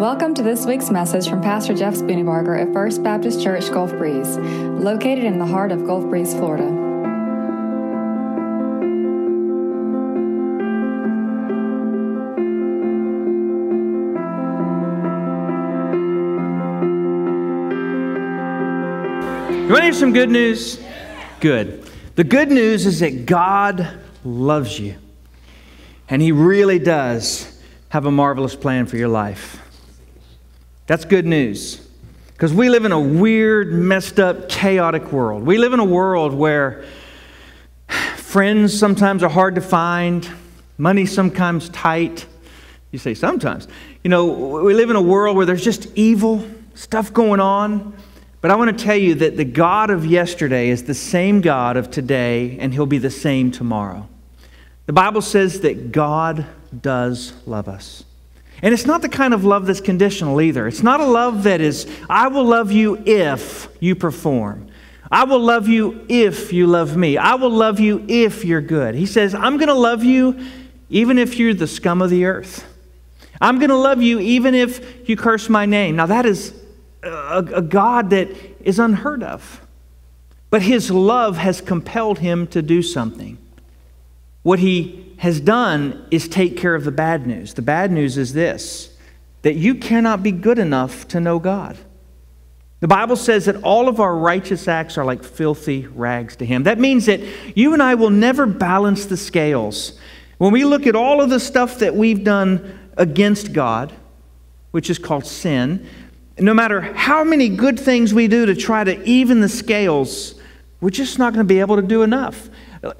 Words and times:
Welcome 0.00 0.32
to 0.36 0.42
this 0.42 0.64
week's 0.64 0.90
message 0.90 1.28
from 1.28 1.42
Pastor 1.42 1.74
Jeff 1.74 1.92
Spooneybarger 1.92 2.58
at 2.58 2.72
First 2.72 3.02
Baptist 3.02 3.42
Church 3.42 3.70
Gulf 3.70 3.90
Breeze, 3.98 4.38
located 4.38 5.24
in 5.24 5.38
the 5.38 5.44
heart 5.44 5.72
of 5.72 5.84
Gulf 5.84 6.08
Breeze, 6.08 6.32
Florida. 6.32 6.64
You 19.52 19.68
want 19.68 19.76
to 19.76 19.82
hear 19.82 19.92
some 19.92 20.14
good 20.14 20.30
news? 20.30 20.80
Good. 21.40 21.86
The 22.16 22.24
good 22.24 22.48
news 22.50 22.86
is 22.86 23.00
that 23.00 23.26
God 23.26 24.00
loves 24.24 24.80
you. 24.80 24.94
And 26.08 26.22
He 26.22 26.32
really 26.32 26.78
does 26.78 27.60
have 27.90 28.06
a 28.06 28.10
marvelous 28.10 28.56
plan 28.56 28.86
for 28.86 28.96
your 28.96 29.08
life. 29.08 29.60
That's 30.90 31.04
good 31.04 31.24
news. 31.24 31.88
Because 32.32 32.52
we 32.52 32.68
live 32.68 32.84
in 32.84 32.90
a 32.90 32.98
weird, 32.98 33.72
messed 33.72 34.18
up, 34.18 34.48
chaotic 34.48 35.12
world. 35.12 35.44
We 35.44 35.56
live 35.56 35.72
in 35.72 35.78
a 35.78 35.84
world 35.84 36.34
where 36.34 36.84
friends 38.16 38.76
sometimes 38.76 39.22
are 39.22 39.28
hard 39.28 39.54
to 39.54 39.60
find, 39.60 40.28
money 40.78 41.06
sometimes 41.06 41.68
tight. 41.68 42.26
You 42.90 42.98
say 42.98 43.14
sometimes. 43.14 43.68
You 44.02 44.10
know, 44.10 44.26
we 44.64 44.74
live 44.74 44.90
in 44.90 44.96
a 44.96 45.00
world 45.00 45.36
where 45.36 45.46
there's 45.46 45.62
just 45.62 45.86
evil 45.94 46.44
stuff 46.74 47.12
going 47.12 47.38
on. 47.38 47.94
But 48.40 48.50
I 48.50 48.56
want 48.56 48.76
to 48.76 48.84
tell 48.84 48.96
you 48.96 49.14
that 49.14 49.36
the 49.36 49.44
God 49.44 49.90
of 49.90 50.04
yesterday 50.04 50.70
is 50.70 50.82
the 50.82 50.94
same 50.94 51.40
God 51.40 51.76
of 51.76 51.92
today, 51.92 52.58
and 52.58 52.74
He'll 52.74 52.84
be 52.84 52.98
the 52.98 53.10
same 53.10 53.52
tomorrow. 53.52 54.08
The 54.86 54.92
Bible 54.92 55.22
says 55.22 55.60
that 55.60 55.92
God 55.92 56.46
does 56.82 57.32
love 57.46 57.68
us. 57.68 58.02
And 58.62 58.74
it's 58.74 58.86
not 58.86 59.02
the 59.02 59.08
kind 59.08 59.32
of 59.32 59.44
love 59.44 59.66
that's 59.66 59.80
conditional 59.80 60.40
either. 60.40 60.66
It's 60.66 60.82
not 60.82 61.00
a 61.00 61.06
love 61.06 61.44
that 61.44 61.60
is, 61.60 61.90
I 62.08 62.28
will 62.28 62.44
love 62.44 62.72
you 62.72 63.02
if 63.06 63.68
you 63.80 63.94
perform. 63.94 64.68
I 65.10 65.24
will 65.24 65.40
love 65.40 65.66
you 65.66 66.04
if 66.08 66.52
you 66.52 66.66
love 66.66 66.96
me. 66.96 67.16
I 67.16 67.34
will 67.34 67.50
love 67.50 67.80
you 67.80 68.04
if 68.06 68.44
you're 68.44 68.60
good. 68.60 68.94
He 68.94 69.06
says, 69.06 69.34
I'm 69.34 69.56
going 69.56 69.68
to 69.68 69.74
love 69.74 70.04
you 70.04 70.38
even 70.88 71.18
if 71.18 71.38
you're 71.38 71.54
the 71.54 71.66
scum 71.66 72.02
of 72.02 72.10
the 72.10 72.26
earth. 72.26 72.66
I'm 73.40 73.58
going 73.58 73.70
to 73.70 73.76
love 73.76 74.02
you 74.02 74.20
even 74.20 74.54
if 74.54 75.08
you 75.08 75.16
curse 75.16 75.48
my 75.48 75.66
name. 75.66 75.96
Now, 75.96 76.06
that 76.06 76.26
is 76.26 76.54
a, 77.02 77.38
a 77.54 77.62
God 77.62 78.10
that 78.10 78.28
is 78.60 78.78
unheard 78.78 79.22
of. 79.22 79.66
But 80.50 80.62
his 80.62 80.90
love 80.90 81.38
has 81.38 81.60
compelled 81.60 82.18
him 82.18 82.46
to 82.48 82.60
do 82.60 82.82
something. 82.82 83.38
What 84.42 84.58
he 84.58 85.14
has 85.18 85.40
done 85.40 86.06
is 86.10 86.28
take 86.28 86.56
care 86.56 86.74
of 86.74 86.84
the 86.84 86.92
bad 86.92 87.26
news. 87.26 87.54
The 87.54 87.62
bad 87.62 87.92
news 87.92 88.16
is 88.16 88.32
this 88.32 88.96
that 89.42 89.54
you 89.54 89.74
cannot 89.74 90.22
be 90.22 90.32
good 90.32 90.58
enough 90.58 91.08
to 91.08 91.18
know 91.18 91.38
God. 91.38 91.78
The 92.80 92.88
Bible 92.88 93.16
says 93.16 93.44
that 93.44 93.56
all 93.62 93.88
of 93.88 94.00
our 94.00 94.16
righteous 94.16 94.68
acts 94.68 94.96
are 94.96 95.04
like 95.04 95.22
filthy 95.22 95.86
rags 95.86 96.36
to 96.36 96.46
Him. 96.46 96.64
That 96.64 96.78
means 96.78 97.06
that 97.06 97.20
you 97.56 97.74
and 97.74 97.82
I 97.82 97.94
will 97.94 98.10
never 98.10 98.46
balance 98.46 99.06
the 99.06 99.16
scales. 99.16 99.98
When 100.38 100.52
we 100.52 100.64
look 100.64 100.86
at 100.86 100.96
all 100.96 101.20
of 101.20 101.28
the 101.28 101.40
stuff 101.40 101.78
that 101.80 101.94
we've 101.94 102.24
done 102.24 102.90
against 102.96 103.52
God, 103.52 103.92
which 104.70 104.88
is 104.88 104.98
called 104.98 105.26
sin, 105.26 105.86
no 106.38 106.54
matter 106.54 106.80
how 106.80 107.22
many 107.22 107.50
good 107.50 107.78
things 107.78 108.14
we 108.14 108.28
do 108.28 108.46
to 108.46 108.54
try 108.54 108.82
to 108.82 109.02
even 109.04 109.40
the 109.40 109.48
scales, 109.48 110.34
we're 110.80 110.88
just 110.88 111.18
not 111.18 111.34
going 111.34 111.46
to 111.46 111.48
be 111.48 111.60
able 111.60 111.76
to 111.76 111.82
do 111.82 112.02
enough. 112.02 112.48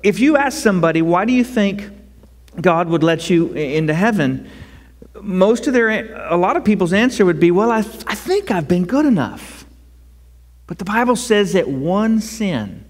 If 0.02 0.20
you 0.20 0.36
ask 0.36 0.58
somebody, 0.58 1.02
why 1.02 1.24
do 1.24 1.32
you 1.32 1.44
think 1.44 1.88
God 2.60 2.88
would 2.88 3.02
let 3.02 3.30
you 3.30 3.52
into 3.52 3.94
heaven? 3.94 4.48
Most 5.20 5.66
of 5.66 5.72
their, 5.72 6.14
a 6.30 6.36
lot 6.36 6.56
of 6.56 6.64
people's 6.64 6.92
answer 6.92 7.24
would 7.24 7.40
be, 7.40 7.50
well, 7.50 7.70
I, 7.70 7.82
th- 7.82 8.04
I 8.06 8.14
think 8.14 8.50
I've 8.50 8.68
been 8.68 8.84
good 8.84 9.06
enough. 9.06 9.64
But 10.66 10.78
the 10.78 10.84
Bible 10.84 11.16
says 11.16 11.54
that 11.54 11.68
one 11.68 12.20
sin 12.20 12.84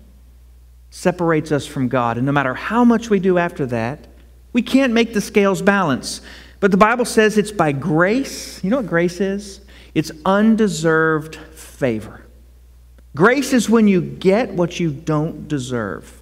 separates 0.90 1.52
us 1.52 1.66
from 1.66 1.88
God. 1.88 2.16
And 2.16 2.26
no 2.26 2.32
matter 2.32 2.54
how 2.54 2.84
much 2.84 3.08
we 3.08 3.20
do 3.20 3.38
after 3.38 3.64
that, 3.66 4.06
we 4.52 4.62
can't 4.62 4.92
make 4.92 5.14
the 5.14 5.20
scales 5.20 5.62
balance. 5.62 6.20
But 6.58 6.72
the 6.72 6.76
Bible 6.76 7.04
says 7.04 7.38
it's 7.38 7.52
by 7.52 7.72
grace. 7.72 8.62
You 8.62 8.70
know 8.70 8.78
what 8.78 8.86
grace 8.86 9.20
is? 9.20 9.60
It's 9.94 10.10
undeserved 10.26 11.36
favor. 11.36 12.26
Grace 13.16 13.52
is 13.52 13.70
when 13.70 13.88
you 13.88 14.00
get 14.00 14.50
what 14.50 14.78
you 14.78 14.90
don't 14.90 15.48
deserve. 15.48 16.19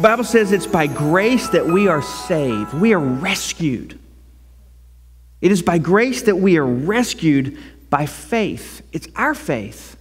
Bible 0.00 0.24
says 0.24 0.52
it's 0.52 0.66
by 0.66 0.86
grace 0.86 1.48
that 1.50 1.66
we 1.66 1.88
are 1.88 2.02
saved. 2.02 2.74
We 2.74 2.92
are 2.94 2.98
rescued. 2.98 3.98
It 5.40 5.52
is 5.52 5.62
by 5.62 5.78
grace 5.78 6.22
that 6.22 6.36
we 6.36 6.56
are 6.56 6.66
rescued 6.66 7.58
by 7.90 8.06
faith. 8.06 8.82
It's 8.92 9.08
our 9.16 9.34
faith. 9.34 9.96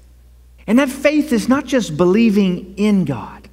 And 0.65 0.79
that 0.79 0.89
faith 0.89 1.33
is 1.33 1.49
not 1.49 1.65
just 1.65 1.97
believing 1.97 2.75
in 2.77 3.05
God. 3.05 3.49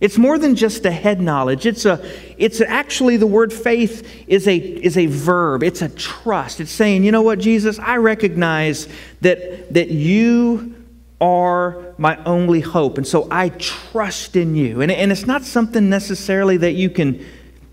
It's 0.00 0.16
more 0.16 0.38
than 0.38 0.56
just 0.56 0.84
a 0.86 0.90
head 0.90 1.20
knowledge. 1.20 1.66
It's, 1.66 1.84
a, 1.84 2.02
it's 2.38 2.60
actually 2.60 3.18
the 3.18 3.26
word 3.26 3.52
faith 3.52 4.24
is 4.26 4.48
a, 4.48 4.56
is 4.56 4.96
a 4.96 5.06
verb. 5.06 5.62
It's 5.62 5.82
a 5.82 5.90
trust. 5.90 6.58
It's 6.60 6.72
saying, 6.72 7.04
you 7.04 7.12
know 7.12 7.22
what, 7.22 7.38
Jesus, 7.38 7.78
I 7.78 7.96
recognize 7.96 8.88
that, 9.20 9.72
that 9.74 9.90
you 9.90 10.79
are 11.20 11.94
my 11.98 12.22
only 12.24 12.60
hope. 12.60 12.96
And 12.98 13.06
so 13.06 13.28
I 13.30 13.50
trust 13.50 14.36
in 14.36 14.54
you. 14.54 14.80
And, 14.80 14.90
and 14.90 15.12
it's 15.12 15.26
not 15.26 15.42
something 15.42 15.88
necessarily 15.88 16.56
that 16.58 16.72
you 16.72 16.90
can, 16.90 17.24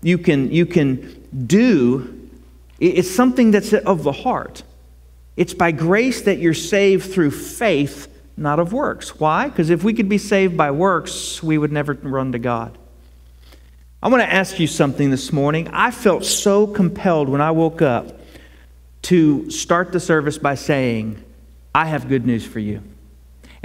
you 0.02 0.18
can, 0.18 0.50
you 0.50 0.66
can 0.66 1.26
do, 1.46 2.28
it's 2.78 3.10
something 3.10 3.50
that's 3.50 3.72
of 3.72 4.02
the 4.02 4.12
heart. 4.12 4.62
It's 5.36 5.54
by 5.54 5.70
grace 5.70 6.22
that 6.22 6.38
you're 6.38 6.54
saved 6.54 7.12
through 7.12 7.30
faith 7.30 8.08
not 8.38 8.60
of 8.60 8.72
works. 8.72 9.18
Why? 9.18 9.48
Because 9.48 9.70
if 9.70 9.82
we 9.82 9.92
could 9.92 10.08
be 10.08 10.18
saved 10.18 10.56
by 10.56 10.70
works, 10.70 11.42
we 11.42 11.58
would 11.58 11.72
never 11.72 11.94
run 11.94 12.32
to 12.32 12.38
God. 12.38 12.78
I 14.00 14.08
want 14.08 14.22
to 14.22 14.32
ask 14.32 14.60
you 14.60 14.68
something 14.68 15.10
this 15.10 15.32
morning. 15.32 15.68
I 15.68 15.90
felt 15.90 16.24
so 16.24 16.66
compelled 16.66 17.28
when 17.28 17.40
I 17.40 17.50
woke 17.50 17.82
up 17.82 18.20
to 19.02 19.50
start 19.50 19.92
the 19.92 19.98
service 19.98 20.38
by 20.38 20.54
saying, 20.54 21.22
I 21.74 21.86
have 21.86 22.08
good 22.08 22.24
news 22.24 22.46
for 22.46 22.60
you. 22.60 22.82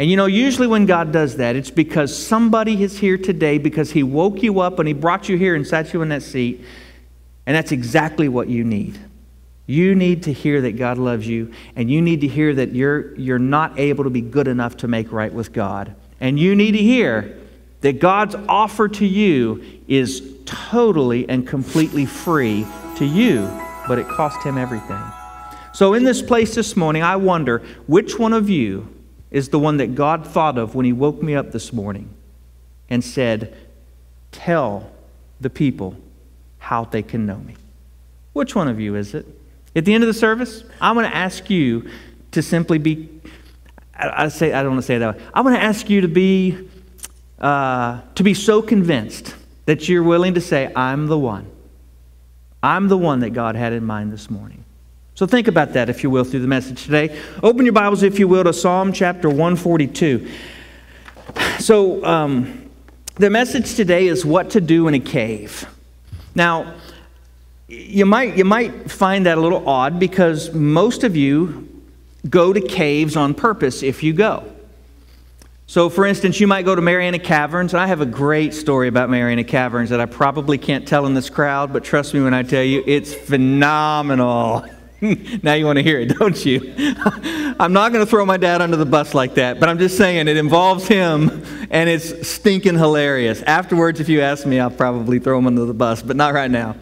And 0.03 0.11
you 0.11 0.17
know, 0.17 0.25
usually 0.25 0.67
when 0.67 0.85
God 0.85 1.13
does 1.13 1.37
that, 1.37 1.55
it's 1.55 1.71
because 1.71 2.13
somebody 2.13 2.83
is 2.83 2.99
here 2.99 3.17
today 3.17 3.57
because 3.57 3.93
He 3.93 4.03
woke 4.03 4.43
you 4.43 4.59
up 4.59 4.79
and 4.79 4.85
He 4.85 4.93
brought 4.93 5.29
you 5.29 5.37
here 5.37 5.55
and 5.55 5.65
sat 5.65 5.93
you 5.93 6.01
in 6.01 6.09
that 6.09 6.23
seat. 6.23 6.59
And 7.45 7.55
that's 7.55 7.71
exactly 7.71 8.27
what 8.27 8.49
you 8.49 8.65
need. 8.65 8.99
You 9.65 9.95
need 9.95 10.23
to 10.23 10.33
hear 10.33 10.59
that 10.59 10.73
God 10.73 10.97
loves 10.97 11.25
you, 11.25 11.53
and 11.77 11.89
you 11.89 12.01
need 12.01 12.19
to 12.19 12.27
hear 12.27 12.53
that 12.53 12.73
you're, 12.73 13.15
you're 13.15 13.39
not 13.39 13.79
able 13.79 14.03
to 14.03 14.09
be 14.09 14.19
good 14.19 14.49
enough 14.49 14.75
to 14.79 14.89
make 14.89 15.09
right 15.09 15.31
with 15.31 15.53
God. 15.53 15.95
And 16.19 16.37
you 16.37 16.53
need 16.53 16.73
to 16.73 16.79
hear 16.79 17.39
that 17.79 18.01
God's 18.01 18.35
offer 18.49 18.89
to 18.89 19.05
you 19.05 19.63
is 19.87 20.21
totally 20.43 21.29
and 21.29 21.47
completely 21.47 22.05
free 22.05 22.67
to 22.97 23.05
you, 23.05 23.49
but 23.87 23.99
it 23.99 24.09
cost 24.09 24.45
Him 24.45 24.57
everything. 24.57 25.01
So, 25.73 25.93
in 25.93 26.03
this 26.03 26.21
place 26.21 26.55
this 26.55 26.75
morning, 26.75 27.03
I 27.03 27.15
wonder 27.15 27.59
which 27.87 28.19
one 28.19 28.33
of 28.33 28.49
you 28.49 28.92
is 29.33 29.49
the 29.49 29.59
one 29.59 29.77
that 29.77 29.95
God 29.95 30.25
thought 30.25 30.57
of 30.57 30.75
when 30.75 30.85
He 30.85 30.93
woke 30.93 31.21
me 31.21 31.35
up 31.35 31.51
this 31.51 31.73
morning 31.73 32.09
and 32.87 33.03
said, 33.03 33.57
Tell 34.31 34.89
the 35.41 35.49
people 35.49 35.97
how 36.59 36.85
they 36.85 37.03
can 37.03 37.25
know 37.25 37.37
me. 37.37 37.55
Which 38.31 38.55
one 38.55 38.67
of 38.67 38.79
you 38.79 38.95
is 38.95 39.13
it? 39.13 39.25
At 39.75 39.85
the 39.85 39.93
end 39.93 40.03
of 40.03 40.07
the 40.07 40.13
service, 40.13 40.63
I'm 40.79 40.95
going 40.95 41.09
to 41.09 41.15
ask 41.15 41.49
you 41.49 41.89
to 42.31 42.41
simply 42.41 42.77
be, 42.77 43.09
I, 43.95 44.29
say, 44.29 44.53
I 44.53 44.61
don't 44.63 44.73
want 44.73 44.83
to 44.83 44.87
say 44.87 44.97
that 44.97 45.17
way. 45.17 45.23
I'm 45.33 45.43
going 45.43 45.55
to 45.55 45.61
ask 45.61 45.89
you 45.89 46.01
to 46.01 46.07
be, 46.07 46.69
uh, 47.39 48.01
to 48.15 48.23
be 48.23 48.33
so 48.33 48.61
convinced 48.61 49.35
that 49.65 49.89
you're 49.89 50.03
willing 50.03 50.35
to 50.35 50.41
say, 50.41 50.71
I'm 50.75 51.07
the 51.07 51.17
one. 51.17 51.49
I'm 52.61 52.87
the 52.87 52.97
one 52.97 53.19
that 53.21 53.31
God 53.31 53.55
had 53.55 53.73
in 53.73 53.83
mind 53.83 54.13
this 54.13 54.29
morning. 54.29 54.62
So 55.15 55.27
think 55.27 55.47
about 55.47 55.73
that, 55.73 55.89
if 55.89 56.01
you 56.01 56.09
will, 56.09 56.23
through 56.23 56.39
the 56.39 56.47
message 56.47 56.85
today. 56.85 57.19
Open 57.43 57.65
your 57.65 57.73
Bibles, 57.73 58.01
if 58.01 58.17
you 58.17 58.27
will, 58.27 58.43
to 58.45 58.53
Psalm 58.53 58.91
chapter 58.91 59.29
142. 59.29 60.27
So, 61.59 62.03
um, 62.03 62.71
the 63.15 63.29
message 63.29 63.75
today 63.75 64.07
is 64.07 64.25
what 64.25 64.49
to 64.51 64.61
do 64.61 64.87
in 64.87 64.95
a 64.95 64.99
cave. 64.99 65.67
Now, 66.33 66.73
you 67.67 68.07
might, 68.07 68.35
you 68.37 68.43
might 68.43 68.89
find 68.89 69.27
that 69.27 69.37
a 69.37 69.41
little 69.41 69.69
odd 69.69 69.99
because 69.99 70.51
most 70.51 71.03
of 71.03 71.15
you 71.15 71.69
go 72.27 72.51
to 72.51 72.61
caves 72.61 73.15
on 73.15 73.35
purpose 73.35 73.83
if 73.83 74.01
you 74.01 74.13
go. 74.13 74.51
So, 75.67 75.89
for 75.89 76.07
instance, 76.07 76.39
you 76.39 76.47
might 76.47 76.65
go 76.65 76.73
to 76.73 76.81
Marianna 76.81 77.19
Caverns. 77.19 77.75
I 77.75 77.85
have 77.85 78.01
a 78.01 78.05
great 78.05 78.55
story 78.55 78.87
about 78.87 79.11
Marianna 79.11 79.43
Caverns 79.43 79.91
that 79.91 79.99
I 79.99 80.07
probably 80.07 80.57
can't 80.57 80.87
tell 80.87 81.05
in 81.05 81.13
this 81.13 81.29
crowd, 81.29 81.71
but 81.71 81.83
trust 81.83 82.15
me 82.15 82.21
when 82.21 82.33
I 82.33 82.41
tell 82.41 82.63
you, 82.63 82.83
it's 82.87 83.13
phenomenal. 83.13 84.65
now 85.43 85.53
you 85.53 85.65
want 85.65 85.77
to 85.77 85.83
hear 85.83 85.99
it, 85.99 86.05
don't 86.19 86.45
you? 86.45 86.73
I'm 87.59 87.73
not 87.73 87.91
going 87.91 88.05
to 88.05 88.09
throw 88.09 88.25
my 88.25 88.37
dad 88.37 88.61
under 88.61 88.77
the 88.77 88.85
bus 88.85 89.13
like 89.13 89.35
that, 89.35 89.59
but 89.59 89.69
I'm 89.69 89.77
just 89.77 89.97
saying 89.97 90.27
it 90.27 90.37
involves 90.37 90.87
him 90.87 91.43
and 91.69 91.89
it's 91.89 92.27
stinking 92.27 92.77
hilarious. 92.77 93.41
Afterwards, 93.41 93.99
if 93.99 94.09
you 94.09 94.21
ask 94.21 94.45
me, 94.45 94.59
I'll 94.59 94.69
probably 94.69 95.19
throw 95.19 95.37
him 95.37 95.47
under 95.47 95.65
the 95.65 95.73
bus, 95.73 96.01
but 96.01 96.15
not 96.15 96.33
right 96.33 96.51
now. 96.51 96.75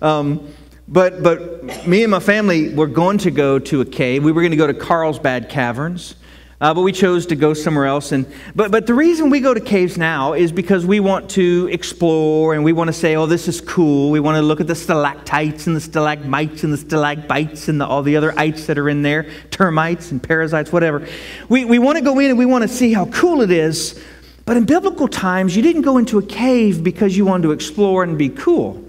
Um, 0.00 0.48
But, 0.88 1.20
but 1.20 1.88
me 1.88 2.04
and 2.04 2.12
my 2.12 2.20
family 2.20 2.72
were 2.72 2.86
going 2.86 3.18
to 3.18 3.32
go 3.32 3.58
to 3.58 3.80
a 3.80 3.84
cave. 3.84 4.22
We 4.22 4.30
were 4.30 4.40
going 4.40 4.52
to 4.52 4.56
go 4.56 4.68
to 4.68 4.74
Carlsbad 4.74 5.48
Caverns. 5.48 6.14
Uh, 6.58 6.72
but 6.72 6.80
we 6.80 6.92
chose 6.92 7.26
to 7.26 7.36
go 7.36 7.52
somewhere 7.52 7.84
else. 7.84 8.12
And, 8.12 8.26
but, 8.54 8.70
but 8.70 8.86
the 8.86 8.94
reason 8.94 9.28
we 9.28 9.40
go 9.40 9.52
to 9.52 9.60
caves 9.60 9.98
now 9.98 10.32
is 10.32 10.52
because 10.52 10.86
we 10.86 11.00
want 11.00 11.28
to 11.32 11.68
explore 11.70 12.54
and 12.54 12.64
we 12.64 12.72
want 12.72 12.88
to 12.88 12.94
say, 12.94 13.14
oh, 13.14 13.26
this 13.26 13.46
is 13.46 13.60
cool. 13.60 14.10
We 14.10 14.20
want 14.20 14.36
to 14.36 14.42
look 14.42 14.60
at 14.62 14.66
the 14.66 14.74
stalactites 14.74 15.66
and 15.66 15.76
the 15.76 15.80
stalagmites 15.80 16.64
and 16.64 16.72
the 16.72 16.78
stalagmites 16.78 17.68
and 17.68 17.78
the, 17.78 17.86
all 17.86 18.02
the 18.02 18.16
other 18.16 18.38
ites 18.38 18.66
that 18.66 18.78
are 18.78 18.88
in 18.88 19.02
there, 19.02 19.28
termites 19.50 20.12
and 20.12 20.22
parasites, 20.22 20.72
whatever. 20.72 21.06
We, 21.50 21.66
we 21.66 21.78
want 21.78 21.98
to 21.98 22.04
go 22.04 22.18
in 22.20 22.30
and 22.30 22.38
we 22.38 22.46
want 22.46 22.62
to 22.62 22.68
see 22.68 22.90
how 22.94 23.04
cool 23.06 23.42
it 23.42 23.50
is. 23.50 24.02
But 24.46 24.56
in 24.56 24.64
biblical 24.64 25.08
times, 25.08 25.56
you 25.56 25.62
didn't 25.62 25.82
go 25.82 25.98
into 25.98 26.18
a 26.18 26.22
cave 26.22 26.82
because 26.82 27.18
you 27.18 27.26
wanted 27.26 27.42
to 27.42 27.52
explore 27.52 28.02
and 28.02 28.16
be 28.16 28.30
cool. 28.30 28.82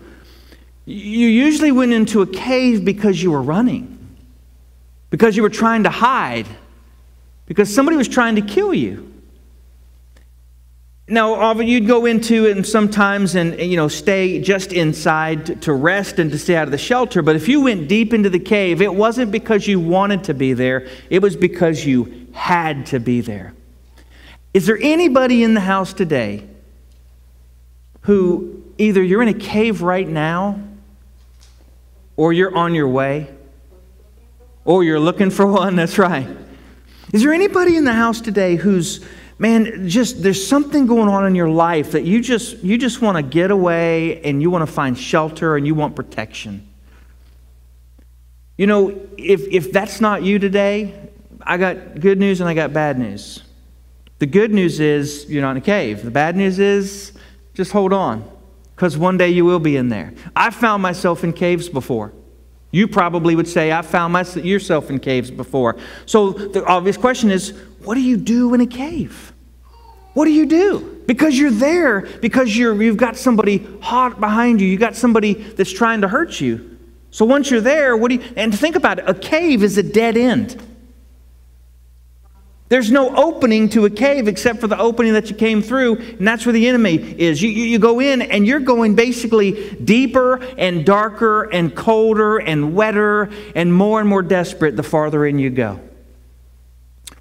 You 0.85 1.27
usually 1.27 1.73
went 1.73 1.91
into 1.91 2.21
a 2.21 2.27
cave 2.27 2.85
because 2.85 3.21
you 3.21 3.31
were 3.31 3.41
running, 3.41 3.97
because 5.09 5.35
you 5.35 5.43
were 5.43 5.49
trying 5.49 5.83
to 5.83 5.89
hide 5.89 6.47
because 7.47 7.73
somebody 7.73 7.97
was 7.97 8.07
trying 8.07 8.35
to 8.35 8.41
kill 8.41 8.73
you. 8.73 9.11
Now, 11.09 11.53
you'd 11.53 11.87
go 11.87 12.05
into 12.05 12.47
it 12.47 12.57
and 12.57 12.67
sometimes 12.67 13.35
and 13.35 13.57
you 13.61 13.77
know 13.77 13.87
stay 13.87 14.41
just 14.41 14.73
inside 14.73 15.61
to 15.61 15.71
rest 15.71 16.19
and 16.19 16.29
to 16.31 16.37
stay 16.37 16.57
out 16.57 16.65
of 16.65 16.71
the 16.71 16.77
shelter. 16.77 17.21
But 17.21 17.37
if 17.37 17.47
you 17.47 17.61
went 17.61 17.87
deep 17.87 18.13
into 18.13 18.29
the 18.29 18.39
cave, 18.39 18.81
it 18.81 18.93
wasn't 18.93 19.31
because 19.31 19.67
you 19.67 19.79
wanted 19.79 20.25
to 20.25 20.33
be 20.33 20.51
there; 20.51 20.85
it 21.09 21.21
was 21.21 21.37
because 21.37 21.85
you 21.85 22.27
had 22.33 22.87
to 22.87 22.99
be 22.99 23.21
there. 23.21 23.53
Is 24.53 24.65
there 24.65 24.77
anybody 24.81 25.43
in 25.43 25.53
the 25.53 25.61
house 25.61 25.93
today 25.93 26.45
who 28.01 28.63
either 28.77 29.01
you're 29.01 29.21
in 29.21 29.29
a 29.29 29.33
cave 29.33 29.81
right 29.81 30.07
now, 30.07 30.59
or 32.17 32.33
you're 32.33 32.53
on 32.53 32.75
your 32.75 32.89
way, 32.89 33.29
or 34.65 34.83
you're 34.83 34.99
looking 34.99 35.29
for 35.29 35.47
one? 35.47 35.77
That's 35.77 35.97
right. 35.97 36.27
Is 37.13 37.23
there 37.23 37.33
anybody 37.33 37.77
in 37.77 37.85
the 37.85 37.93
house 37.93 38.19
today 38.19 38.57
who's, 38.57 39.05
man, 39.39 39.87
just 39.87 40.21
there's 40.21 40.45
something 40.45 40.87
going 40.87 41.07
on 41.07 41.25
in 41.25 41.35
your 41.35 41.49
life 41.49 41.91
that 41.93 42.03
you 42.03 42.21
just 42.21 42.57
you 42.63 42.77
just 42.77 43.01
want 43.01 43.15
to 43.15 43.23
get 43.23 43.49
away 43.49 44.21
and 44.23 44.41
you 44.41 44.49
want 44.49 44.67
to 44.67 44.71
find 44.71 44.97
shelter 44.97 45.55
and 45.55 45.65
you 45.65 45.73
want 45.73 45.95
protection? 45.95 46.67
You 48.57 48.67
know, 48.67 48.89
if 49.17 49.47
if 49.47 49.71
that's 49.71 50.01
not 50.01 50.23
you 50.23 50.37
today, 50.37 51.09
I 51.41 51.57
got 51.57 51.99
good 51.99 52.19
news 52.19 52.41
and 52.41 52.49
I 52.49 52.53
got 52.53 52.73
bad 52.73 52.99
news. 52.99 53.41
The 54.19 54.25
good 54.25 54.51
news 54.51 54.79
is 54.79 55.29
you're 55.29 55.43
not 55.43 55.51
in 55.51 55.57
a 55.57 55.61
cave. 55.61 56.03
The 56.03 56.11
bad 56.11 56.35
news 56.35 56.59
is 56.59 57.13
just 57.53 57.71
hold 57.71 57.93
on 57.93 58.29
because 58.75 58.97
one 58.97 59.17
day 59.17 59.29
you 59.29 59.45
will 59.45 59.59
be 59.59 59.77
in 59.77 59.87
there. 59.87 60.13
I 60.35 60.49
found 60.49 60.83
myself 60.83 61.23
in 61.23 61.31
caves 61.31 61.69
before. 61.69 62.11
You 62.71 62.87
probably 62.87 63.35
would 63.35 63.47
say, 63.47 63.71
I 63.71 63.81
found 63.81 64.13
myself, 64.13 64.45
yourself 64.45 64.89
in 64.89 64.99
caves 64.99 65.31
before. 65.31 65.77
So 66.05 66.31
the 66.31 66.65
obvious 66.65 66.97
question 66.97 67.31
is, 67.31 67.51
what 67.83 67.95
do 67.95 68.01
you 68.01 68.17
do 68.17 68.53
in 68.53 68.61
a 68.61 68.67
cave? 68.67 69.33
What 70.13 70.25
do 70.25 70.31
you 70.31 70.45
do? 70.45 71.03
Because 71.05 71.37
you're 71.37 71.51
there, 71.51 72.01
because 72.01 72.57
you're, 72.57 72.81
you've 72.81 72.97
got 72.97 73.15
somebody 73.15 73.65
hot 73.81 74.19
behind 74.19 74.59
you, 74.59 74.67
you've 74.67 74.79
got 74.79 74.95
somebody 74.95 75.33
that's 75.33 75.71
trying 75.71 76.01
to 76.01 76.07
hurt 76.07 76.41
you. 76.41 76.77
So 77.11 77.23
once 77.23 77.49
you're 77.49 77.61
there, 77.61 77.95
what 77.95 78.09
do 78.09 78.15
you, 78.15 78.23
and 78.35 78.57
think 78.57 78.75
about 78.75 78.99
it, 78.99 79.05
a 79.07 79.13
cave 79.13 79.63
is 79.63 79.77
a 79.77 79.83
dead 79.83 80.17
end. 80.17 80.61
There's 82.69 82.91
no 82.91 83.15
opening 83.15 83.69
to 83.69 83.85
a 83.85 83.89
cave 83.89 84.27
except 84.27 84.59
for 84.59 84.67
the 84.67 84.77
opening 84.77 85.13
that 85.13 85.29
you 85.29 85.35
came 85.35 85.61
through, 85.61 85.95
and 85.95 86.27
that's 86.27 86.45
where 86.45 86.51
the 86.51 86.67
enemy 86.67 86.95
is. 86.97 87.41
You, 87.41 87.49
you, 87.49 87.63
you, 87.63 87.79
go 87.79 88.01
in 88.01 88.21
and 88.21 88.45
you're 88.45 88.59
going 88.59 88.93
basically 88.93 89.73
deeper 89.75 90.43
and 90.57 90.85
darker 90.85 91.43
and 91.43 91.73
colder 91.73 92.39
and 92.39 92.75
wetter 92.75 93.29
and 93.55 93.73
more 93.73 94.01
and 94.01 94.09
more 94.09 94.21
desperate 94.21 94.75
the 94.75 94.83
farther 94.83 95.25
in 95.25 95.39
you 95.39 95.49
go. 95.49 95.79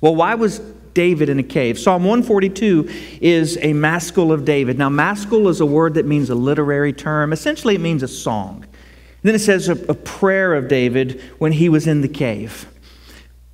Well, 0.01 0.17
why 0.17 0.35
was 0.35 0.59
David 0.95 1.29
in 1.29 1.39
a 1.39 1.45
cave? 1.45 1.79
Psalm 1.79 2.03
142 2.03 2.89
is 3.21 3.57
a 3.63 3.73
maskil 3.73 4.33
of 4.33 4.45
David. 4.45 4.79
Now, 4.79 4.89
maskil 4.89 5.49
is 5.49 5.61
a 5.61 5.67
word 5.67 5.95
that 5.95 6.07
means 6.07 6.29
a 6.29 6.35
literary 6.35 6.93
term. 6.93 7.33
Essentially, 7.33 7.77
it 7.77 7.81
means 7.81 8.03
a 8.03 8.09
song. 8.09 8.65
And 8.65 9.23
then 9.23 9.35
it 9.37 9.41
says 9.41 9.69
a, 9.69 9.75
a 9.85 9.95
prayer 9.95 10.55
of 10.55 10.67
David 10.67 11.21
when 11.39 11.53
he 11.53 11.69
was 11.69 11.87
in 11.87 12.01
the 12.01 12.09
cave. 12.09 12.67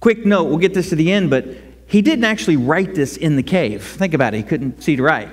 Quick 0.00 0.25
note, 0.25 0.44
we'll 0.44 0.59
get 0.59 0.73
this 0.73 0.89
to 0.89 0.97
the 0.97 1.12
end, 1.12 1.29
but 1.29 1.47
he 1.93 2.00
didn't 2.00 2.25
actually 2.25 2.56
write 2.56 2.94
this 2.94 3.19
in 3.19 3.37
the 3.37 3.43
cave. 3.43 3.85
Think 3.85 4.15
about 4.15 4.33
it. 4.33 4.39
He 4.39 4.43
couldn't 4.44 4.83
see 4.83 4.97
to 4.97 5.03
write, 5.03 5.29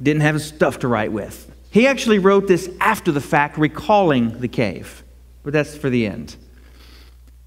didn't 0.00 0.20
have 0.20 0.38
stuff 0.42 0.80
to 0.80 0.88
write 0.88 1.10
with. 1.10 1.50
He 1.70 1.86
actually 1.86 2.18
wrote 2.18 2.46
this 2.46 2.68
after 2.80 3.10
the 3.10 3.20
fact, 3.22 3.56
recalling 3.56 4.40
the 4.40 4.46
cave. 4.46 5.02
But 5.42 5.54
that's 5.54 5.74
for 5.74 5.88
the 5.88 6.06
end. 6.06 6.36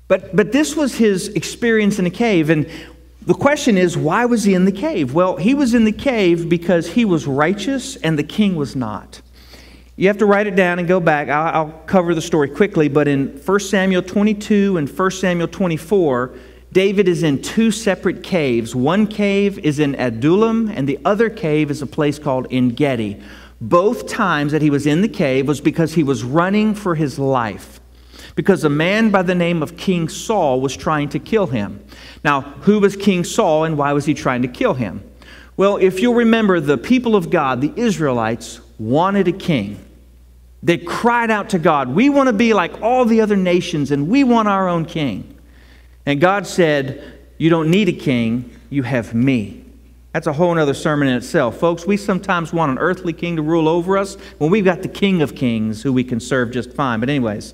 But, 0.07 0.35
but 0.35 0.51
this 0.51 0.75
was 0.75 0.95
his 0.95 1.27
experience 1.29 1.99
in 1.99 2.07
a 2.07 2.09
cave. 2.09 2.49
And 2.49 2.67
the 3.21 3.35
question 3.35 3.77
is, 3.77 3.95
why 3.95 4.25
was 4.25 4.45
he 4.45 4.55
in 4.55 4.65
the 4.65 4.71
cave? 4.71 5.13
Well, 5.13 5.37
he 5.37 5.53
was 5.53 5.75
in 5.75 5.83
the 5.83 5.91
cave 5.91 6.49
because 6.49 6.87
he 6.87 7.05
was 7.05 7.27
righteous 7.27 7.97
and 7.97 8.17
the 8.17 8.23
king 8.23 8.55
was 8.55 8.75
not. 8.75 9.21
You 9.95 10.07
have 10.07 10.17
to 10.17 10.25
write 10.25 10.47
it 10.47 10.55
down 10.55 10.79
and 10.79 10.87
go 10.87 10.99
back. 10.99 11.29
I'll, 11.29 11.67
I'll 11.67 11.71
cover 11.85 12.15
the 12.15 12.21
story 12.21 12.49
quickly, 12.49 12.87
but 12.87 13.07
in 13.07 13.27
1 13.45 13.59
Samuel 13.59 14.01
22 14.01 14.77
and 14.77 14.89
1 14.89 15.11
Samuel 15.11 15.47
24, 15.47 16.33
David 16.71 17.07
is 17.07 17.23
in 17.23 17.41
two 17.41 17.71
separate 17.71 18.23
caves. 18.23 18.75
One 18.75 19.07
cave 19.07 19.57
is 19.59 19.79
in 19.79 19.95
Adullam, 19.95 20.69
and 20.69 20.87
the 20.87 20.99
other 21.05 21.29
cave 21.29 21.71
is 21.71 21.81
a 21.81 21.87
place 21.87 22.19
called 22.19 22.47
En 22.51 22.69
Gedi. 22.69 23.21
Both 23.59 24.07
times 24.07 24.51
that 24.51 24.61
he 24.61 24.69
was 24.69 24.85
in 24.85 25.01
the 25.01 25.07
cave 25.07 25.47
was 25.47 25.61
because 25.61 25.93
he 25.93 26.03
was 26.03 26.23
running 26.23 26.75
for 26.75 26.95
his 26.95 27.17
life, 27.17 27.79
because 28.35 28.63
a 28.63 28.69
man 28.69 29.09
by 29.09 29.23
the 29.23 29.33
name 29.33 29.63
of 29.63 29.77
King 29.77 30.09
Saul 30.09 30.61
was 30.61 30.75
trying 30.75 31.09
to 31.09 31.19
kill 31.19 31.47
him. 31.47 31.83
Now, 32.23 32.41
who 32.41 32.79
was 32.79 32.95
King 32.95 33.23
Saul, 33.23 33.63
and 33.63 33.77
why 33.77 33.93
was 33.93 34.05
he 34.05 34.13
trying 34.13 34.41
to 34.43 34.47
kill 34.47 34.75
him? 34.75 35.03
Well, 35.55 35.77
if 35.77 36.01
you'll 36.01 36.13
remember, 36.13 36.59
the 36.59 36.77
people 36.77 37.15
of 37.15 37.31
God, 37.31 37.61
the 37.61 37.73
Israelites, 37.75 38.59
wanted 38.77 39.27
a 39.27 39.31
king. 39.31 39.83
They 40.61 40.77
cried 40.77 41.31
out 41.31 41.49
to 41.49 41.59
God, 41.59 41.89
We 41.89 42.09
want 42.09 42.27
to 42.27 42.33
be 42.33 42.53
like 42.53 42.81
all 42.81 43.05
the 43.05 43.21
other 43.21 43.35
nations, 43.35 43.89
and 43.89 44.07
we 44.07 44.23
want 44.23 44.47
our 44.47 44.67
own 44.67 44.85
king. 44.85 45.36
And 46.07 46.21
God 46.21 46.47
said, 46.47 47.03
You 47.37 47.51
don't 47.51 47.69
need 47.69 47.89
a 47.89 47.93
king, 47.93 48.49
you 48.71 48.81
have 48.81 49.13
me. 49.13 49.63
That's 50.13 50.25
a 50.25 50.33
whole 50.33 50.57
other 50.57 50.73
sermon 50.73 51.09
in 51.09 51.15
itself. 51.15 51.57
Folks, 51.57 51.85
we 51.85 51.97
sometimes 51.97 52.51
want 52.51 52.71
an 52.71 52.79
earthly 52.79 53.13
king 53.13 53.35
to 53.35 53.41
rule 53.43 53.67
over 53.67 53.97
us 53.97 54.15
when 54.39 54.49
we've 54.49 54.65
got 54.65 54.81
the 54.81 54.87
King 54.87 55.21
of 55.21 55.35
Kings 55.35 55.83
who 55.83 55.93
we 55.93 56.03
can 56.03 56.19
serve 56.19 56.49
just 56.49 56.71
fine. 56.71 57.01
But, 57.01 57.09
anyways, 57.09 57.53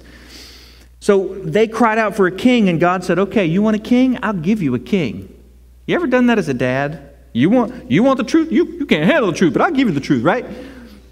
so 1.00 1.30
they 1.40 1.68
cried 1.68 1.98
out 1.98 2.16
for 2.16 2.28
a 2.28 2.32
king, 2.32 2.70
and 2.70 2.80
God 2.80 3.04
said, 3.04 3.18
Okay, 3.18 3.46
you 3.46 3.64
want 3.64 3.76
a 3.76 3.80
king? 3.80 4.20
I'll 4.22 4.34
give 4.34 4.62
you 4.62 4.76
a 4.76 4.80
king. 4.80 5.34
You 5.88 5.96
ever 5.96 6.08
done 6.08 6.28
that 6.28 6.38
as 6.38 6.48
a 6.48 6.54
dad? 6.54 7.10
You 7.34 7.50
want, 7.50 7.90
you 7.90 8.04
want 8.04 8.18
the 8.18 8.24
truth? 8.24 8.52
You, 8.52 8.66
you 8.66 8.86
can't 8.86 9.04
handle 9.04 9.32
the 9.32 9.38
truth, 9.38 9.54
but 9.54 9.64
I'll 9.64 9.72
give 9.72 9.88
you 9.88 9.94
the 9.96 10.00
truth, 10.00 10.24
right? 10.24 10.46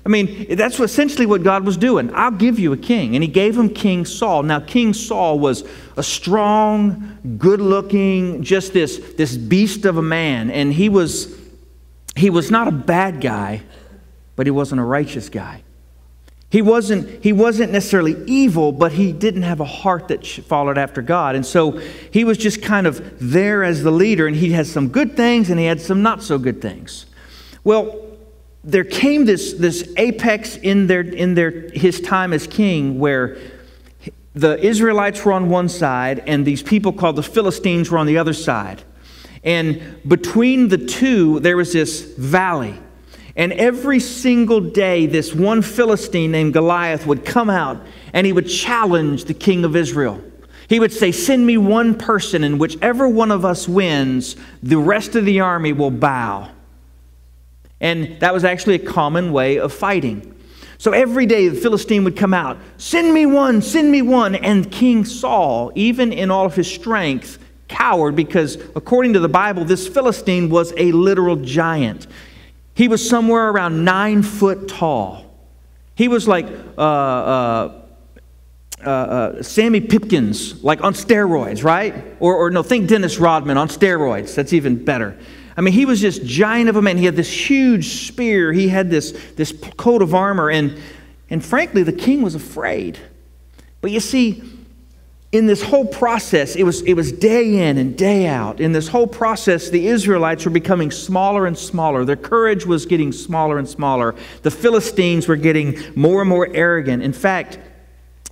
I 0.04 0.10
mean, 0.10 0.56
that's 0.56 0.80
essentially 0.80 1.28
what 1.28 1.44
God 1.44 1.64
was 1.64 1.78
doing. 1.78 2.14
I'll 2.16 2.32
give 2.32 2.58
you 2.58 2.74
a 2.74 2.78
king. 2.78 3.16
And 3.16 3.24
he 3.24 3.30
gave 3.30 3.56
him 3.56 3.70
King 3.70 4.06
Saul. 4.06 4.42
Now, 4.44 4.60
King 4.60 4.94
Saul 4.94 5.38
was 5.38 5.64
a 5.96 6.02
strong, 6.02 7.20
good 7.38 7.62
looking, 7.62 8.42
just 8.42 8.74
this, 8.74 8.98
this 9.18 9.38
beast 9.38 9.86
of 9.86 9.98
a 9.98 10.02
man. 10.02 10.50
And 10.50 10.74
he 10.74 10.90
was, 10.90 11.38
he 12.16 12.32
was 12.32 12.50
not 12.50 12.68
a 12.68 12.72
bad 12.72 13.22
guy, 13.22 13.62
but 14.36 14.48
he 14.48 14.52
wasn't 14.52 14.82
a 14.82 14.84
righteous 14.84 15.30
guy. 15.30 15.62
He 16.50 16.62
wasn't, 16.62 17.24
he 17.24 17.32
wasn't 17.32 17.72
necessarily 17.72 18.22
evil, 18.26 18.72
but 18.74 18.92
he 18.92 19.14
didn't 19.14 19.44
have 19.44 19.62
a 19.62 19.66
heart 19.66 20.10
that 20.10 20.26
followed 20.26 20.78
after 20.78 21.02
God. 21.02 21.36
And 21.36 21.46
so 21.46 21.78
he 22.12 22.26
was 22.26 22.38
just 22.38 22.62
kind 22.62 22.88
of 22.88 23.18
there 23.22 23.64
as 23.64 23.84
the 23.84 23.92
leader, 23.92 24.28
and 24.28 24.36
he 24.36 24.52
had 24.52 24.68
some 24.68 24.90
good 24.90 25.16
things 25.16 25.50
and 25.50 25.60
he 25.60 25.66
had 25.66 25.80
some 25.80 26.02
not 26.02 26.22
so 26.24 26.38
good 26.38 26.62
things. 26.62 27.06
Well, 27.64 28.11
there 28.64 28.84
came 28.84 29.26
this, 29.26 29.54
this 29.54 29.92
apex 29.98 30.58
in, 30.58 30.88
their, 30.88 31.02
in 31.02 31.34
their, 31.34 31.52
his 31.72 32.00
time 32.00 32.32
as 32.34 32.46
king 32.46 33.00
where 33.00 33.38
the 34.34 34.58
Israelites 34.64 35.26
were 35.26 35.34
on 35.34 35.50
one 35.50 35.68
side 35.68 36.24
and 36.28 36.46
these 36.46 36.62
people 36.62 36.94
called 36.94 37.16
the 37.16 37.24
Philistines 37.24 37.90
were 37.90 37.98
on 37.98 38.06
the 38.06 38.18
other 38.18 38.34
side. 38.34 38.84
And 39.44 39.82
between 40.08 40.68
the 40.68 40.78
two, 40.78 41.40
there 41.40 41.58
was 41.58 41.74
this 41.74 42.02
valley. 42.02 42.80
And 43.36 43.54
every 43.54 44.00
single 44.00 44.62
day, 44.62 45.08
this 45.08 45.34
one 45.34 45.62
Philistine 45.62 46.32
named 46.32 46.54
Goliath 46.54 47.08
would 47.08 47.26
come 47.26 47.50
out 47.50 47.82
and 48.14 48.28
he 48.28 48.34
would 48.34 48.48
challenge 48.48 49.26
the 49.26 49.34
king 49.34 49.66
of 49.66 49.76
Israel. 49.76 50.22
He 50.70 50.80
would 50.80 50.94
say, 50.94 51.12
Send 51.12 51.46
me 51.46 51.58
one 51.58 51.96
person, 51.96 52.46
and 52.46 52.60
whichever 52.60 53.08
one 53.08 53.32
of 53.32 53.44
us 53.44 53.68
wins, 53.68 54.38
the 54.64 54.78
rest 54.78 55.16
of 55.16 55.26
the 55.26 55.40
army 55.42 55.74
will 55.74 55.92
bow. 55.92 56.50
And 57.82 58.18
that 58.22 58.34
was 58.34 58.46
actually 58.46 58.76
a 58.76 58.80
common 58.80 59.34
way 59.34 59.58
of 59.58 59.74
fighting. 59.74 60.34
So 60.78 60.94
every 60.94 61.26
day 61.26 61.50
the 61.50 61.60
Philistine 61.60 62.04
would 62.06 62.16
come 62.16 62.34
out, 62.34 62.58
send 62.78 63.14
me 63.14 63.26
one, 63.26 63.62
send 63.62 63.92
me 63.92 64.02
one. 64.02 64.36
And 64.36 64.72
King 64.72 65.04
Saul, 65.04 65.72
even 65.76 66.14
in 66.14 66.32
all 66.32 66.46
of 66.46 66.56
his 66.56 66.72
strength, 66.72 67.38
cowered 67.68 68.16
because, 68.16 68.56
according 68.76 69.14
to 69.14 69.20
the 69.20 69.30
Bible, 69.30 69.66
this 69.66 69.88
Philistine 69.88 70.50
was 70.50 70.74
a 70.78 70.92
literal 70.92 71.36
giant. 71.36 72.08
He 72.74 72.88
was 72.88 73.08
somewhere 73.08 73.50
around 73.50 73.84
nine 73.84 74.24
foot 74.24 74.68
tall. 74.68 75.26
He 75.96 76.08
was 76.08 76.28
like, 76.28 76.48
uh, 76.78 76.82
uh, 76.82 77.82
uh, 78.84 78.90
uh, 78.90 79.44
Sammy 79.44 79.82
Pipkins, 79.82 80.64
like 80.64 80.84
on 80.84 80.94
steroids, 80.94 81.64
right? 81.64 81.94
Or, 82.20 82.36
or 82.36 82.50
no, 82.50 82.64
think 82.64 82.90
Dennis 82.90 83.20
Rodman 83.20 83.58
on 83.58 83.68
steroids. 83.68 84.34
That's 84.34 84.54
even 84.54 84.84
better. 84.84 85.16
I 85.58 85.62
mean, 85.62 85.74
he 85.74 85.86
was 85.86 86.00
just 86.00 86.26
giant 86.26 86.70
of 86.70 86.76
a 86.76 86.82
man. 86.82 86.98
He 86.98 87.06
had 87.06 87.16
this 87.16 87.50
huge 87.50 88.08
spear. 88.08 88.54
He 88.54 88.70
had 88.70 88.90
this, 88.90 89.12
this 89.36 89.52
coat 89.78 90.02
of 90.02 90.16
armor. 90.16 90.50
And, 90.50 90.80
and 91.30 91.44
frankly, 91.44 91.84
the 91.84 91.94
king 91.94 92.22
was 92.22 92.36
afraid. 92.36 92.98
But 93.82 93.92
you 93.92 94.00
see, 94.00 94.44
in 95.32 95.48
this 95.48 95.64
whole 95.64 95.86
process, 95.86 96.56
it 96.56 96.64
was, 96.64 96.82
it 96.82 96.94
was 96.94 97.12
day 97.12 97.70
in 97.70 97.78
and 97.78 97.98
day 97.98 98.28
out. 98.28 98.60
In 98.60 98.74
this 98.74 98.90
whole 98.90 99.08
process, 99.08 99.70
the 99.70 99.88
Israelites 99.88 100.44
were 100.46 100.52
becoming 100.52 100.92
smaller 100.92 101.46
and 101.46 101.58
smaller. 101.58 102.04
Their 102.04 102.18
courage 102.18 102.66
was 102.66 102.86
getting 102.86 103.12
smaller 103.12 103.58
and 103.58 103.68
smaller. 103.68 104.16
The 104.42 104.52
Philistines 104.52 105.28
were 105.28 105.38
getting 105.38 105.78
more 105.96 106.22
and 106.22 106.30
more 106.30 106.50
arrogant. 106.54 107.02
In 107.02 107.14
fact, 107.14 107.60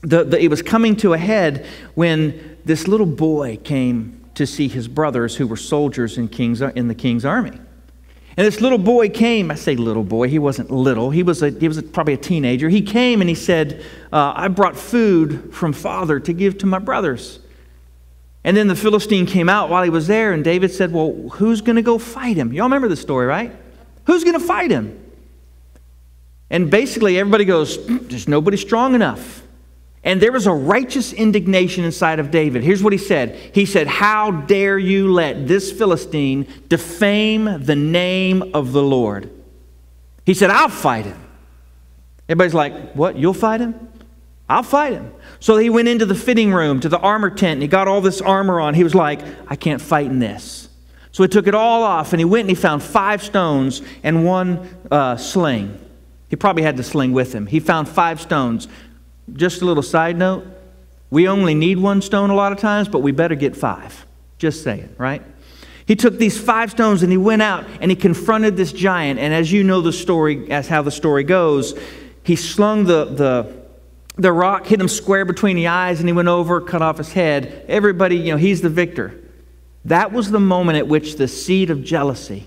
the, 0.01 0.23
the, 0.23 0.41
it 0.41 0.49
was 0.49 0.61
coming 0.61 0.95
to 0.97 1.13
a 1.13 1.17
head 1.17 1.65
when 1.95 2.57
this 2.65 2.87
little 2.87 3.05
boy 3.05 3.57
came 3.63 4.18
to 4.39 4.47
see 4.47 4.69
his 4.69 4.87
brothers 4.87 5.35
who 5.35 5.45
were 5.45 5.57
soldiers 5.57 6.17
in, 6.17 6.29
king's, 6.29 6.61
in 6.61 6.87
the 6.87 6.95
king's 6.95 7.25
army. 7.25 7.51
And 7.51 8.47
this 8.47 8.61
little 8.61 8.77
boy 8.77 9.09
came. 9.09 9.51
I 9.51 9.55
say 9.55 9.75
little 9.75 10.05
boy, 10.05 10.29
he 10.29 10.39
wasn't 10.39 10.71
little. 10.71 11.09
He 11.09 11.23
was, 11.23 11.43
a, 11.43 11.49
he 11.49 11.67
was 11.67 11.77
a, 11.77 11.83
probably 11.83 12.13
a 12.13 12.17
teenager. 12.17 12.69
He 12.69 12.81
came 12.81 13.19
and 13.19 13.27
he 13.27 13.35
said, 13.35 13.83
uh, 14.13 14.31
I 14.33 14.47
brought 14.47 14.77
food 14.77 15.53
from 15.53 15.73
father 15.73 16.21
to 16.21 16.31
give 16.31 16.57
to 16.59 16.65
my 16.65 16.79
brothers. 16.79 17.39
And 18.45 18.55
then 18.55 18.67
the 18.67 18.77
Philistine 18.77 19.25
came 19.25 19.49
out 19.49 19.69
while 19.69 19.83
he 19.83 19.89
was 19.89 20.07
there, 20.07 20.31
and 20.31 20.41
David 20.41 20.71
said, 20.71 20.93
Well, 20.93 21.11
who's 21.33 21.59
going 21.59 21.75
to 21.75 21.81
go 21.81 21.97
fight 21.97 22.37
him? 22.37 22.53
Y'all 22.53 22.67
remember 22.67 22.87
the 22.87 22.95
story, 22.95 23.25
right? 23.25 23.53
Who's 24.05 24.23
going 24.23 24.39
to 24.39 24.45
fight 24.45 24.71
him? 24.71 24.97
And 26.49 26.71
basically, 26.71 27.19
everybody 27.19 27.43
goes, 27.43 27.85
There's 27.85 28.29
nobody 28.29 28.55
strong 28.55 28.95
enough. 28.95 29.43
And 30.03 30.21
there 30.21 30.31
was 30.31 30.47
a 30.47 30.53
righteous 30.53 31.11
indignation 31.11 31.83
inside 31.83 32.19
of 32.19 32.31
David. 32.31 32.63
Here's 32.63 32.81
what 32.81 32.93
he 32.93 32.99
said 32.99 33.35
He 33.53 33.65
said, 33.65 33.87
How 33.87 34.31
dare 34.31 34.77
you 34.77 35.11
let 35.11 35.47
this 35.47 35.71
Philistine 35.71 36.47
defame 36.67 37.63
the 37.63 37.75
name 37.75 38.51
of 38.53 38.71
the 38.71 38.83
Lord? 38.83 39.29
He 40.25 40.33
said, 40.33 40.49
I'll 40.49 40.69
fight 40.69 41.05
him. 41.05 41.19
Everybody's 42.27 42.53
like, 42.53 42.93
What? 42.93 43.17
You'll 43.17 43.33
fight 43.33 43.61
him? 43.61 43.89
I'll 44.47 44.63
fight 44.63 44.93
him. 44.93 45.13
So 45.39 45.57
he 45.57 45.69
went 45.69 45.87
into 45.87 46.07
the 46.07 46.15
fitting 46.15 46.51
room, 46.51 46.79
to 46.79 46.89
the 46.89 46.97
armor 46.97 47.29
tent, 47.29 47.53
and 47.53 47.61
he 47.61 47.67
got 47.67 47.87
all 47.87 48.01
this 48.01 48.19
armor 48.19 48.59
on. 48.59 48.73
He 48.73 48.83
was 48.83 48.95
like, 48.95 49.21
I 49.47 49.55
can't 49.55 49.81
fight 49.81 50.07
in 50.07 50.17
this. 50.17 50.69
So 51.11 51.23
he 51.23 51.29
took 51.29 51.47
it 51.47 51.53
all 51.53 51.83
off, 51.83 52.13
and 52.13 52.19
he 52.19 52.25
went 52.25 52.41
and 52.41 52.49
he 52.49 52.55
found 52.55 52.81
five 52.81 53.21
stones 53.21 53.81
and 54.03 54.25
one 54.25 54.67
uh, 54.89 55.17
sling. 55.17 55.79
He 56.29 56.35
probably 56.35 56.63
had 56.63 56.77
the 56.77 56.83
sling 56.83 57.11
with 57.11 57.33
him. 57.33 57.45
He 57.45 57.59
found 57.59 57.87
five 57.87 58.21
stones. 58.21 58.67
Just 59.33 59.61
a 59.61 59.65
little 59.65 59.83
side 59.83 60.17
note 60.17 60.45
we 61.09 61.27
only 61.27 61.55
need 61.55 61.79
one 61.79 62.01
stone 62.01 62.29
a 62.29 62.35
lot 62.35 62.51
of 62.51 62.59
times, 62.59 62.87
but 62.87 62.99
we 62.99 63.11
better 63.11 63.35
get 63.35 63.55
five. 63.55 64.05
Just 64.37 64.63
saying, 64.63 64.93
right? 64.97 65.23
He 65.85 65.95
took 65.95 66.17
these 66.17 66.39
five 66.39 66.71
stones 66.71 67.01
and 67.01 67.11
he 67.11 67.17
went 67.17 67.41
out 67.41 67.65
and 67.81 67.89
he 67.89 67.95
confronted 67.95 68.55
this 68.55 68.71
giant. 68.71 69.19
And 69.19 69.33
as 69.33 69.51
you 69.51 69.63
know 69.63 69.81
the 69.81 69.91
story, 69.91 70.51
as 70.51 70.67
how 70.67 70.83
the 70.83 70.91
story 70.91 71.23
goes, 71.23 71.77
he 72.23 72.35
slung 72.35 72.83
the, 72.83 73.05
the, 73.05 73.55
the 74.17 74.31
rock, 74.31 74.67
hit 74.67 74.79
him 74.79 74.87
square 74.87 75.25
between 75.25 75.55
the 75.55 75.67
eyes, 75.67 75.99
and 75.99 76.07
he 76.07 76.13
went 76.13 76.27
over, 76.27 76.61
cut 76.61 76.83
off 76.83 76.99
his 76.99 77.11
head. 77.11 77.65
Everybody, 77.67 78.17
you 78.17 78.31
know, 78.31 78.37
he's 78.37 78.61
the 78.61 78.69
victor. 78.69 79.19
That 79.85 80.11
was 80.11 80.29
the 80.29 80.39
moment 80.39 80.77
at 80.77 80.87
which 80.87 81.15
the 81.15 81.27
seed 81.27 81.71
of 81.71 81.83
jealousy 81.83 82.45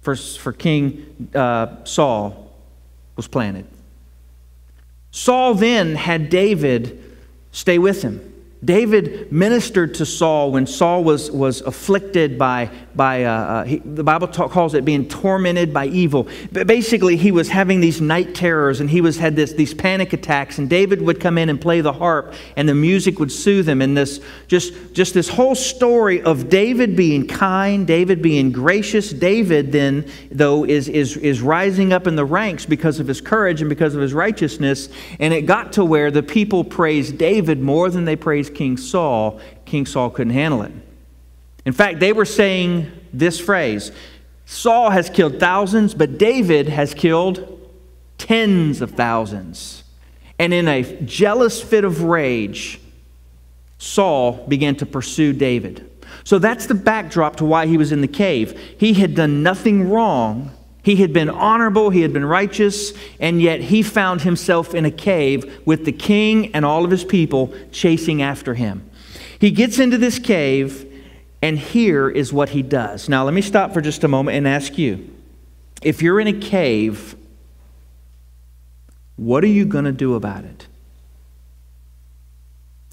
for, 0.00 0.16
for 0.16 0.52
King 0.52 1.28
uh, 1.34 1.84
Saul 1.84 2.52
was 3.14 3.28
planted. 3.28 3.66
Saul 5.10 5.54
then 5.54 5.96
had 5.96 6.30
David 6.30 7.16
stay 7.52 7.78
with 7.78 8.02
him. 8.02 8.26
David 8.64 9.32
ministered 9.32 9.94
to 9.94 10.06
Saul 10.06 10.52
when 10.52 10.66
Saul 10.66 11.02
was, 11.02 11.30
was 11.30 11.62
afflicted 11.62 12.38
by, 12.38 12.70
by 12.94 13.24
uh, 13.24 13.30
uh, 13.30 13.64
he, 13.64 13.78
the 13.78 14.02
Bible 14.02 14.28
talk, 14.28 14.50
calls 14.50 14.74
it 14.74 14.84
being 14.84 15.08
tormented 15.08 15.72
by 15.72 15.86
evil. 15.86 16.28
But 16.52 16.66
basically, 16.66 17.16
he 17.16 17.30
was 17.30 17.48
having 17.48 17.80
these 17.80 18.00
night 18.00 18.34
terrors 18.34 18.80
and 18.80 18.90
he 18.90 19.00
was 19.00 19.16
had 19.16 19.36
this, 19.36 19.52
these 19.52 19.74
panic 19.74 20.12
attacks. 20.12 20.58
And 20.58 20.68
David 20.68 21.00
would 21.02 21.20
come 21.20 21.38
in 21.38 21.48
and 21.48 21.60
play 21.60 21.80
the 21.80 21.92
harp 21.92 22.34
and 22.56 22.68
the 22.68 22.74
music 22.74 23.18
would 23.18 23.30
soothe 23.30 23.68
him. 23.68 23.80
And 23.82 23.96
this, 23.96 24.20
just, 24.48 24.74
just 24.92 25.14
this 25.14 25.28
whole 25.28 25.54
story 25.54 26.22
of 26.22 26.48
David 26.48 26.96
being 26.96 27.26
kind, 27.26 27.86
David 27.86 28.22
being 28.22 28.50
gracious. 28.52 29.10
David, 29.10 29.72
then, 29.72 30.10
though, 30.30 30.64
is, 30.64 30.88
is, 30.88 31.16
is 31.16 31.40
rising 31.40 31.92
up 31.92 32.06
in 32.06 32.16
the 32.16 32.24
ranks 32.24 32.66
because 32.66 33.00
of 33.00 33.06
his 33.06 33.20
courage 33.20 33.60
and 33.60 33.68
because 33.68 33.94
of 33.94 34.00
his 34.00 34.12
righteousness. 34.12 34.88
And 35.18 35.32
it 35.32 35.42
got 35.42 35.72
to 35.74 35.84
where 35.84 36.10
the 36.10 36.22
people 36.22 36.64
praised 36.64 37.18
David 37.18 37.60
more 37.60 37.90
than 37.90 38.04
they 38.04 38.16
praised 38.16 38.54
King 38.54 38.76
Saul, 38.76 39.40
King 39.64 39.86
Saul 39.86 40.10
couldn't 40.10 40.32
handle 40.32 40.62
it. 40.62 40.72
In 41.70 41.74
fact, 41.74 42.00
they 42.00 42.12
were 42.12 42.24
saying 42.24 42.90
this 43.12 43.38
phrase 43.38 43.92
Saul 44.44 44.90
has 44.90 45.08
killed 45.08 45.38
thousands, 45.38 45.94
but 45.94 46.18
David 46.18 46.68
has 46.68 46.94
killed 46.94 47.70
tens 48.18 48.80
of 48.80 48.90
thousands. 48.90 49.84
And 50.36 50.52
in 50.52 50.66
a 50.66 50.82
jealous 51.02 51.62
fit 51.62 51.84
of 51.84 52.02
rage, 52.02 52.80
Saul 53.78 54.44
began 54.48 54.74
to 54.78 54.84
pursue 54.84 55.32
David. 55.32 55.88
So 56.24 56.40
that's 56.40 56.66
the 56.66 56.74
backdrop 56.74 57.36
to 57.36 57.44
why 57.44 57.68
he 57.68 57.78
was 57.78 57.92
in 57.92 58.00
the 58.00 58.08
cave. 58.08 58.58
He 58.76 58.94
had 58.94 59.14
done 59.14 59.44
nothing 59.44 59.88
wrong, 59.90 60.50
he 60.82 60.96
had 60.96 61.12
been 61.12 61.30
honorable, 61.30 61.90
he 61.90 62.00
had 62.00 62.12
been 62.12 62.24
righteous, 62.24 62.92
and 63.20 63.40
yet 63.40 63.60
he 63.60 63.84
found 63.84 64.22
himself 64.22 64.74
in 64.74 64.84
a 64.84 64.90
cave 64.90 65.60
with 65.64 65.84
the 65.84 65.92
king 65.92 66.52
and 66.52 66.64
all 66.64 66.84
of 66.84 66.90
his 66.90 67.04
people 67.04 67.54
chasing 67.70 68.22
after 68.22 68.54
him. 68.54 68.90
He 69.38 69.52
gets 69.52 69.78
into 69.78 69.98
this 69.98 70.18
cave, 70.18 70.89
and 71.42 71.58
here 71.58 72.08
is 72.08 72.32
what 72.32 72.50
he 72.50 72.62
does. 72.62 73.08
Now, 73.08 73.24
let 73.24 73.34
me 73.34 73.40
stop 73.40 73.72
for 73.72 73.80
just 73.80 74.04
a 74.04 74.08
moment 74.08 74.36
and 74.36 74.46
ask 74.46 74.76
you 74.76 75.10
if 75.82 76.02
you're 76.02 76.20
in 76.20 76.26
a 76.26 76.38
cave, 76.38 77.16
what 79.16 79.42
are 79.44 79.48
you 79.48 79.64
going 79.64 79.86
to 79.86 79.92
do 79.92 80.14
about 80.14 80.44
it? 80.44 80.66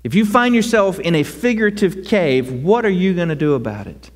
If 0.04 0.16
you 0.16 0.26
find 0.26 0.56
yourself 0.56 1.00
in 1.00 1.16
a 1.16 1.24
figurative 1.24 2.06
cave, 2.06 2.52
what 2.64 2.86
are 2.86 2.90
you 2.90 3.14
going 3.14 3.28
to 3.28 3.36
do 3.36 3.56
about 3.56 3.88
it? 3.88 4.10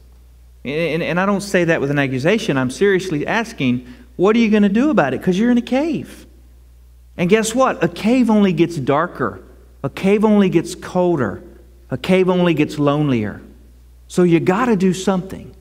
And, 0.64 1.04
and 1.04 1.20
I 1.20 1.26
don't 1.26 1.42
say 1.42 1.66
that 1.66 1.82
with 1.82 1.92
an 1.92 2.00
accusation. 2.00 2.58
I'm 2.58 2.70
seriously 2.70 3.28
asking, 3.28 3.88
what 4.16 4.36
are 4.36 4.40
you 4.40 4.50
going 4.50 4.64
to 4.64 4.70
do 4.70 4.90
about 4.90 5.14
it? 5.14 5.20
Because 5.20 5.38
you're 5.38 5.52
in 5.52 5.58
a 5.58 5.62
cave. 5.62 6.26
And 7.18 7.30
guess 7.30 7.54
what? 7.54 7.84
A 7.84 7.90
cave 7.90 8.30
only 8.30 8.54
gets 8.54 8.78
darker, 8.78 9.44
a 9.84 9.90
cave 9.90 10.24
only 10.24 10.50
gets 10.50 10.76
colder, 10.76 11.44
a 11.90 11.98
cave 11.98 12.30
only 12.30 12.54
gets 12.54 12.80
lonelier. 12.80 13.42
So 14.12 14.24
you 14.24 14.42
got 14.42 14.66
to 14.66 14.76
do 14.76 14.94
something. 14.94 15.56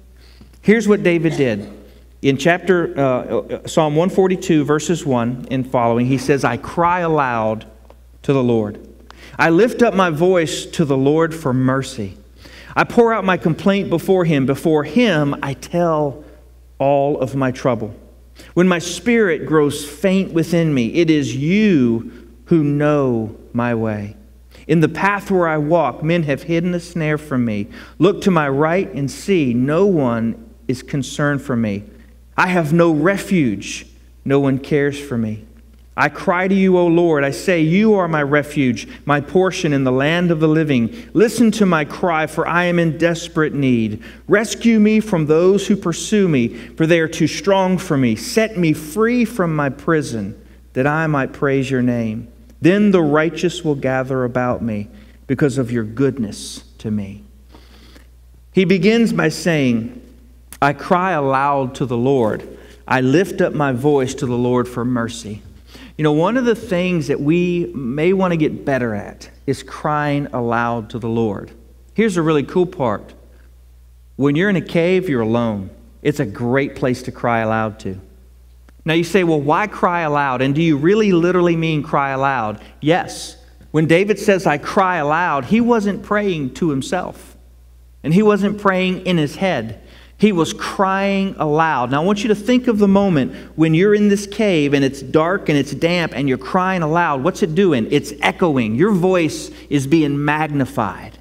Here's 0.61 0.89
what 0.89 1.05
David 1.05 1.37
did. 1.37 1.73
In 2.21 2.37
chapter 2.37 2.93
uh, 2.99 3.03
uh 3.03 3.69
Psalm 3.69 3.95
142, 3.95 4.65
verses 4.65 5.07
1 5.07 5.47
and 5.53 5.71
following, 5.71 6.07
he 6.07 6.19
says, 6.19 6.43
I 6.43 6.57
cry 6.57 6.99
aloud 6.99 7.65
to 8.23 8.33
the 8.33 8.43
Lord. 8.43 8.85
I 9.39 9.51
lift 9.51 9.83
up 9.83 9.95
my 9.95 10.11
voice 10.11 10.67
to 10.67 10.85
the 10.85 10.97
Lord 10.97 11.33
for 11.33 11.53
mercy. 11.53 12.19
I 12.75 12.83
pour 12.83 13.15
out 13.15 13.25
my 13.25 13.37
complaint 13.37 13.89
before 13.89 14.25
him. 14.25 14.47
Before 14.47 14.83
him, 14.83 15.37
I 15.45 15.55
tell 15.55 16.25
all 16.81 17.21
of 17.21 17.37
my 17.37 17.53
trouble. 17.53 17.95
When 18.55 18.67
my 18.67 18.81
spirit 18.81 19.47
grows 19.47 19.89
faint 19.89 20.33
within 20.33 20.75
me, 20.75 20.95
it 20.95 21.09
is 21.09 21.37
you 21.37 22.33
who 22.47 22.65
know 22.65 23.37
my 23.53 23.77
way. 23.77 24.17
In 24.67 24.81
the 24.81 24.89
path 24.89 25.31
where 25.31 25.49
I 25.49 25.59
walk, 25.59 26.03
men 26.03 26.25
have 26.25 26.45
hidden 26.45 26.75
a 26.75 26.81
snare 26.81 27.19
from 27.19 27.45
me. 27.45 27.69
Look 27.99 28.23
to 28.23 28.31
my 28.31 28.49
right 28.49 28.93
and 28.93 29.11
see, 29.11 29.55
no 29.55 29.87
one 29.87 30.51
is 30.69 30.83
concerned 30.83 31.43
for 31.43 31.57
me. 31.57 31.85
I 32.37 32.47
have 32.47 32.73
no 32.73 32.93
refuge, 32.93 33.87
no 34.25 34.41
one 34.41 34.59
cares 34.59 34.99
for 34.99 35.19
me. 35.19 35.45
I 35.97 36.09
cry 36.09 36.49
to 36.49 36.55
you, 36.55 36.79
O 36.79 36.87
Lord. 36.87 37.25
I 37.25 37.31
say, 37.31 37.61
You 37.61 37.95
are 37.95 38.09
my 38.09 38.23
refuge, 38.23 38.89
my 39.05 39.21
portion 39.21 39.75
in 39.75 39.85
the 39.85 39.93
land 39.93 40.31
of 40.31 40.41
the 40.41 40.49
living. 40.49 41.11
Listen 41.13 41.51
to 41.53 41.67
my 41.67 41.85
cry, 41.85 42.27
for 42.27 42.47
I 42.47 42.65
am 42.65 42.79
in 42.79 42.97
desperate 42.97 43.53
need. 43.53 44.03
Rescue 44.27 44.81
me 44.81 45.01
from 45.01 45.27
those 45.27 45.67
who 45.67 45.77
pursue 45.77 46.27
me, 46.27 46.49
for 46.49 46.87
they 46.87 47.01
are 47.01 47.09
too 47.09 47.27
strong 47.27 47.77
for 47.77 47.99
me. 47.99 48.17
Set 48.17 48.57
me 48.57 48.73
free 48.73 49.27
from 49.27 49.55
my 49.55 49.69
prison, 49.69 50.41
that 50.73 50.87
I 50.87 51.07
might 51.07 51.35
praise 51.35 51.71
your 51.71 51.83
name. 51.83 52.33
Then 52.61 52.91
the 52.91 53.03
righteous 53.03 53.65
will 53.65 53.75
gather 53.75 54.25
about 54.25 54.63
me 54.63 54.89
because 55.27 55.59
of 55.59 55.73
your 55.73 55.85
goodness 55.85 56.65
to 56.79 56.91
me. 56.91 57.25
He 58.53 58.65
begins 58.65 59.13
by 59.13 59.29
saying, 59.29 60.03
I 60.61 60.73
cry 60.73 61.13
aloud 61.13 61.75
to 61.77 61.87
the 61.87 61.97
Lord. 61.97 62.59
I 62.87 63.01
lift 63.01 63.41
up 63.41 63.55
my 63.55 63.73
voice 63.73 64.15
to 64.17 64.27
the 64.27 64.37
Lord 64.37 64.69
for 64.69 64.85
mercy. 64.85 65.43
You 65.97 66.05
know, 66.05 66.13
one 66.13 66.37
of 66.37 66.45
the 66.45 66.55
things 66.55 67.07
that 67.09 67.21
we 67.21 67.67
may 67.75 68.13
want 68.13 68.33
to 68.33 68.37
get 68.37 68.65
better 68.65 68.95
at 68.95 69.31
is 69.47 69.63
crying 69.63 70.27
aloud 70.33 70.91
to 70.91 70.99
the 70.99 71.09
Lord. 71.09 71.53
Here's 71.95 72.17
a 72.17 72.23
really 72.23 72.43
cool 72.43 72.67
part 72.67 73.15
when 74.17 74.37
you're 74.37 74.51
in 74.51 74.57
a 74.57 74.61
cave, 74.61 75.09
you're 75.09 75.23
alone. 75.23 75.71
It's 76.03 76.21
a 76.21 76.27
great 76.27 76.75
place 76.75 77.03
to 77.05 77.13
cry 77.13 77.41
aloud 77.41 77.79
to. 77.81 78.01
Now 78.91 78.95
you 78.95 79.05
say, 79.05 79.23
well, 79.23 79.41
why 79.41 79.69
cry 79.69 80.01
aloud? 80.01 80.43
And 80.43 80.53
do 80.53 80.61
you 80.61 80.77
really 80.77 81.13
literally 81.13 81.55
mean 81.55 81.85
cry 81.85 82.11
aloud? 82.11 82.61
Yes. 82.81 83.37
When 83.71 83.87
David 83.87 84.19
says, 84.19 84.49
I 84.49 84.59
cry 84.59 84.97
aloud, 84.97 85.45
he 85.45 85.61
wasn't 85.61 86.03
praying 86.03 86.55
to 86.55 86.71
himself. 86.71 87.37
And 88.03 88.13
he 88.13 88.25
wasn't 88.25 88.61
praying 88.61 89.07
in 89.07 89.17
his 89.17 89.37
head. 89.37 89.81
He 90.17 90.33
was 90.33 90.53
crying 90.53 91.37
aloud. 91.39 91.93
Now, 91.93 92.03
I 92.03 92.05
want 92.05 92.25
you 92.25 92.29
to 92.31 92.35
think 92.35 92.67
of 92.67 92.81
the 92.81 92.89
moment 92.89 93.33
when 93.55 93.75
you're 93.75 93.95
in 93.95 94.09
this 94.09 94.27
cave 94.27 94.75
and 94.75 94.85
it's 94.85 95.03
dark 95.03 95.49
and 95.49 95.57
it's 95.57 95.71
damp 95.71 96.13
and 96.17 96.29
you're 96.29 96.37
crying 96.37 96.83
aloud. 96.83 97.23
What's 97.23 97.45
it 97.45 97.55
doing? 97.55 97.87
It's 97.93 98.13
echoing. 98.23 98.75
Your 98.75 98.91
voice 98.91 99.53
is 99.69 99.87
being 99.87 100.25
magnified. 100.25 101.17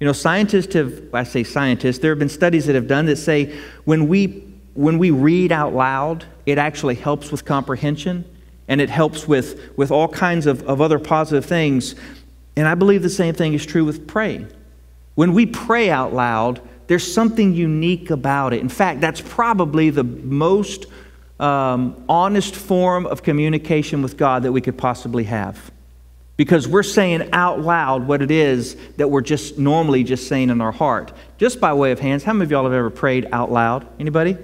You 0.00 0.06
know, 0.06 0.12
scientists 0.12 0.74
have, 0.74 1.00
I 1.14 1.22
say 1.22 1.44
scientists, 1.44 2.00
there 2.00 2.10
have 2.10 2.18
been 2.18 2.28
studies 2.28 2.66
that 2.66 2.74
have 2.74 2.88
done 2.88 3.06
that 3.06 3.16
say 3.16 3.58
when 3.86 4.06
we, 4.06 4.44
when 4.74 4.98
we 4.98 5.10
read 5.10 5.50
out 5.50 5.72
loud, 5.72 6.26
it 6.50 6.58
actually 6.58 6.94
helps 6.94 7.30
with 7.30 7.44
comprehension 7.44 8.24
and 8.68 8.80
it 8.80 8.88
helps 8.88 9.26
with, 9.26 9.76
with 9.76 9.90
all 9.90 10.08
kinds 10.08 10.46
of, 10.46 10.62
of 10.62 10.80
other 10.80 10.98
positive 10.98 11.44
things. 11.44 11.94
And 12.56 12.68
I 12.68 12.74
believe 12.74 13.02
the 13.02 13.10
same 13.10 13.34
thing 13.34 13.54
is 13.54 13.66
true 13.66 13.84
with 13.84 14.06
praying. 14.06 14.48
When 15.14 15.34
we 15.34 15.46
pray 15.46 15.90
out 15.90 16.14
loud, 16.14 16.60
there's 16.86 17.12
something 17.12 17.52
unique 17.54 18.10
about 18.10 18.52
it. 18.52 18.60
In 18.60 18.68
fact, 18.68 19.00
that's 19.00 19.20
probably 19.20 19.90
the 19.90 20.04
most 20.04 20.86
um, 21.40 22.04
honest 22.08 22.54
form 22.54 23.06
of 23.06 23.22
communication 23.22 24.02
with 24.02 24.16
God 24.16 24.42
that 24.44 24.52
we 24.52 24.60
could 24.60 24.78
possibly 24.78 25.24
have. 25.24 25.70
Because 26.36 26.66
we're 26.66 26.82
saying 26.82 27.30
out 27.32 27.60
loud 27.60 28.06
what 28.06 28.22
it 28.22 28.30
is 28.30 28.76
that 28.96 29.08
we're 29.08 29.20
just 29.20 29.58
normally 29.58 30.04
just 30.04 30.26
saying 30.26 30.48
in 30.48 30.60
our 30.60 30.72
heart. 30.72 31.12
Just 31.38 31.60
by 31.60 31.72
way 31.72 31.92
of 31.92 32.00
hands, 32.00 32.24
how 32.24 32.32
many 32.32 32.44
of 32.44 32.50
y'all 32.50 32.64
have 32.64 32.72
ever 32.72 32.88
prayed 32.88 33.28
out 33.32 33.50
loud? 33.50 33.86
Anybody? 33.98 34.38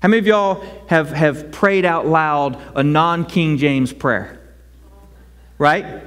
How 0.00 0.08
many 0.08 0.18
of 0.20 0.26
y'all 0.26 0.64
have, 0.86 1.10
have 1.10 1.50
prayed 1.50 1.84
out 1.84 2.06
loud 2.06 2.60
a 2.74 2.82
non 2.82 3.24
King 3.24 3.58
James 3.58 3.92
prayer? 3.92 4.38
Right? 5.58 6.02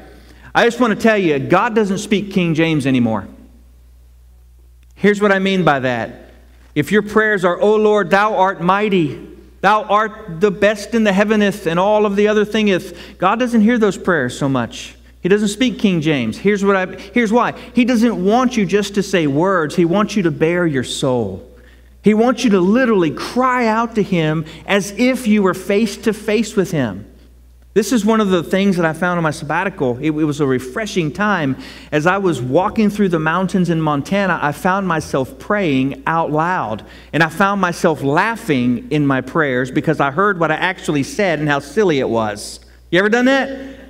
I 0.55 0.65
just 0.65 0.79
want 0.79 0.93
to 0.95 1.01
tell 1.01 1.17
you, 1.17 1.39
God 1.39 1.75
doesn't 1.75 1.97
speak 1.97 2.31
King 2.31 2.53
James 2.53 2.87
anymore. 2.87 3.27
Here's 4.95 5.21
what 5.21 5.31
I 5.31 5.39
mean 5.39 5.63
by 5.63 5.79
that. 5.79 6.31
If 6.73 6.91
your 6.91 7.01
prayers 7.01 7.43
are, 7.43 7.59
O 7.59 7.75
Lord, 7.75 8.09
thou 8.09 8.35
art 8.35 8.61
mighty, 8.61 9.27
thou 9.59 9.83
art 9.83 10.39
the 10.39 10.51
best 10.51 10.93
in 10.93 11.03
the 11.03 11.11
heaveneth, 11.11 11.67
and 11.67 11.79
all 11.79 12.05
of 12.05 12.15
the 12.15 12.27
other 12.27 12.45
thingeth, 12.45 13.17
God 13.17 13.39
doesn't 13.39 13.61
hear 13.61 13.77
those 13.77 13.97
prayers 13.97 14.37
so 14.37 14.47
much. 14.47 14.95
He 15.21 15.29
doesn't 15.29 15.49
speak 15.49 15.79
King 15.79 16.01
James. 16.01 16.37
Here's, 16.37 16.63
what 16.63 16.75
I, 16.75 16.85
here's 16.85 17.31
why. 17.31 17.53
He 17.73 17.83
doesn't 17.83 18.23
want 18.23 18.55
you 18.55 18.65
just 18.65 18.95
to 18.95 19.03
say 19.03 19.27
words, 19.27 19.75
He 19.75 19.85
wants 19.85 20.15
you 20.15 20.23
to 20.23 20.31
bear 20.31 20.65
your 20.65 20.83
soul. 20.83 21.50
He 22.03 22.13
wants 22.13 22.43
you 22.43 22.49
to 22.51 22.59
literally 22.59 23.11
cry 23.11 23.67
out 23.67 23.95
to 23.95 24.03
Him 24.03 24.45
as 24.65 24.91
if 24.91 25.27
you 25.27 25.43
were 25.43 25.53
face 25.53 25.97
to 25.97 26.13
face 26.13 26.55
with 26.55 26.71
Him. 26.71 27.07
This 27.73 27.93
is 27.93 28.03
one 28.03 28.19
of 28.19 28.29
the 28.29 28.43
things 28.43 28.75
that 28.75 28.85
I 28.85 28.91
found 28.91 29.17
in 29.17 29.23
my 29.23 29.31
sabbatical. 29.31 29.97
It, 29.99 30.07
it, 30.07 30.11
was 30.11 30.41
a 30.41 30.45
refreshing 30.45 31.09
time. 31.09 31.57
As 31.93 32.05
I 32.05 32.17
was 32.17 32.41
walking 32.41 32.89
through 32.89 33.09
the 33.09 33.19
mountains 33.19 33.69
in 33.69 33.79
Montana, 33.81 34.39
I 34.41 34.51
found 34.51 34.89
myself 34.89 35.39
praying 35.39 36.03
out 36.05 36.31
loud. 36.31 36.85
And 37.13 37.23
I 37.23 37.29
found 37.29 37.61
myself 37.61 38.03
laughing 38.03 38.91
in 38.91 39.07
my 39.07 39.21
prayers 39.21 39.71
because 39.71 40.01
I 40.01 40.11
heard 40.11 40.37
what 40.37 40.51
I 40.51 40.55
actually 40.55 41.03
said 41.03 41.39
and 41.39 41.47
how 41.47 41.59
silly 41.59 41.99
it 41.99 42.09
was. 42.09 42.59
You 42.89 42.99
ever 42.99 43.07
done 43.07 43.25
that? 43.25 43.80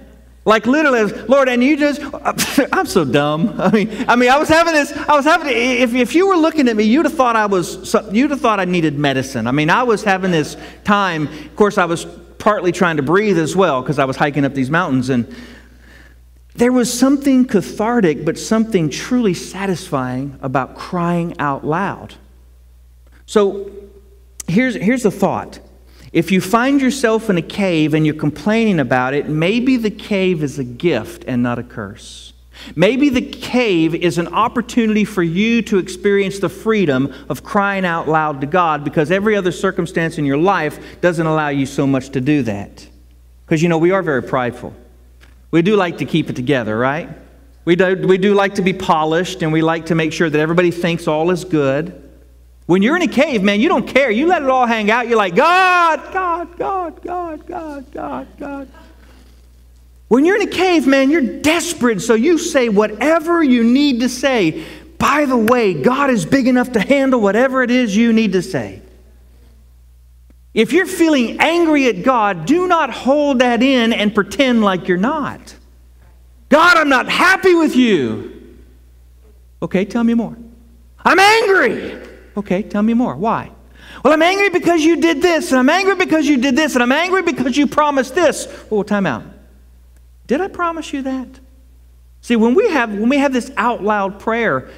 Like 0.43 0.65
literally, 0.65 1.11
Lord, 1.27 1.49
and 1.49 1.63
you 1.63 1.77
just, 1.77 2.01
I'm 2.73 2.87
so 2.87 3.05
dumb. 3.05 3.55
I 3.59 3.71
mean, 3.71 4.05
I 4.07 4.15
mean, 4.15 4.29
I 4.29 4.37
was 4.37 4.49
having 4.49 4.73
this, 4.73 4.91
I 4.91 5.15
was 5.15 5.25
having, 5.25 5.47
if, 5.49 5.93
if 5.93 6.15
you 6.15 6.27
were 6.27 6.35
looking 6.35 6.67
at 6.67 6.75
me, 6.75 6.83
you'd 6.83 7.05
have 7.05 7.13
thought 7.13 7.35
I 7.35 7.45
was, 7.45 7.95
you'd 8.11 8.31
have 8.31 8.41
thought 8.41 8.59
I 8.59 8.65
needed 8.65 8.97
medicine. 8.97 9.45
I 9.45 9.51
mean, 9.51 9.69
I 9.69 9.83
was 9.83 10.03
having 10.03 10.31
this 10.31 10.57
time. 10.83 11.27
Of 11.27 11.55
course, 11.55 11.77
I 11.77 11.85
was 11.85 12.05
partly 12.39 12.71
trying 12.71 12.97
to 12.97 13.03
breathe 13.03 13.37
as 13.37 13.55
well 13.55 13.81
because 13.81 13.99
I 13.99 14.05
was 14.05 14.15
hiking 14.15 14.43
up 14.43 14.55
these 14.55 14.71
mountains. 14.71 15.09
And 15.09 15.33
there 16.55 16.71
was 16.71 16.91
something 16.91 17.45
cathartic, 17.45 18.25
but 18.25 18.37
something 18.37 18.89
truly 18.89 19.35
satisfying 19.35 20.39
about 20.41 20.75
crying 20.75 21.37
out 21.37 21.63
loud. 21.65 22.15
So 23.27 23.71
here's, 24.47 24.73
here's 24.73 25.03
the 25.03 25.11
thought 25.11 25.59
if 26.13 26.31
you 26.31 26.41
find 26.41 26.81
yourself 26.81 27.29
in 27.29 27.37
a 27.37 27.41
cave 27.41 27.93
and 27.93 28.05
you're 28.05 28.15
complaining 28.15 28.79
about 28.79 29.13
it, 29.13 29.29
maybe 29.29 29.77
the 29.77 29.91
cave 29.91 30.43
is 30.43 30.59
a 30.59 30.63
gift 30.63 31.23
and 31.25 31.41
not 31.41 31.57
a 31.57 31.63
curse. 31.63 32.33
Maybe 32.75 33.09
the 33.09 33.21
cave 33.21 33.95
is 33.95 34.17
an 34.17 34.27
opportunity 34.27 35.05
for 35.05 35.23
you 35.23 35.61
to 35.63 35.77
experience 35.77 36.39
the 36.39 36.49
freedom 36.49 37.13
of 37.29 37.43
crying 37.43 37.85
out 37.85 38.07
loud 38.07 38.41
to 38.41 38.47
God 38.47 38.83
because 38.83 39.09
every 39.09 39.35
other 39.35 39.51
circumstance 39.51 40.17
in 40.17 40.25
your 40.25 40.37
life 40.37 40.79
doesn't 41.01 41.25
allow 41.25 41.47
you 41.47 41.65
so 41.65 41.87
much 41.87 42.09
to 42.09 42.21
do 42.21 42.43
that. 42.43 42.87
Because, 43.45 43.63
you 43.63 43.69
know, 43.69 43.77
we 43.77 43.91
are 43.91 44.03
very 44.03 44.21
prideful. 44.21 44.75
We 45.49 45.61
do 45.61 45.75
like 45.75 45.97
to 45.99 46.05
keep 46.05 46.29
it 46.29 46.35
together, 46.35 46.77
right? 46.77 47.09
We 47.65 47.75
do, 47.75 47.95
we 48.07 48.17
do 48.17 48.33
like 48.33 48.55
to 48.55 48.61
be 48.61 48.73
polished 48.73 49.41
and 49.41 49.51
we 49.51 49.61
like 49.61 49.87
to 49.87 49.95
make 49.95 50.13
sure 50.13 50.29
that 50.29 50.39
everybody 50.39 50.71
thinks 50.71 51.07
all 51.07 51.31
is 51.31 51.45
good. 51.45 52.10
When 52.71 52.81
you're 52.81 52.95
in 52.95 53.01
a 53.01 53.07
cave, 53.09 53.43
man, 53.43 53.59
you 53.59 53.67
don't 53.67 53.85
care. 53.85 54.09
You 54.09 54.27
let 54.27 54.43
it 54.43 54.49
all 54.49 54.65
hang 54.65 54.89
out. 54.89 55.09
You're 55.09 55.17
like, 55.17 55.35
God, 55.35 56.13
God, 56.13 56.57
God, 56.57 57.01
God, 57.03 57.45
God, 57.45 57.91
God, 57.91 58.27
God. 58.39 58.69
When 60.07 60.23
you're 60.23 60.37
in 60.37 60.47
a 60.47 60.51
cave, 60.51 60.87
man, 60.87 61.11
you're 61.11 61.41
desperate, 61.41 62.01
so 62.01 62.13
you 62.13 62.37
say 62.37 62.69
whatever 62.69 63.43
you 63.43 63.65
need 63.65 63.99
to 63.99 64.07
say. 64.07 64.63
By 64.97 65.25
the 65.25 65.35
way, 65.35 65.73
God 65.73 66.11
is 66.11 66.25
big 66.25 66.47
enough 66.47 66.71
to 66.71 66.79
handle 66.79 67.19
whatever 67.19 67.61
it 67.61 67.71
is 67.71 67.93
you 67.93 68.13
need 68.13 68.31
to 68.31 68.41
say. 68.41 68.81
If 70.53 70.71
you're 70.71 70.85
feeling 70.85 71.41
angry 71.41 71.87
at 71.87 72.03
God, 72.03 72.45
do 72.45 72.69
not 72.69 72.89
hold 72.89 73.39
that 73.39 73.61
in 73.61 73.91
and 73.91 74.15
pretend 74.15 74.63
like 74.63 74.87
you're 74.87 74.95
not. 74.95 75.57
God, 76.47 76.77
I'm 76.77 76.87
not 76.87 77.09
happy 77.09 77.53
with 77.53 77.75
you. 77.75 78.61
Okay, 79.61 79.83
tell 79.83 80.05
me 80.05 80.13
more. 80.13 80.37
I'm 81.03 81.19
angry. 81.19 82.10
Okay, 82.37 82.63
tell 82.63 82.83
me 82.83 82.93
more. 82.93 83.15
Why? 83.15 83.51
Well, 84.03 84.13
I'm 84.13 84.21
angry 84.21 84.49
because 84.49 84.81
you 84.81 85.01
did 85.01 85.21
this, 85.21 85.51
and 85.51 85.59
I'm 85.59 85.69
angry 85.69 85.95
because 85.95 86.27
you 86.27 86.37
did 86.37 86.55
this, 86.55 86.75
and 86.75 86.83
I'm 86.83 86.91
angry 86.91 87.21
because 87.23 87.57
you 87.57 87.67
promised 87.67 88.15
this. 88.15 88.47
Oh, 88.71 88.83
time 88.83 89.05
out. 89.05 89.23
Did 90.27 90.41
I 90.41 90.47
promise 90.47 90.93
you 90.93 91.01
that? 91.01 91.27
See, 92.21 92.35
when 92.35 92.53
we 92.55 92.69
have 92.69 92.91
when 92.91 93.09
we 93.09 93.17
have 93.17 93.33
this 93.33 93.51
out 93.57 93.83
loud 93.83 94.19
prayer, 94.19 94.69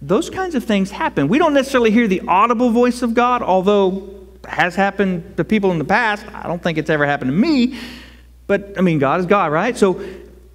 those 0.00 0.30
kinds 0.30 0.54
of 0.54 0.64
things 0.64 0.90
happen. 0.90 1.28
We 1.28 1.38
don't 1.38 1.54
necessarily 1.54 1.90
hear 1.90 2.08
the 2.08 2.22
audible 2.26 2.70
voice 2.70 3.02
of 3.02 3.14
God, 3.14 3.42
although 3.42 4.08
has 4.48 4.74
happened 4.74 5.36
to 5.36 5.44
people 5.44 5.70
in 5.70 5.78
the 5.78 5.84
past. 5.84 6.24
I 6.34 6.46
don't 6.46 6.62
think 6.62 6.78
it's 6.78 6.90
ever 6.90 7.06
happened 7.06 7.30
to 7.30 7.36
me. 7.36 7.78
But 8.46 8.74
I 8.76 8.80
mean, 8.80 8.98
God 8.98 9.20
is 9.20 9.26
God, 9.26 9.52
right? 9.52 9.76
So 9.76 10.02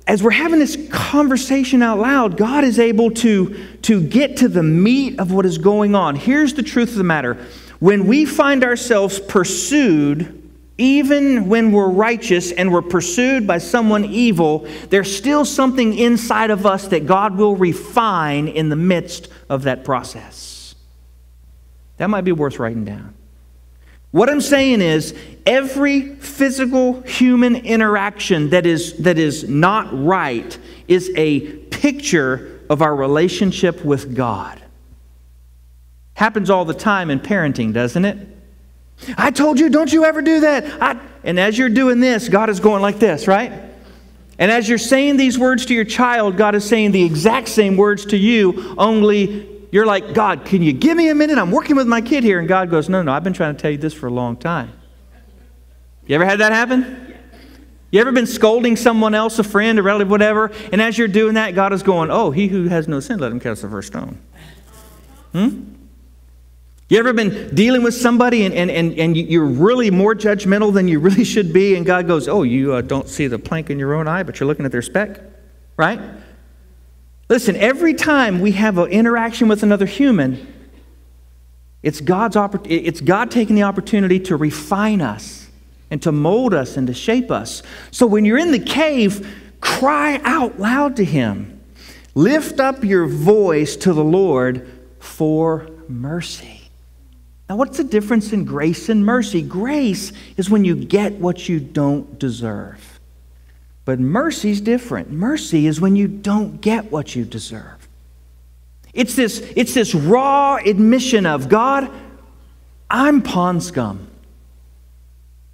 as 0.08 0.24
we're 0.24 0.32
having 0.32 0.60
this 0.60 0.78
conversation 0.89 1.84
out 1.84 2.00
loud, 2.00 2.38
God 2.38 2.63
is 2.63 2.80
able 2.80 3.12
to, 3.12 3.78
to 3.82 4.02
get 4.02 4.38
to 4.38 4.48
the 4.48 4.63
meat 4.63 5.20
of 5.20 5.34
what 5.34 5.46
is 5.46 5.58
going 5.58 5.96
on. 5.96 6.15
Here's 6.15 6.54
the 6.54 6.63
truth 6.63 6.91
of 6.91 6.96
the 6.96 7.04
matter 7.04 7.38
when 7.80 8.08
we 8.08 8.26
find 8.26 8.63
ourselves 8.63 9.20
pursued, 9.20 10.50
even 10.80 11.48
when 11.48 11.72
we're 11.72 11.89
righteous 11.89 12.52
and 12.52 12.72
we're 12.72 12.82
pursued 12.82 13.46
by 13.46 13.60
someone 13.60 14.06
evil, 14.06 14.67
there's 14.89 15.15
still 15.15 15.46
something 15.46 15.96
inside 15.96 16.50
of 16.50 16.65
us 16.65 16.88
that 16.88 17.06
God 17.06 17.38
will 17.38 17.56
refine 17.56 18.48
in 18.48 18.70
the 18.70 18.76
midst 18.76 19.28
of 19.50 19.63
that 19.63 19.84
process. 19.84 20.74
That 21.98 22.10
might 22.10 22.22
be 22.22 22.32
worth 22.32 22.58
writing 22.60 22.86
down. 22.86 23.17
What 24.12 24.30
I'm 24.30 24.41
saying 24.41 24.82
is, 24.82 25.13
every 25.46 26.15
physical 26.15 27.02
human 27.02 27.56
interaction 27.56 28.50
that 28.50 28.65
is, 28.65 28.93
that 28.98 29.17
is 29.17 29.48
not 29.48 29.88
right 29.91 30.58
is 30.88 31.12
a 31.15 31.41
picture 31.67 32.62
of 32.70 32.82
our 32.82 32.96
relationship 32.96 33.84
with 33.84 34.15
God. 34.15 34.62
Happens 36.13 36.50
all 36.50 36.65
the 36.65 36.74
time 36.74 37.10
in 37.10 37.20
parenting, 37.20 37.74
doesn't 37.74 38.06
it? 38.06 38.17
I 39.17 39.32
told 39.32 39.60
you, 39.60 39.70
don't 39.70 39.91
you 39.91 40.06
ever 40.06 40.22
do 40.22 40.39
that. 40.41 40.82
I, 40.82 41.00
and 41.24 41.39
as 41.39 41.58
you're 41.58 41.70
doing 41.70 42.00
this, 42.00 42.30
God 42.30 42.50
is 42.50 42.60
going 42.60 42.82
like 42.82 43.00
this, 43.00 43.28
right? 43.28 43.52
And 44.39 44.52
as 44.52 44.67
you're 44.67 44.78
saying 44.78 45.17
these 45.17 45.38
words 45.38 45.65
to 45.67 45.74
your 45.74 45.86
child, 45.86 46.38
God 46.38 46.56
is 46.56 46.63
saying 46.67 46.91
the 46.91 47.04
exact 47.04 47.48
same 47.48 47.78
words 47.78 48.06
to 48.08 48.17
you, 48.17 48.76
only 48.78 49.57
you're 49.72 49.86
like, 49.86 50.14
God, 50.14 50.46
can 50.46 50.62
you 50.62 50.74
give 50.74 50.96
me 50.96 51.10
a 51.10 51.16
minute? 51.16 51.38
I'm 51.38 51.52
working 51.52 51.76
with 51.76 51.88
my 51.88 52.02
kid 52.02 52.24
here. 52.24 52.40
And 52.40 52.48
God 52.48 52.70
goes, 52.70 52.90
No, 52.90 53.02
no, 53.02 53.12
I've 53.12 53.24
been 53.24 53.34
trying 53.34 53.56
to 53.56 53.62
tell 53.62 53.72
you 53.72 53.78
this 53.78 53.94
for 53.94 54.08
a 54.08 54.12
long 54.12 54.38
time. 54.38 54.72
You 56.06 56.16
ever 56.16 56.26
had 56.26 56.40
that 56.40 56.54
happen? 56.54 57.16
You 57.92 58.02
ever 58.02 58.12
been 58.12 58.28
scolding 58.28 58.76
someone 58.76 59.14
else, 59.14 59.40
a 59.40 59.44
friend, 59.44 59.80
a 59.80 59.84
relative, 59.84 60.10
whatever, 60.10 60.52
and 60.72 60.82
as 60.82 60.98
you're 60.98 61.08
doing 61.08 61.36
that, 61.36 61.56
God 61.56 61.74
is 61.74 61.84
going, 61.84 62.12
Oh, 62.12 62.32
he 62.32 62.48
who 62.48 62.68
has 62.68 62.88
no 62.88 63.00
sin, 63.00 63.20
let 63.20 63.32
him 63.32 63.40
cast 63.40 63.62
the 63.62 63.70
first 63.70 63.88
stone. 63.88 64.20
Hmm? 65.34 65.74
You 66.90 67.00
ever 67.00 67.12
been 67.12 67.54
dealing 67.54 67.84
with 67.84 67.94
somebody 67.94 68.46
and, 68.46 68.54
and, 68.54 68.72
and, 68.72 68.98
and 68.98 69.18
you're 69.18 69.46
really 69.46 69.92
more 69.92 70.16
judgmental 70.16 70.74
than 70.74 70.88
you 70.88 71.00
really 71.00 71.26
should 71.26 71.52
be, 71.52 71.76
and 71.76 71.86
God 71.86 72.08
goes, 72.08 72.28
Oh, 72.28 72.44
you 72.44 72.74
uh, 72.74 72.82
don't 72.82 73.10
see 73.10 73.28
the 73.28 73.40
plank 73.40 73.70
in 73.70 73.78
your 73.78 73.94
own 73.94 74.08
eye, 74.08 74.24
but 74.24 74.40
you're 74.40 74.48
looking 74.48 74.66
at 74.66 74.72
their 74.72 74.82
speck? 74.82 75.22
Right? 75.76 76.00
Listen, 77.30 77.56
every 77.58 77.94
time 77.94 78.40
we 78.40 78.54
have 78.54 78.78
an 78.78 78.90
interaction 78.90 79.48
with 79.48 79.63
another 79.63 79.86
human, 79.86 80.54
it's, 81.84 82.02
God's 82.02 82.38
it's 82.66 83.02
God 83.02 83.32
taking 83.32 83.56
the 83.56 83.63
opportunity 83.63 84.20
to 84.22 84.36
refine 84.36 85.02
us 85.02 85.50
and 85.92 86.02
to 86.04 86.12
mold 86.12 86.54
us 86.54 86.78
and 86.78 86.88
to 86.88 86.94
shape 86.94 87.32
us. 87.32 87.63
So 87.92 88.08
when 88.08 88.26
you're 88.26 88.38
in 88.38 88.52
the 88.52 88.60
cave, 88.60 89.56
cry 89.62 90.20
out 90.24 90.60
loud 90.60 90.96
to 90.98 91.06
him. 91.06 91.62
Lift 92.16 92.60
up 92.60 92.84
your 92.84 93.06
voice 93.08 93.76
to 93.78 93.94
the 93.94 94.04
Lord 94.04 94.68
for 95.00 95.70
mercy. 95.88 96.62
Now, 97.50 97.56
what's 97.56 97.78
the 97.78 97.84
difference 97.84 98.34
in 98.34 98.44
grace 98.44 98.90
and 98.90 99.06
mercy? 99.06 99.42
Grace 99.42 100.12
is 100.36 100.50
when 100.50 100.66
you 100.66 100.76
get 100.76 101.13
what 101.13 101.48
you 101.48 101.60
don't 101.60 102.20
deserve. 102.20 102.87
But 103.88 104.02
mercy's 104.02 104.60
different. 104.60 105.12
Mercy 105.12 105.65
is 105.65 105.80
when 105.80 105.95
you 105.95 106.10
don't 106.10 106.60
get 106.60 106.91
what 106.91 107.15
you 107.15 107.23
deserve. 107.23 107.88
It's 108.93 109.15
this, 109.15 109.39
it's 109.56 109.73
this 109.73 109.95
raw 109.95 110.58
admission 110.58 111.26
of 111.26 111.47
God, 111.47 111.89
I'm 112.89 113.21
pond 113.21 113.63
scum. 113.63 114.10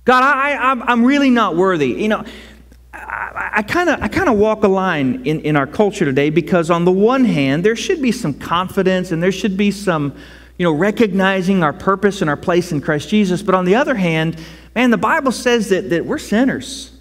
God, 0.05 0.23
I, 0.23 0.53
I, 0.53 0.71
I'm 0.71 1.05
really 1.05 1.29
not 1.29 1.55
worthy. 1.55 1.89
You 1.89 2.07
know, 2.07 2.25
I 2.91 3.63
kind 3.67 3.91
of 3.91 4.01
I 4.01 4.07
kind 4.07 4.27
of 4.27 4.35
walk 4.39 4.63
a 4.63 4.67
line 4.67 5.27
in, 5.27 5.41
in 5.41 5.55
our 5.55 5.67
culture 5.67 6.05
today 6.05 6.31
because 6.31 6.71
on 6.71 6.85
the 6.85 6.91
one 6.91 7.25
hand 7.25 7.63
there 7.63 7.75
should 7.75 8.01
be 8.01 8.11
some 8.11 8.33
confidence 8.33 9.11
and 9.11 9.21
there 9.21 9.31
should 9.31 9.57
be 9.57 9.69
some 9.69 10.15
you 10.57 10.63
know 10.63 10.71
recognizing 10.71 11.61
our 11.61 11.73
purpose 11.73 12.21
and 12.21 12.31
our 12.31 12.37
place 12.37 12.71
in 12.71 12.81
Christ 12.81 13.09
Jesus 13.09 13.43
but 13.43 13.53
on 13.53 13.65
the 13.65 13.75
other 13.75 13.95
hand 13.95 14.39
man 14.75 14.91
the 14.91 14.97
Bible 14.97 15.31
says 15.31 15.69
that, 15.69 15.89
that 15.89 16.05
we're 16.05 16.19
sinners 16.19 16.92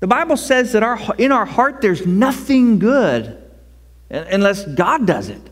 the 0.00 0.06
Bible 0.06 0.36
says 0.36 0.72
that 0.72 0.82
our, 0.82 0.98
in 1.16 1.32
our 1.32 1.46
heart 1.46 1.80
there's 1.80 2.06
nothing 2.06 2.78
good 2.78 3.40
unless 4.10 4.64
God 4.64 5.06
does 5.06 5.28
it 5.28 5.50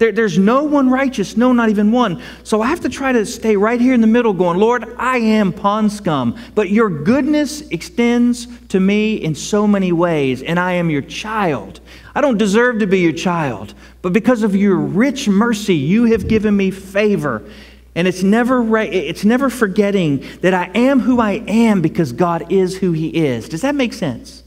there, 0.00 0.12
there's 0.12 0.38
no 0.38 0.64
one 0.64 0.88
righteous, 0.88 1.36
no, 1.36 1.52
not 1.52 1.68
even 1.68 1.92
one. 1.92 2.22
So 2.42 2.62
I 2.62 2.68
have 2.68 2.80
to 2.80 2.88
try 2.88 3.12
to 3.12 3.26
stay 3.26 3.54
right 3.54 3.78
here 3.78 3.92
in 3.92 4.00
the 4.00 4.06
middle, 4.06 4.32
going, 4.32 4.58
Lord, 4.58 4.94
I 4.96 5.18
am 5.18 5.52
pond 5.52 5.92
scum, 5.92 6.38
but 6.54 6.70
your 6.70 6.88
goodness 6.88 7.60
extends 7.68 8.48
to 8.68 8.80
me 8.80 9.16
in 9.16 9.34
so 9.34 9.66
many 9.66 9.92
ways, 9.92 10.42
and 10.42 10.58
I 10.58 10.72
am 10.72 10.88
your 10.88 11.02
child. 11.02 11.80
I 12.14 12.22
don't 12.22 12.38
deserve 12.38 12.78
to 12.78 12.86
be 12.86 13.00
your 13.00 13.12
child, 13.12 13.74
but 14.00 14.14
because 14.14 14.42
of 14.42 14.56
your 14.56 14.76
rich 14.76 15.28
mercy, 15.28 15.74
you 15.74 16.06
have 16.06 16.28
given 16.28 16.56
me 16.56 16.70
favor. 16.70 17.42
And 17.94 18.06
it's 18.06 18.22
never, 18.22 18.76
it's 18.78 19.24
never 19.24 19.50
forgetting 19.50 20.24
that 20.42 20.54
I 20.54 20.70
am 20.74 21.00
who 21.00 21.20
I 21.20 21.42
am 21.48 21.82
because 21.82 22.12
God 22.12 22.52
is 22.52 22.76
who 22.78 22.92
He 22.92 23.08
is. 23.08 23.48
Does 23.48 23.62
that 23.62 23.74
make 23.74 23.92
sense? 23.92 24.44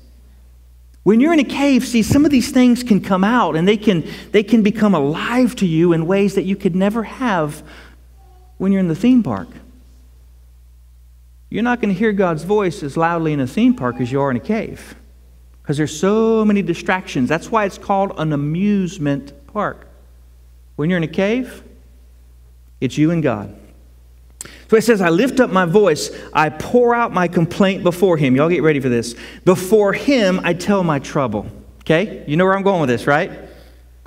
When 1.04 1.20
you're 1.20 1.34
in 1.34 1.40
a 1.40 1.44
cave, 1.44 1.86
see, 1.86 2.02
some 2.02 2.24
of 2.24 2.32
these 2.32 2.52
things 2.52 2.82
can 2.82 3.02
come 3.02 3.26
out 3.26 3.58
and 3.58 3.68
they 3.68 3.76
can, 3.76 4.08
they 4.32 4.44
can 4.44 4.64
become 4.64 4.96
alive 4.96 5.56
to 5.58 5.68
you 5.68 5.92
in 5.92 6.08
ways 6.08 6.36
that 6.36 6.44
you 6.44 6.56
could 6.56 6.76
never 6.76 7.04
have 7.04 7.62
when 8.58 8.72
you're 8.72 8.80
in 8.80 8.88
the 8.88 8.96
theme 8.96 9.22
park. 9.22 9.50
You're 11.50 11.64
not 11.64 11.82
going 11.82 11.94
to 11.94 12.00
hear 12.00 12.14
God's 12.14 12.44
voice 12.44 12.82
as 12.82 12.96
loudly 12.96 13.34
in 13.34 13.42
a 13.42 13.48
theme 13.48 13.76
park 13.76 13.98
as 14.00 14.12
you 14.12 14.22
are 14.22 14.32
in 14.32 14.38
a 14.38 14.40
cave 14.40 14.96
because 15.62 15.78
there's 15.78 15.98
so 15.98 16.44
many 16.44 16.62
distractions. 16.62 17.30
That's 17.30 17.52
why 17.52 17.66
it's 17.66 17.78
called 17.78 18.14
an 18.18 18.34
amusement 18.34 19.34
park. 19.48 19.88
When 20.76 20.90
you're 20.90 20.98
in 20.98 21.04
a 21.04 21.08
cave, 21.08 21.64
it's 22.84 22.98
you 22.98 23.12
and 23.12 23.24
God. 23.24 23.56
So 24.70 24.76
it 24.76 24.84
says, 24.84 25.00
I 25.00 25.10
lift 25.10 25.40
up 25.40 25.50
my 25.50 25.64
voice, 25.64 26.12
I 26.34 26.50
pour 26.50 26.94
out 26.94 27.14
my 27.14 27.30
complaint 27.30 27.82
before 27.82 28.18
him. 28.18 28.36
Y'all 28.36 28.50
get 28.50 28.62
ready 28.62 28.82
for 28.82 28.90
this. 28.90 29.16
Before 29.46 29.94
him, 29.94 30.42
I 30.44 30.54
tell 30.54 30.84
my 30.84 31.00
trouble. 31.00 31.48
Okay? 31.82 32.26
You 32.28 32.36
know 32.36 32.44
where 32.44 32.56
I'm 32.56 32.64
going 32.64 32.82
with 32.82 32.90
this, 32.90 33.08
right? 33.08 33.32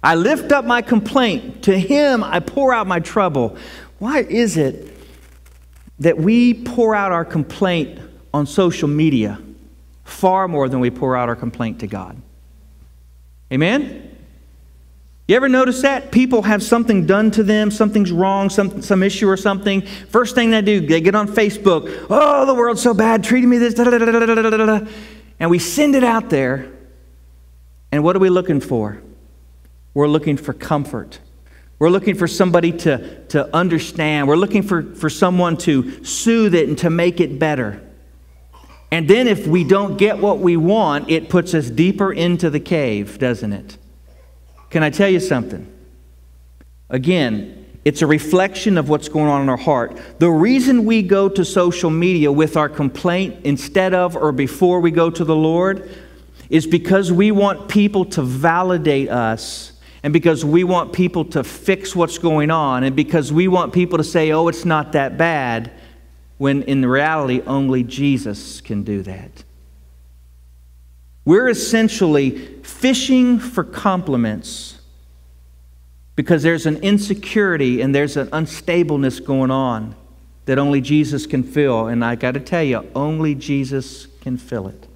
I 0.02 0.14
lift 0.14 0.52
up 0.52 0.66
my 0.66 0.82
complaint. 0.82 1.62
To 1.64 1.78
him, 1.78 2.22
I 2.22 2.40
pour 2.40 2.74
out 2.74 2.86
my 2.86 3.00
trouble. 3.00 3.56
Why 3.98 4.20
is 4.20 4.58
it 4.58 4.94
that 5.98 6.18
we 6.18 6.52
pour 6.52 6.94
out 6.94 7.12
our 7.12 7.24
complaint 7.24 7.98
on 8.34 8.46
social 8.46 8.88
media 8.88 9.40
far 10.04 10.48
more 10.48 10.68
than 10.68 10.80
we 10.80 10.90
pour 10.90 11.16
out 11.16 11.30
our 11.30 11.36
complaint 11.36 11.80
to 11.80 11.86
God? 11.86 12.20
Amen? 13.50 14.05
You 15.28 15.34
ever 15.34 15.48
notice 15.48 15.82
that? 15.82 16.12
People 16.12 16.42
have 16.42 16.62
something 16.62 17.04
done 17.04 17.32
to 17.32 17.42
them, 17.42 17.72
something's 17.72 18.12
wrong, 18.12 18.48
some, 18.48 18.80
some 18.80 19.02
issue 19.02 19.28
or 19.28 19.36
something. 19.36 19.82
First 19.82 20.36
thing 20.36 20.52
they 20.52 20.62
do, 20.62 20.86
they 20.86 21.00
get 21.00 21.16
on 21.16 21.26
Facebook. 21.26 22.06
Oh, 22.08 22.46
the 22.46 22.54
world's 22.54 22.80
so 22.80 22.94
bad, 22.94 23.24
treating 23.24 23.50
me 23.50 23.58
this, 23.58 23.74
da, 23.74 23.84
da, 23.84 23.98
da, 23.98 24.86
and 25.40 25.50
we 25.50 25.58
send 25.58 25.96
it 25.96 26.04
out 26.04 26.30
there. 26.30 26.72
And 27.90 28.04
what 28.04 28.14
are 28.14 28.20
we 28.20 28.30
looking 28.30 28.60
for? 28.60 29.02
We're 29.94 30.08
looking 30.08 30.36
for 30.36 30.52
comfort. 30.52 31.18
We're 31.78 31.90
looking 31.90 32.14
for 32.14 32.28
somebody 32.28 32.72
to, 32.72 33.24
to 33.26 33.54
understand. 33.54 34.28
We're 34.28 34.36
looking 34.36 34.62
for, 34.62 34.94
for 34.94 35.10
someone 35.10 35.56
to 35.58 36.04
soothe 36.04 36.54
it 36.54 36.68
and 36.68 36.78
to 36.78 36.90
make 36.90 37.20
it 37.20 37.38
better. 37.38 37.82
And 38.92 39.08
then 39.08 39.26
if 39.26 39.46
we 39.46 39.64
don't 39.64 39.96
get 39.96 40.18
what 40.18 40.38
we 40.38 40.56
want, 40.56 41.10
it 41.10 41.28
puts 41.28 41.52
us 41.52 41.68
deeper 41.68 42.12
into 42.12 42.48
the 42.48 42.60
cave, 42.60 43.18
doesn't 43.18 43.52
it? 43.52 43.76
Can 44.70 44.82
I 44.82 44.90
tell 44.90 45.08
you 45.08 45.20
something? 45.20 45.72
Again, 46.90 47.66
it's 47.84 48.02
a 48.02 48.06
reflection 48.06 48.78
of 48.78 48.88
what's 48.88 49.08
going 49.08 49.28
on 49.28 49.42
in 49.42 49.48
our 49.48 49.56
heart. 49.56 49.96
The 50.18 50.30
reason 50.30 50.84
we 50.84 51.02
go 51.02 51.28
to 51.28 51.44
social 51.44 51.88
media 51.88 52.32
with 52.32 52.56
our 52.56 52.68
complaint 52.68 53.36
instead 53.44 53.94
of 53.94 54.16
or 54.16 54.32
before 54.32 54.80
we 54.80 54.90
go 54.90 55.08
to 55.08 55.24
the 55.24 55.36
Lord 55.36 55.88
is 56.50 56.66
because 56.66 57.12
we 57.12 57.30
want 57.30 57.68
people 57.68 58.04
to 58.06 58.22
validate 58.22 59.08
us 59.08 59.72
and 60.02 60.12
because 60.12 60.44
we 60.44 60.64
want 60.64 60.92
people 60.92 61.24
to 61.26 61.42
fix 61.42 61.94
what's 61.94 62.18
going 62.18 62.50
on 62.50 62.84
and 62.84 62.94
because 62.94 63.32
we 63.32 63.48
want 63.48 63.72
people 63.72 63.98
to 63.98 64.04
say, 64.04 64.32
oh, 64.32 64.48
it's 64.48 64.64
not 64.64 64.92
that 64.92 65.16
bad, 65.16 65.72
when 66.38 66.62
in 66.64 66.84
reality, 66.84 67.40
only 67.46 67.82
Jesus 67.82 68.60
can 68.60 68.82
do 68.82 69.02
that. 69.02 69.44
We're 71.26 71.48
essentially 71.48 72.30
fishing 72.62 73.38
for 73.40 73.64
compliments 73.64 74.78
because 76.14 76.42
there's 76.42 76.66
an 76.66 76.78
insecurity 76.78 77.82
and 77.82 77.94
there's 77.94 78.16
an 78.16 78.28
unstableness 78.28 79.22
going 79.22 79.50
on 79.50 79.94
that 80.46 80.58
only 80.58 80.80
Jesus 80.80 81.26
can 81.26 81.42
fill. 81.42 81.88
And 81.88 82.04
I 82.04 82.14
got 82.14 82.34
to 82.34 82.40
tell 82.40 82.62
you, 82.62 82.88
only 82.94 83.34
Jesus 83.34 84.06
can 84.20 84.38
fill 84.38 84.68
it. 84.68 84.86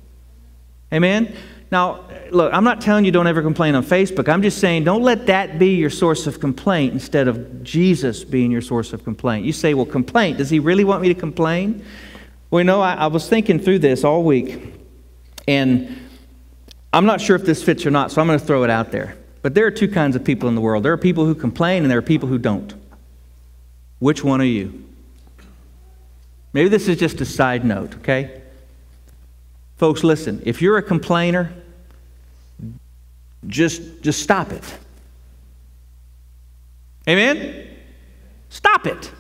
Amen? 0.92 1.34
Now, 1.72 2.04
look, 2.30 2.52
I'm 2.54 2.64
not 2.64 2.80
telling 2.80 3.04
you 3.04 3.10
don't 3.10 3.26
ever 3.26 3.42
complain 3.42 3.74
on 3.74 3.84
Facebook. 3.84 4.28
I'm 4.28 4.42
just 4.42 4.58
saying 4.58 4.84
don't 4.84 5.02
let 5.02 5.26
that 5.26 5.58
be 5.58 5.74
your 5.74 5.90
source 5.90 6.28
of 6.28 6.38
complaint 6.38 6.92
instead 6.92 7.26
of 7.26 7.64
Jesus 7.64 8.22
being 8.22 8.52
your 8.52 8.62
source 8.62 8.92
of 8.92 9.02
complaint. 9.02 9.44
You 9.44 9.52
say, 9.52 9.74
well, 9.74 9.86
complaint, 9.86 10.38
does 10.38 10.50
he 10.50 10.60
really 10.60 10.84
want 10.84 11.02
me 11.02 11.08
to 11.08 11.14
complain? 11.14 11.84
Well, 12.50 12.60
you 12.60 12.64
know, 12.64 12.80
I, 12.80 12.94
I 12.94 13.06
was 13.08 13.28
thinking 13.28 13.58
through 13.58 13.80
this 13.80 14.04
all 14.04 14.22
week, 14.24 14.74
and 15.46 16.09
I'm 16.92 17.06
not 17.06 17.20
sure 17.20 17.36
if 17.36 17.44
this 17.44 17.62
fits 17.62 17.86
or 17.86 17.90
not, 17.90 18.10
so 18.10 18.20
I'm 18.20 18.26
going 18.26 18.38
to 18.38 18.44
throw 18.44 18.64
it 18.64 18.70
out 18.70 18.90
there. 18.90 19.16
But 19.42 19.54
there 19.54 19.66
are 19.66 19.70
two 19.70 19.88
kinds 19.88 20.16
of 20.16 20.24
people 20.24 20.48
in 20.48 20.54
the 20.54 20.60
world 20.60 20.84
there 20.84 20.92
are 20.92 20.98
people 20.98 21.24
who 21.24 21.34
complain, 21.34 21.82
and 21.82 21.90
there 21.90 21.98
are 21.98 22.02
people 22.02 22.28
who 22.28 22.38
don't. 22.38 22.74
Which 23.98 24.24
one 24.24 24.40
are 24.40 24.44
you? 24.44 24.84
Maybe 26.52 26.68
this 26.68 26.88
is 26.88 26.98
just 26.98 27.20
a 27.20 27.24
side 27.24 27.64
note, 27.64 27.96
okay? 27.98 28.42
Folks, 29.76 30.02
listen, 30.02 30.42
if 30.44 30.60
you're 30.60 30.78
a 30.78 30.82
complainer, 30.82 31.52
just, 33.46 34.02
just 34.02 34.22
stop 34.22 34.50
it. 34.50 34.78
Amen? 37.08 37.68
Stop 38.48 38.86
it. 38.86 39.12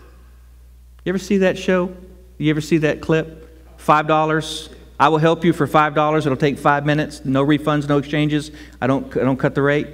You 1.04 1.10
ever 1.10 1.18
see 1.18 1.38
that 1.38 1.56
show? 1.56 1.94
You 2.36 2.50
ever 2.50 2.60
see 2.60 2.78
that 2.78 3.00
clip? 3.00 3.46
$5 3.78 4.74
I 5.00 5.08
will 5.08 5.18
help 5.18 5.46
you 5.46 5.54
for 5.54 5.66
$5. 5.66 6.18
It'll 6.18 6.36
take 6.36 6.58
five 6.58 6.84
minutes. 6.84 7.24
No 7.24 7.44
refunds, 7.44 7.88
no 7.88 7.96
exchanges. 7.96 8.50
I 8.82 8.86
don't, 8.86 9.16
I 9.16 9.20
don't 9.20 9.38
cut 9.38 9.54
the 9.54 9.62
rate. 9.62 9.88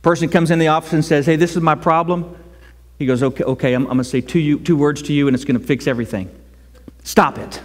Person 0.00 0.28
comes 0.28 0.52
in 0.52 0.60
the 0.60 0.68
office 0.68 0.92
and 0.92 1.04
says, 1.04 1.26
Hey, 1.26 1.34
this 1.34 1.56
is 1.56 1.60
my 1.60 1.74
problem. 1.74 2.36
He 3.00 3.06
goes, 3.06 3.20
Okay, 3.20 3.42
okay 3.42 3.74
I'm, 3.74 3.82
I'm 3.82 3.88
going 3.88 3.98
to 3.98 4.04
say 4.04 4.20
two, 4.20 4.60
two 4.60 4.76
words 4.76 5.02
to 5.02 5.12
you 5.12 5.26
and 5.26 5.34
it's 5.34 5.44
going 5.44 5.58
to 5.58 5.66
fix 5.66 5.88
everything. 5.88 6.30
Stop 7.02 7.36
it. 7.36 7.60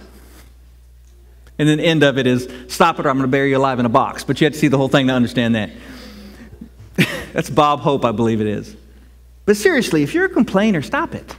And 1.60 1.68
then 1.68 1.78
the 1.78 1.84
end 1.84 2.02
of 2.02 2.18
it 2.18 2.26
is, 2.26 2.48
Stop 2.66 2.98
it 2.98 3.06
or 3.06 3.10
I'm 3.10 3.18
going 3.18 3.28
to 3.28 3.32
bury 3.32 3.50
you 3.50 3.56
alive 3.56 3.78
in 3.78 3.86
a 3.86 3.88
box. 3.88 4.24
But 4.24 4.40
you 4.40 4.46
have 4.46 4.54
to 4.54 4.58
see 4.58 4.66
the 4.66 4.78
whole 4.78 4.88
thing 4.88 5.06
to 5.06 5.12
understand 5.12 5.54
that. 5.54 5.70
That's 7.32 7.50
Bob 7.50 7.78
Hope, 7.78 8.04
I 8.04 8.10
believe 8.10 8.40
it 8.40 8.48
is. 8.48 8.76
But 9.46 9.56
seriously, 9.56 10.02
if 10.02 10.12
you're 10.12 10.24
a 10.24 10.28
complainer, 10.28 10.82
stop 10.82 11.14
it. 11.14 11.36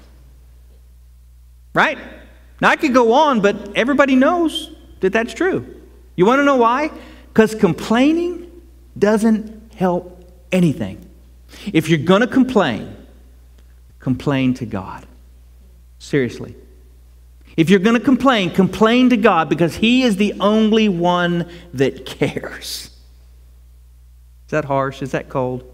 Right? 1.73 1.97
Now, 2.61 2.69
I 2.69 2.77
could 2.77 2.93
go 2.93 3.11
on, 3.11 3.41
but 3.41 3.75
everybody 3.75 4.15
knows 4.15 4.72
that 5.03 5.11
that's 5.11 5.33
true. 5.33 5.81
You 6.15 6.25
want 6.25 6.39
to 6.39 6.45
know 6.45 6.55
why? 6.55 6.89
Because 7.27 7.53
complaining 7.53 8.49
doesn't 8.97 9.73
help 9.73 10.23
anything. 10.51 11.05
If 11.71 11.89
you're 11.89 11.99
going 11.99 12.21
to 12.21 12.27
complain, 12.27 12.95
complain 13.99 14.53
to 14.55 14.65
God. 14.65 15.05
Seriously. 15.99 16.55
If 17.57 17.69
you're 17.69 17.79
going 17.79 17.97
to 17.97 18.03
complain, 18.03 18.51
complain 18.51 19.09
to 19.09 19.17
God 19.17 19.49
because 19.49 19.75
He 19.75 20.03
is 20.03 20.15
the 20.15 20.33
only 20.39 20.89
one 20.89 21.49
that 21.73 22.05
cares. 22.05 22.89
Is 24.45 24.51
that 24.51 24.65
harsh? 24.65 25.01
Is 25.01 25.11
that 25.11 25.29
cold? 25.29 25.69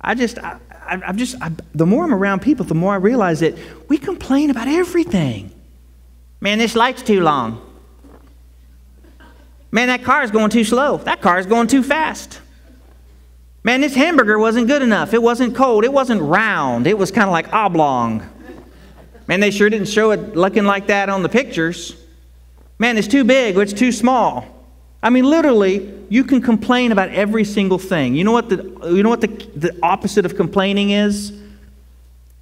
I 0.00 0.14
just, 0.14 0.38
I, 0.38 0.58
I, 0.84 1.00
am 1.08 1.16
just, 1.16 1.40
I, 1.40 1.52
the 1.74 1.86
more 1.86 2.04
I'm 2.04 2.12
around 2.12 2.42
people, 2.42 2.66
the 2.66 2.74
more 2.74 2.92
I 2.92 2.96
realize 2.96 3.40
that 3.40 3.56
we 3.88 3.96
complain 3.96 4.50
about 4.50 4.68
everything. 4.68 5.52
Man, 6.42 6.58
this 6.58 6.74
light's 6.74 7.02
too 7.02 7.20
long. 7.20 7.64
Man, 9.70 9.86
that 9.86 10.02
car 10.02 10.24
is 10.24 10.32
going 10.32 10.50
too 10.50 10.64
slow. 10.64 10.96
That 10.96 11.22
car 11.22 11.38
is 11.38 11.46
going 11.46 11.68
too 11.68 11.84
fast. 11.84 12.40
Man, 13.62 13.80
this 13.80 13.94
hamburger 13.94 14.40
wasn't 14.40 14.66
good 14.66 14.82
enough. 14.82 15.14
It 15.14 15.22
wasn't 15.22 15.54
cold. 15.54 15.84
It 15.84 15.92
wasn't 15.92 16.20
round. 16.20 16.88
It 16.88 16.98
was 16.98 17.12
kind 17.12 17.28
of 17.28 17.32
like 17.32 17.52
oblong. 17.52 18.28
Man, 19.28 19.38
they 19.38 19.52
sure 19.52 19.70
didn't 19.70 19.86
show 19.86 20.10
it 20.10 20.34
looking 20.34 20.64
like 20.64 20.88
that 20.88 21.08
on 21.08 21.22
the 21.22 21.28
pictures. 21.28 21.94
Man, 22.76 22.98
it's 22.98 23.06
too 23.06 23.22
big 23.22 23.56
or 23.56 23.62
it's 23.62 23.72
too 23.72 23.92
small. 23.92 24.66
I 25.00 25.10
mean, 25.10 25.24
literally, 25.24 25.94
you 26.08 26.24
can 26.24 26.42
complain 26.42 26.90
about 26.90 27.10
every 27.10 27.44
single 27.44 27.78
thing. 27.78 28.16
You 28.16 28.24
know 28.24 28.32
what 28.32 28.48
the, 28.48 28.90
you 28.92 29.04
know 29.04 29.10
what 29.10 29.20
the, 29.20 29.28
the 29.54 29.78
opposite 29.80 30.26
of 30.26 30.36
complaining 30.36 30.90
is? 30.90 31.32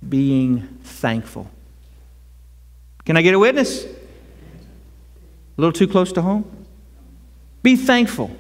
Being 0.09 0.79
thankful. 0.85 1.51
Can 3.11 3.17
I 3.17 3.23
get 3.23 3.35
a 3.35 3.41
witness? 3.41 3.87
A 3.87 3.89
little 5.57 5.73
too 5.73 5.89
close 5.89 6.13
to 6.13 6.23
home? 6.23 6.45
Be 7.61 7.75
thankful. 7.75 8.31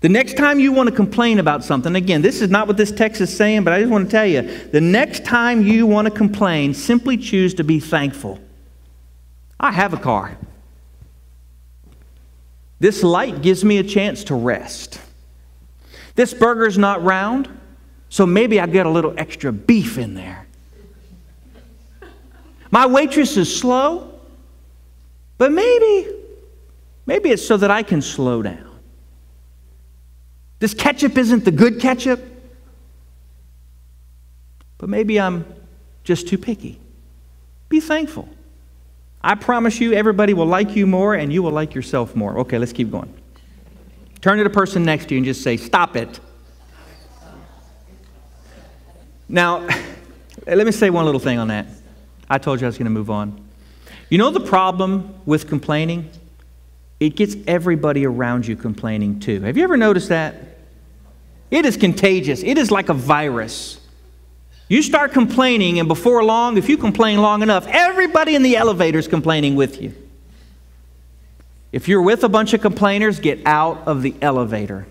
The 0.00 0.08
next 0.08 0.36
time 0.36 0.58
you 0.58 0.72
want 0.72 0.88
to 0.88 0.94
complain 0.96 1.38
about 1.38 1.62
something, 1.62 1.94
again, 1.94 2.20
this 2.20 2.42
is 2.42 2.50
not 2.50 2.66
what 2.66 2.76
this 2.76 2.90
text 2.90 3.20
is 3.20 3.32
saying, 3.32 3.62
but 3.62 3.72
I 3.72 3.78
just 3.78 3.92
want 3.92 4.06
to 4.06 4.10
tell 4.10 4.26
you 4.26 4.42
the 4.72 4.80
next 4.80 5.24
time 5.24 5.64
you 5.64 5.86
want 5.86 6.08
to 6.08 6.10
complain, 6.10 6.74
simply 6.74 7.16
choose 7.16 7.54
to 7.54 7.62
be 7.62 7.78
thankful. 7.78 8.40
I 9.60 9.70
have 9.70 9.94
a 9.94 9.98
car. 9.98 10.36
This 12.80 13.04
light 13.04 13.40
gives 13.40 13.64
me 13.64 13.78
a 13.78 13.84
chance 13.84 14.24
to 14.24 14.34
rest. 14.34 15.00
This 16.16 16.34
burger's 16.34 16.76
not 16.76 17.04
round, 17.04 17.48
so 18.08 18.26
maybe 18.26 18.58
I 18.58 18.66
get 18.66 18.84
a 18.84 18.90
little 18.90 19.14
extra 19.16 19.52
beef 19.52 19.96
in 19.96 20.14
there. 20.14 20.48
My 22.72 22.86
waitress 22.86 23.36
is 23.36 23.54
slow, 23.54 24.18
but 25.36 25.52
maybe, 25.52 26.10
maybe 27.04 27.28
it's 27.28 27.46
so 27.46 27.58
that 27.58 27.70
I 27.70 27.82
can 27.82 28.00
slow 28.00 28.40
down. 28.40 28.80
This 30.58 30.72
ketchup 30.72 31.18
isn't 31.18 31.44
the 31.44 31.50
good 31.50 31.80
ketchup, 31.80 32.24
but 34.78 34.88
maybe 34.88 35.20
I'm 35.20 35.44
just 36.02 36.28
too 36.28 36.38
picky. 36.38 36.80
Be 37.68 37.78
thankful. 37.78 38.26
I 39.20 39.34
promise 39.34 39.78
you, 39.78 39.92
everybody 39.92 40.32
will 40.32 40.46
like 40.46 40.74
you 40.74 40.86
more 40.86 41.14
and 41.14 41.30
you 41.30 41.42
will 41.42 41.52
like 41.52 41.74
yourself 41.74 42.16
more. 42.16 42.38
Okay, 42.38 42.58
let's 42.58 42.72
keep 42.72 42.90
going. 42.90 43.12
Turn 44.22 44.38
to 44.38 44.44
the 44.44 44.50
person 44.50 44.82
next 44.82 45.08
to 45.08 45.14
you 45.14 45.18
and 45.18 45.26
just 45.26 45.42
say, 45.42 45.58
Stop 45.58 45.94
it. 45.94 46.20
Now, 49.28 49.68
let 50.46 50.64
me 50.64 50.72
say 50.72 50.88
one 50.88 51.04
little 51.04 51.20
thing 51.20 51.38
on 51.38 51.48
that. 51.48 51.66
I 52.32 52.38
told 52.38 52.62
you 52.62 52.66
I 52.66 52.68
was 52.68 52.78
going 52.78 52.86
to 52.86 52.90
move 52.90 53.10
on. 53.10 53.38
You 54.08 54.16
know 54.16 54.30
the 54.30 54.40
problem 54.40 55.14
with 55.26 55.48
complaining? 55.48 56.08
It 56.98 57.14
gets 57.14 57.36
everybody 57.46 58.06
around 58.06 58.46
you 58.46 58.56
complaining 58.56 59.20
too. 59.20 59.42
Have 59.42 59.58
you 59.58 59.64
ever 59.64 59.76
noticed 59.76 60.08
that? 60.08 60.34
It 61.50 61.66
is 61.66 61.76
contagious, 61.76 62.42
it 62.42 62.56
is 62.56 62.70
like 62.70 62.88
a 62.88 62.94
virus. 62.94 63.78
You 64.68 64.80
start 64.80 65.12
complaining, 65.12 65.78
and 65.78 65.86
before 65.86 66.24
long, 66.24 66.56
if 66.56 66.70
you 66.70 66.78
complain 66.78 67.20
long 67.20 67.42
enough, 67.42 67.66
everybody 67.66 68.34
in 68.34 68.42
the 68.42 68.56
elevator 68.56 68.98
is 68.98 69.08
complaining 69.08 69.54
with 69.54 69.82
you. 69.82 69.92
If 71.70 71.86
you're 71.86 72.00
with 72.00 72.24
a 72.24 72.30
bunch 72.30 72.54
of 72.54 72.62
complainers, 72.62 73.20
get 73.20 73.40
out 73.44 73.86
of 73.86 74.00
the 74.00 74.14
elevator 74.22 74.86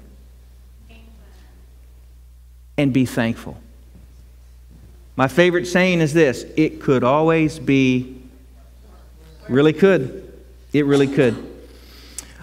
and 2.77 2.93
be 2.93 3.07
thankful. 3.07 3.57
My 5.15 5.27
favorite 5.27 5.65
saying 5.65 6.01
is 6.01 6.13
this 6.13 6.45
it 6.57 6.81
could 6.81 7.03
always 7.03 7.59
be, 7.59 8.21
really 9.49 9.73
could. 9.73 10.31
It 10.73 10.85
really 10.85 11.07
could. 11.07 11.35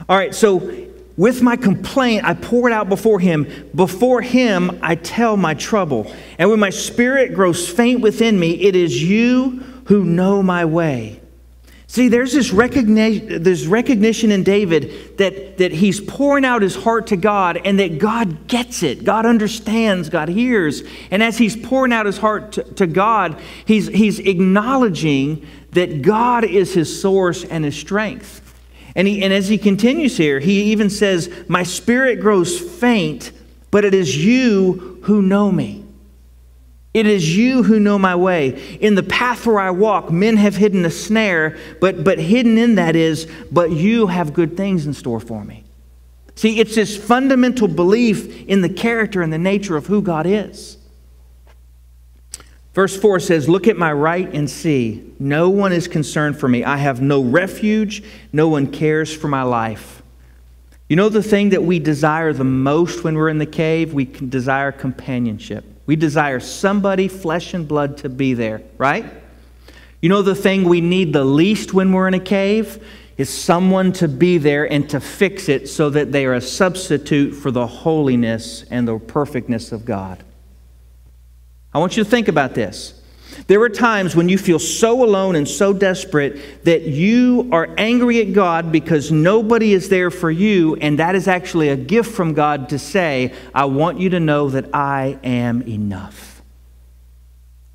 All 0.09 0.17
right, 0.17 0.35
so 0.35 0.87
with 1.17 1.43
my 1.43 1.57
complaint, 1.57 2.25
I 2.25 2.35
pour 2.35 2.69
it 2.69 2.73
out 2.73 2.89
before 2.89 3.19
him. 3.19 3.71
Before 3.75 4.23
him, 4.23 4.79
I 4.83 4.95
tell 4.95 5.37
my 5.37 5.55
trouble. 5.55 6.15
And 6.39 6.49
when 6.49 6.61
my 6.61 6.71
spirit 6.71 7.35
grows 7.35 7.69
faint 7.69 8.01
within 8.01 8.39
me, 8.39 8.53
it 8.53 8.77
is 8.77 9.03
you 9.03 9.65
who 9.87 10.05
know 10.05 10.43
my 10.43 10.65
way. 10.65 11.21
See, 11.91 12.09
there's 12.09 12.35
this 12.35 12.53
recognition, 12.53 13.43
this 13.43 13.65
recognition 13.65 14.31
in 14.31 14.43
David 14.45 15.17
that, 15.17 15.57
that 15.57 15.73
he's 15.73 16.03
pouring 16.03 16.45
out 16.45 16.61
his 16.61 16.77
heart 16.77 17.07
to 17.09 17.17
God 17.17 17.59
and 17.65 17.81
that 17.81 17.99
God 17.99 18.47
gets 18.47 18.83
it. 18.83 19.05
God 19.05 19.25
understands, 19.25 20.11
God 20.11 20.29
hears. 20.29 20.83
And 21.11 21.23
as 21.23 21.39
he's 21.39 21.57
pouring 21.57 21.95
out 21.95 22.05
his 22.05 22.19
heart 22.19 22.53
to, 22.53 22.63
to 22.75 22.87
God, 22.87 23.41
he's, 23.65 23.87
he's 23.87 24.19
acknowledging 24.19 25.47
that 25.73 26.03
God 26.03 26.45
is 26.45 26.75
his 26.75 27.01
source 27.01 27.43
and 27.43 27.65
his 27.65 27.77
strength. 27.77 28.45
And, 28.95 29.09
he, 29.09 29.25
and 29.25 29.33
as 29.33 29.49
he 29.49 29.57
continues 29.57 30.19
here, 30.19 30.41
he 30.41 30.65
even 30.65 30.91
says, 30.91 31.33
My 31.49 31.63
spirit 31.63 32.21
grows 32.21 32.61
faint, 32.61 33.33
but 33.71 33.87
it 33.87 33.95
is 33.95 34.23
you 34.23 35.01
who 35.05 35.23
know 35.23 35.51
me. 35.51 35.78
It 36.95 37.07
is 37.07 37.37
you 37.37 37.63
who 37.63 37.79
know 37.79 37.99
my 37.99 38.17
way. 38.17 38.79
In 38.81 38.95
the 38.95 39.03
path 39.03 39.47
where 39.47 39.61
I 39.61 39.71
walk, 39.71 40.11
men 40.11 40.37
have 40.37 40.57
hidden 40.57 40.85
a 40.85 40.91
snare, 40.91 41.57
but, 41.81 42.03
but 42.03 42.19
hidden 42.19 42.57
in 42.57 42.77
that 42.77 42.97
is, 42.97 43.31
but 43.53 43.71
you 43.71 44.07
have 44.07 44.33
good 44.33 44.57
things 44.57 44.87
in 44.87 44.95
store 44.95 45.21
for 45.21 45.45
me. 45.45 45.65
See, 46.35 46.61
it's 46.61 46.75
this 46.75 46.97
fundamental 46.97 47.69
belief 47.69 48.47
in 48.47 48.63
the 48.63 48.69
character 48.69 49.23
and 49.23 49.33
the 49.33 49.39
nature 49.39 49.77
of 49.77 49.87
who 49.87 50.01
God 50.01 50.25
is. 50.25 50.79
Verse 52.75 52.97
4 52.97 53.19
says, 53.19 53.49
Look 53.49 53.67
at 53.67 53.77
my 53.77 53.93
right 53.93 54.33
and 54.33 54.49
see. 54.49 55.13
No 55.19 55.51
one 55.51 55.73
is 55.73 55.89
concerned 55.89 56.39
for 56.39 56.49
me. 56.49 56.63
I 56.63 56.77
have 56.77 57.03
no 57.03 57.23
refuge. 57.23 58.05
No 58.33 58.49
one 58.49 58.71
cares 58.71 59.13
for 59.13 59.27
my 59.27 59.43
life. 59.43 60.01
You 60.89 60.95
know 60.95 61.09
the 61.09 61.23
thing 61.23 61.51
that 61.51 61.65
we 61.65 61.81
desire 61.81 62.33
the 62.33 62.45
most 62.45 63.03
when 63.03 63.17
we're 63.17 63.29
in 63.29 63.39
the 63.39 63.47
cave? 63.47 63.93
We 63.93 64.05
desire 64.05 64.71
companionship. 64.71 65.65
We 65.89 65.97
desire 65.97 66.39
somebody, 66.39 67.09
flesh 67.09 67.55
and 67.55 67.67
blood, 67.67 67.97
to 67.99 68.11
be 68.11 68.35
there, 68.35 68.61
right? 68.77 69.07
You 70.03 70.11
know 70.11 70.21
the 70.21 70.35
thing 70.35 70.65
we 70.65 70.83
need 70.83 71.15
the 71.15 71.25
least 71.25 71.73
when 71.73 71.95
we're 71.95 72.07
in 72.07 72.13
a 72.13 72.21
cave? 72.21 72.87
Is 73.17 73.31
someone 73.31 73.95
to 73.95 74.07
be 74.07 74.37
there 74.37 74.71
and 74.71 74.89
to 74.91 75.01
fix 75.01 75.49
it 75.49 75.67
so 75.67 75.89
that 75.89 76.13
they 76.13 76.27
are 76.27 76.35
a 76.35 76.43
substitute 76.43 77.33
for 77.33 77.51
the 77.51 77.67
holiness 77.67 78.67
and 78.71 78.87
the 78.87 78.99
perfectness 78.99 79.73
of 79.73 79.87
God. 79.87 80.23
I 81.73 81.79
want 81.79 81.97
you 81.97 82.05
to 82.05 82.11
think 82.11 82.29
about 82.29 82.53
this. 82.55 82.98
There 83.47 83.61
are 83.63 83.69
times 83.69 84.15
when 84.15 84.29
you 84.29 84.39
feel 84.39 84.59
so 84.59 85.05
alone 85.05 85.37
and 85.37 85.49
so 85.49 85.73
desperate 85.73 86.65
that 86.65 86.83
you 86.83 87.49
are 87.53 87.69
angry 87.79 88.21
at 88.21 88.33
God 88.33 88.71
because 88.73 89.11
nobody 89.11 89.73
is 89.73 89.89
there 89.89 90.11
for 90.11 90.31
you, 90.31 90.77
and 90.77 90.99
that 90.99 91.15
is 91.15 91.29
actually 91.29 91.69
a 91.69 91.77
gift 91.77 92.11
from 92.13 92.35
God 92.35 92.69
to 92.71 92.79
say, 92.79 93.33
I 93.55 93.67
want 93.67 94.01
you 94.01 94.11
to 94.11 94.21
know 94.21 94.51
that 94.51 94.75
I 94.75 95.19
am 95.23 95.63
enough. 95.63 96.43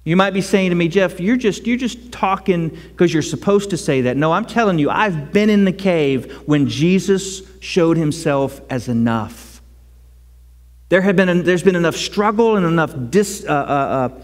You 0.05 0.17
might 0.17 0.33
be 0.33 0.41
saying 0.41 0.71
to 0.71 0.75
me, 0.75 0.89
Jeff, 0.89 1.19
you're 1.19 1.37
just, 1.37 1.65
you're 1.65 1.77
just 1.77 2.11
talking 2.11 2.69
because 2.69 3.13
you're 3.13 3.21
supposed 3.21 3.69
to 3.69 3.77
say 3.77 4.01
that. 4.01 4.17
No, 4.17 4.33
I'm 4.33 4.45
telling 4.45 4.77
you, 4.77 4.89
I've 4.89 5.31
been 5.31 5.49
in 5.49 5.63
the 5.63 5.71
cave 5.71 6.41
when 6.45 6.67
Jesus 6.67 7.41
showed 7.61 7.95
himself 7.95 8.59
as 8.69 8.89
enough. 8.89 9.61
There 10.89 11.01
have 11.01 11.15
been, 11.15 11.43
there's 11.43 11.63
been 11.63 11.77
enough 11.77 11.95
struggle 11.95 12.57
and 12.57 12.65
enough, 12.65 12.93
dis, 13.09 13.45
uh, 13.47 13.51
uh, 13.51 13.55
uh, 13.55 14.21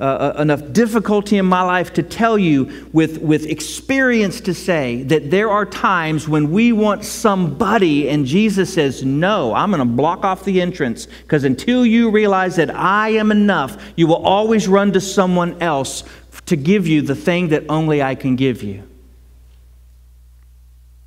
uh, 0.00 0.34
enough 0.38 0.72
difficulty 0.72 1.38
in 1.38 1.46
my 1.46 1.62
life 1.62 1.92
to 1.92 2.02
tell 2.02 2.36
you 2.36 2.88
with, 2.92 3.18
with 3.18 3.46
experience 3.46 4.40
to 4.40 4.52
say 4.52 5.04
that 5.04 5.30
there 5.30 5.48
are 5.48 5.64
times 5.64 6.28
when 6.28 6.50
we 6.50 6.72
want 6.72 7.04
somebody 7.04 8.08
and 8.08 8.26
Jesus 8.26 8.74
says, 8.74 9.04
No, 9.04 9.54
I'm 9.54 9.70
going 9.70 9.78
to 9.78 9.84
block 9.84 10.24
off 10.24 10.44
the 10.44 10.60
entrance 10.60 11.06
because 11.06 11.44
until 11.44 11.86
you 11.86 12.10
realize 12.10 12.56
that 12.56 12.74
I 12.74 13.10
am 13.10 13.30
enough, 13.30 13.92
you 13.96 14.08
will 14.08 14.24
always 14.26 14.66
run 14.66 14.92
to 14.92 15.00
someone 15.00 15.60
else 15.62 16.02
to 16.46 16.56
give 16.56 16.88
you 16.88 17.00
the 17.00 17.14
thing 17.14 17.48
that 17.48 17.64
only 17.68 18.02
I 18.02 18.16
can 18.16 18.36
give 18.36 18.62
you. 18.62 18.82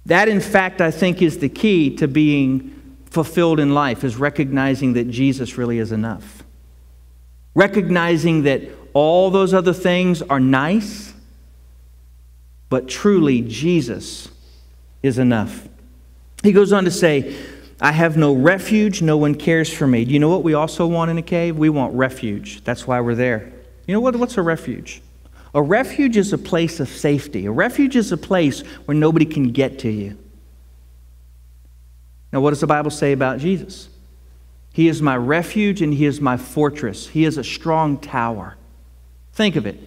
That, 0.05 0.29
in 0.29 0.39
fact, 0.39 0.79
I 0.79 0.89
think 0.89 1.21
is 1.21 1.39
the 1.39 1.49
key 1.49 1.93
to 1.97 2.07
being 2.07 2.73
fulfilled 3.09 3.59
in 3.59 3.73
life 3.73 4.05
is 4.05 4.15
recognizing 4.15 4.93
that 4.93 5.09
Jesus 5.09 5.57
really 5.57 5.79
is 5.79 5.91
enough. 5.91 6.36
Recognizing 7.57 8.43
that 8.43 8.61
all 8.93 9.31
those 9.31 9.51
other 9.51 9.73
things 9.73 10.21
are 10.21 10.39
nice, 10.39 11.11
but 12.69 12.87
truly 12.87 13.41
Jesus 13.41 14.29
is 15.01 15.17
enough. 15.17 15.67
He 16.43 16.51
goes 16.51 16.71
on 16.71 16.83
to 16.83 16.91
say, 16.91 17.35
I 17.81 17.93
have 17.93 18.15
no 18.15 18.33
refuge, 18.33 19.01
no 19.01 19.17
one 19.17 19.33
cares 19.33 19.73
for 19.73 19.87
me. 19.87 20.05
Do 20.05 20.11
you 20.11 20.19
know 20.19 20.29
what 20.29 20.43
we 20.43 20.53
also 20.53 20.85
want 20.85 21.09
in 21.09 21.17
a 21.17 21.23
cave? 21.23 21.57
We 21.57 21.69
want 21.69 21.95
refuge. 21.95 22.63
That's 22.63 22.85
why 22.85 23.01
we're 23.01 23.15
there. 23.15 23.51
You 23.87 23.95
know 23.95 24.01
what, 24.01 24.15
what's 24.17 24.37
a 24.37 24.43
refuge? 24.43 25.01
A 25.55 25.61
refuge 25.61 26.15
is 26.15 26.33
a 26.33 26.37
place 26.37 26.79
of 26.79 26.87
safety. 26.87 27.47
A 27.47 27.51
refuge 27.51 27.95
is 27.95 28.11
a 28.11 28.17
place 28.17 28.59
where 28.85 28.95
nobody 28.95 29.25
can 29.25 29.51
get 29.51 29.79
to 29.79 29.89
you. 29.89 30.15
Now, 32.31 32.41
what 32.41 32.51
does 32.51 32.61
the 32.61 32.67
Bible 32.67 32.91
say 32.91 33.13
about 33.13 33.39
Jesus? 33.39 33.89
He 34.77 34.89
is 34.89 35.01
my 35.01 35.17
refuge 35.17 35.81
and 35.81 35.91
He 35.91 36.05
is 36.05 36.21
my 36.21 36.37
fortress. 36.37 37.07
He 37.07 37.25
is 37.25 37.39
a 37.39 37.43
strong 37.43 37.97
tower. 37.97 38.57
Think 39.33 39.55
of 39.55 39.65
it. 39.65 39.79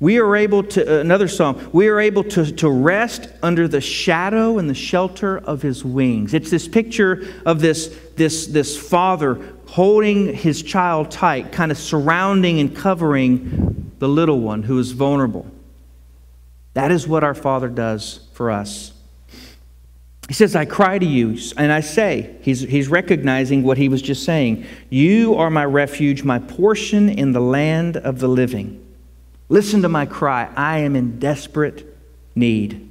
We 0.00 0.18
are 0.20 0.34
able 0.34 0.62
to, 0.62 0.96
uh, 0.96 1.00
another 1.00 1.28
psalm, 1.28 1.68
we 1.70 1.88
are 1.88 2.00
able 2.00 2.24
to, 2.24 2.50
to 2.50 2.70
rest 2.70 3.28
under 3.42 3.68
the 3.68 3.82
shadow 3.82 4.56
and 4.56 4.70
the 4.70 4.74
shelter 4.74 5.36
of 5.36 5.60
his 5.60 5.84
wings. 5.84 6.32
It's 6.32 6.48
this 6.50 6.66
picture 6.66 7.26
of 7.44 7.60
this, 7.60 7.94
this, 8.16 8.46
this 8.46 8.74
father 8.74 9.38
holding 9.66 10.32
his 10.32 10.62
child 10.62 11.10
tight, 11.10 11.52
kind 11.52 11.70
of 11.70 11.76
surrounding 11.76 12.58
and 12.58 12.74
covering 12.74 13.92
the 13.98 14.08
little 14.08 14.40
one 14.40 14.62
who 14.62 14.78
is 14.78 14.92
vulnerable. 14.92 15.46
That 16.72 16.90
is 16.90 17.06
what 17.06 17.22
our 17.22 17.34
Father 17.34 17.68
does 17.68 18.30
for 18.32 18.50
us. 18.50 18.94
He 20.28 20.34
says, 20.34 20.54
I 20.54 20.64
cry 20.64 20.98
to 20.98 21.06
you, 21.06 21.36
and 21.56 21.72
I 21.72 21.80
say, 21.80 22.36
he's, 22.42 22.60
he's 22.60 22.88
recognizing 22.88 23.64
what 23.64 23.76
he 23.76 23.88
was 23.88 24.00
just 24.00 24.24
saying. 24.24 24.64
You 24.88 25.34
are 25.34 25.50
my 25.50 25.64
refuge, 25.64 26.22
my 26.22 26.38
portion 26.38 27.08
in 27.08 27.32
the 27.32 27.40
land 27.40 27.96
of 27.96 28.20
the 28.20 28.28
living. 28.28 28.82
Listen 29.48 29.82
to 29.82 29.88
my 29.88 30.06
cry. 30.06 30.48
I 30.56 30.78
am 30.78 30.96
in 30.96 31.18
desperate 31.18 31.86
need. 32.34 32.88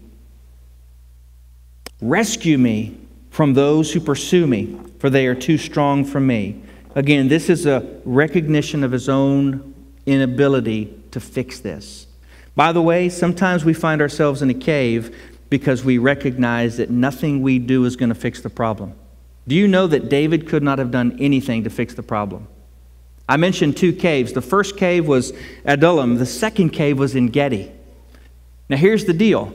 Rescue 2.02 2.58
me 2.58 2.98
from 3.30 3.54
those 3.54 3.94
who 3.94 4.02
pursue 4.02 4.46
me, 4.46 4.78
for 5.00 5.10
they 5.10 5.26
are 5.26 5.36
too 5.36 5.58
strong 5.58 6.04
for 6.04 6.20
me. 6.20 6.62
Again, 6.96 7.30
this 7.30 7.50
is 7.50 7.66
a 7.66 8.02
recognition 8.04 8.84
of 8.84 8.92
his 8.92 9.08
own 9.08 9.74
inability 10.06 10.94
to 11.12 11.20
fix 11.20 11.60
this. 11.62 12.08
By 12.56 12.74
the 12.74 12.82
way, 12.82 13.08
sometimes 13.08 13.64
we 13.64 13.74
find 13.74 14.02
ourselves 14.02 14.42
in 14.42 14.50
a 14.50 14.54
cave 14.54 15.16
because 15.52 15.84
we 15.84 16.00
recognize 16.00 16.78
that 16.78 16.90
nothing 16.90 17.44
we 17.44 17.60
do 17.60 17.86
is 17.86 17.96
going 17.96 18.10
to 18.10 18.16
fix 18.16 18.42
the 18.42 18.50
problem. 18.50 18.94
Do 19.48 19.54
you 19.54 19.68
know 19.68 19.86
that 19.86 20.10
David 20.10 20.48
could 20.48 20.64
not 20.64 20.80
have 20.80 20.92
done 20.92 21.18
anything 21.20 21.66
to 21.66 21.70
fix 21.70 21.94
the 21.94 22.02
problem? 22.02 22.48
I 23.28 23.38
mentioned 23.38 23.78
two 23.78 23.94
caves. 23.94 24.34
The 24.34 24.42
first 24.42 24.78
cave 24.78 25.08
was 25.08 25.34
Adullam, 25.66 26.16
the 26.16 26.26
second 26.26 26.70
cave 26.70 26.98
was 26.98 27.16
En 27.16 27.28
Gedi. 27.28 27.70
Now, 28.70 28.78
here's 28.78 29.06
the 29.06 29.14
deal 29.14 29.54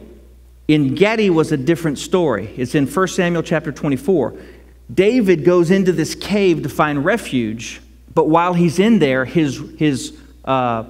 En 0.68 0.94
Gedi 0.94 1.30
was 1.30 1.50
a 1.50 1.56
different 1.56 1.98
story. 1.98 2.52
It's 2.56 2.74
in 2.74 2.87
1 2.87 3.09
Samuel 3.09 3.42
chapter 3.42 3.72
24. 3.72 4.35
David 4.92 5.44
goes 5.44 5.70
into 5.70 5.92
this 5.92 6.14
cave 6.14 6.62
to 6.62 6.68
find 6.68 7.04
refuge, 7.04 7.80
but 8.14 8.28
while 8.28 8.52
he's 8.52 8.78
in 8.78 8.98
there, 8.98 9.24
his, 9.24 9.61
his 9.78 10.16
uh, 10.44 10.85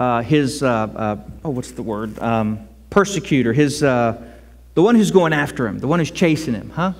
uh, 0.00 0.20
his, 0.22 0.64
uh, 0.64 0.68
uh, 0.68 1.16
oh, 1.44 1.50
what's 1.50 1.70
the 1.70 1.82
word? 1.82 2.18
Um, 2.18 2.68
persecutor, 2.90 3.52
his, 3.52 3.84
uh, 3.84 4.31
the 4.74 4.82
one 4.82 4.94
who's 4.94 5.10
going 5.10 5.32
after 5.32 5.66
him, 5.66 5.78
the 5.78 5.86
one 5.86 5.98
who's 5.98 6.10
chasing 6.10 6.54
him, 6.54 6.70
huh? 6.70 6.92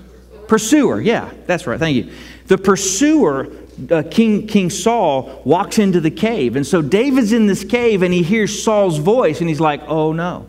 Pursuer, 0.49 1.01
yeah, 1.01 1.33
that's 1.47 1.67
right, 1.67 1.79
thank 1.79 1.97
you. 1.97 2.13
The 2.47 2.59
pursuer, 2.59 3.49
uh, 3.91 4.03
King, 4.11 4.47
King 4.47 4.69
Saul, 4.69 5.43
walks 5.45 5.79
into 5.79 6.01
the 6.01 6.11
cave. 6.11 6.57
And 6.57 6.67
so 6.67 6.83
David's 6.83 7.33
in 7.33 7.47
this 7.47 7.65
cave 7.65 8.03
and 8.03 8.13
he 8.13 8.23
hears 8.23 8.63
Saul's 8.63 8.99
voice 8.99 9.41
and 9.41 9.49
he's 9.49 9.61
like, 9.61 9.81
oh 9.87 10.13
no, 10.13 10.49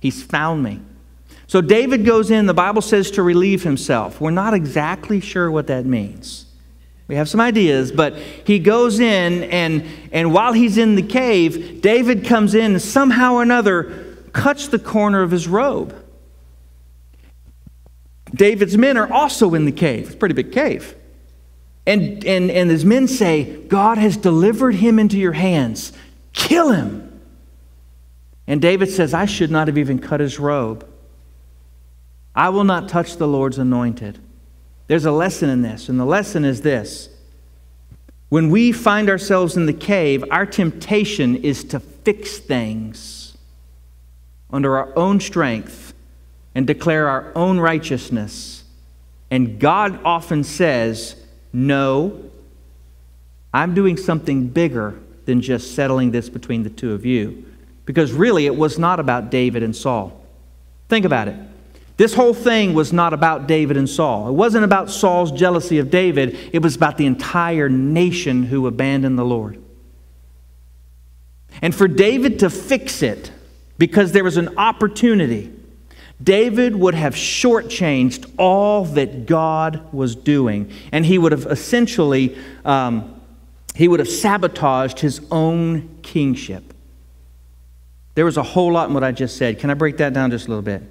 he's 0.00 0.22
found 0.22 0.62
me. 0.62 0.80
So 1.46 1.62
David 1.62 2.04
goes 2.04 2.30
in, 2.30 2.44
the 2.44 2.52
Bible 2.52 2.82
says 2.82 3.10
to 3.12 3.22
relieve 3.22 3.62
himself. 3.62 4.20
We're 4.20 4.30
not 4.30 4.52
exactly 4.52 5.20
sure 5.20 5.50
what 5.50 5.66
that 5.68 5.86
means. 5.86 6.44
We 7.06 7.14
have 7.14 7.26
some 7.26 7.40
ideas, 7.40 7.90
but 7.90 8.16
he 8.16 8.58
goes 8.58 9.00
in, 9.00 9.44
and, 9.44 9.82
and 10.12 10.34
while 10.34 10.52
he's 10.52 10.76
in 10.76 10.94
the 10.94 11.02
cave, 11.02 11.80
David 11.80 12.26
comes 12.26 12.54
in 12.54 12.72
and 12.72 12.82
somehow 12.82 13.36
or 13.36 13.42
another 13.42 14.14
cuts 14.34 14.68
the 14.68 14.78
corner 14.78 15.22
of 15.22 15.30
his 15.30 15.48
robe. 15.48 15.94
David's 18.34 18.76
men 18.76 18.96
are 18.96 19.10
also 19.12 19.54
in 19.54 19.64
the 19.64 19.72
cave. 19.72 20.06
It's 20.06 20.14
a 20.14 20.18
pretty 20.18 20.34
big 20.34 20.52
cave. 20.52 20.94
And, 21.86 22.24
and, 22.26 22.50
and 22.50 22.70
his 22.70 22.84
men 22.84 23.08
say, 23.08 23.62
God 23.64 23.96
has 23.98 24.16
delivered 24.16 24.74
him 24.74 24.98
into 24.98 25.18
your 25.18 25.32
hands. 25.32 25.92
Kill 26.34 26.70
him. 26.72 27.20
And 28.46 28.60
David 28.60 28.90
says, 28.90 29.14
I 29.14 29.24
should 29.24 29.50
not 29.50 29.68
have 29.68 29.78
even 29.78 29.98
cut 29.98 30.20
his 30.20 30.38
robe. 30.38 30.86
I 32.34 32.50
will 32.50 32.64
not 32.64 32.88
touch 32.88 33.16
the 33.16 33.26
Lord's 33.26 33.58
anointed. 33.58 34.18
There's 34.86 35.04
a 35.04 35.12
lesson 35.12 35.50
in 35.50 35.62
this, 35.62 35.88
and 35.88 35.98
the 35.98 36.04
lesson 36.04 36.44
is 36.44 36.62
this. 36.62 37.08
When 38.28 38.50
we 38.50 38.72
find 38.72 39.08
ourselves 39.08 39.56
in 39.56 39.66
the 39.66 39.72
cave, 39.72 40.24
our 40.30 40.46
temptation 40.46 41.36
is 41.36 41.64
to 41.64 41.80
fix 41.80 42.38
things 42.38 43.36
under 44.50 44.76
our 44.76 44.96
own 44.96 45.20
strength 45.20 45.94
and 46.54 46.66
declare 46.66 47.08
our 47.08 47.32
own 47.34 47.58
righteousness. 47.58 48.64
And 49.30 49.58
God 49.58 50.00
often 50.04 50.44
says, 50.44 51.16
No, 51.52 52.30
I'm 53.52 53.74
doing 53.74 53.96
something 53.96 54.48
bigger 54.48 54.98
than 55.24 55.40
just 55.40 55.74
settling 55.74 56.10
this 56.10 56.28
between 56.28 56.62
the 56.62 56.70
two 56.70 56.92
of 56.92 57.04
you. 57.04 57.44
Because 57.84 58.12
really, 58.12 58.46
it 58.46 58.56
was 58.56 58.78
not 58.78 59.00
about 59.00 59.30
David 59.30 59.62
and 59.62 59.74
Saul. 59.74 60.18
Think 60.88 61.04
about 61.04 61.28
it. 61.28 61.36
This 61.98 62.14
whole 62.14 62.32
thing 62.32 62.74
was 62.74 62.92
not 62.92 63.12
about 63.12 63.46
David 63.48 63.76
and 63.76 63.88
Saul. 63.88 64.28
It 64.28 64.32
wasn't 64.32 64.64
about 64.64 64.88
Saul's 64.88 65.32
jealousy 65.32 65.78
of 65.78 65.90
David, 65.90 66.38
it 66.52 66.62
was 66.62 66.76
about 66.76 66.96
the 66.96 67.06
entire 67.06 67.68
nation 67.68 68.44
who 68.44 68.66
abandoned 68.66 69.18
the 69.18 69.24
Lord. 69.24 69.60
And 71.60 71.74
for 71.74 71.88
David 71.88 72.38
to 72.38 72.50
fix 72.50 73.02
it, 73.02 73.32
because 73.78 74.12
there 74.12 74.24
was 74.24 74.36
an 74.36 74.56
opportunity, 74.58 75.52
David 76.22 76.74
would 76.74 76.94
have 76.94 77.14
shortchanged 77.14 78.32
all 78.38 78.84
that 78.84 79.26
God 79.26 79.92
was 79.92 80.16
doing, 80.16 80.72
and 80.90 81.06
he 81.06 81.16
would 81.16 81.32
have 81.32 81.46
essentially 81.46 82.36
um, 82.64 83.20
he 83.74 83.86
would 83.86 84.00
have 84.00 84.08
sabotaged 84.08 84.98
his 84.98 85.20
own 85.30 86.00
kingship. 86.02 86.74
There 88.16 88.24
was 88.24 88.36
a 88.36 88.42
whole 88.42 88.72
lot 88.72 88.88
in 88.88 88.94
what 88.94 89.04
I 89.04 89.12
just 89.12 89.36
said. 89.36 89.60
Can 89.60 89.70
I 89.70 89.74
break 89.74 89.98
that 89.98 90.12
down 90.12 90.32
just 90.32 90.46
a 90.46 90.48
little 90.48 90.62
bit? 90.62 90.82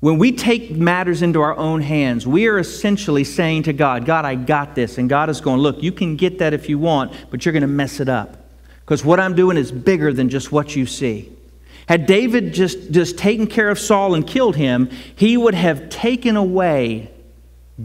When 0.00 0.18
we 0.18 0.32
take 0.32 0.72
matters 0.72 1.22
into 1.22 1.40
our 1.40 1.56
own 1.56 1.80
hands, 1.80 2.26
we 2.26 2.48
are 2.48 2.58
essentially 2.58 3.22
saying 3.22 3.62
to 3.62 3.72
God, 3.72 4.04
God, 4.04 4.24
I 4.24 4.34
got 4.34 4.74
this. 4.74 4.98
And 4.98 5.08
God 5.08 5.30
is 5.30 5.40
going, 5.40 5.60
Look, 5.60 5.82
you 5.82 5.92
can 5.92 6.16
get 6.16 6.40
that 6.40 6.52
if 6.52 6.68
you 6.68 6.78
want, 6.80 7.12
but 7.30 7.44
you're 7.44 7.52
going 7.52 7.62
to 7.62 7.68
mess 7.68 8.00
it 8.00 8.08
up. 8.08 8.36
Because 8.80 9.04
what 9.04 9.20
I'm 9.20 9.36
doing 9.36 9.56
is 9.56 9.70
bigger 9.70 10.12
than 10.12 10.28
just 10.28 10.50
what 10.50 10.74
you 10.74 10.86
see. 10.86 11.32
Had 11.88 12.06
David 12.06 12.54
just, 12.54 12.90
just 12.90 13.18
taken 13.18 13.46
care 13.46 13.68
of 13.68 13.78
Saul 13.78 14.14
and 14.14 14.26
killed 14.26 14.56
him, 14.56 14.88
he 15.14 15.36
would 15.36 15.54
have 15.54 15.88
taken 15.90 16.36
away 16.36 17.10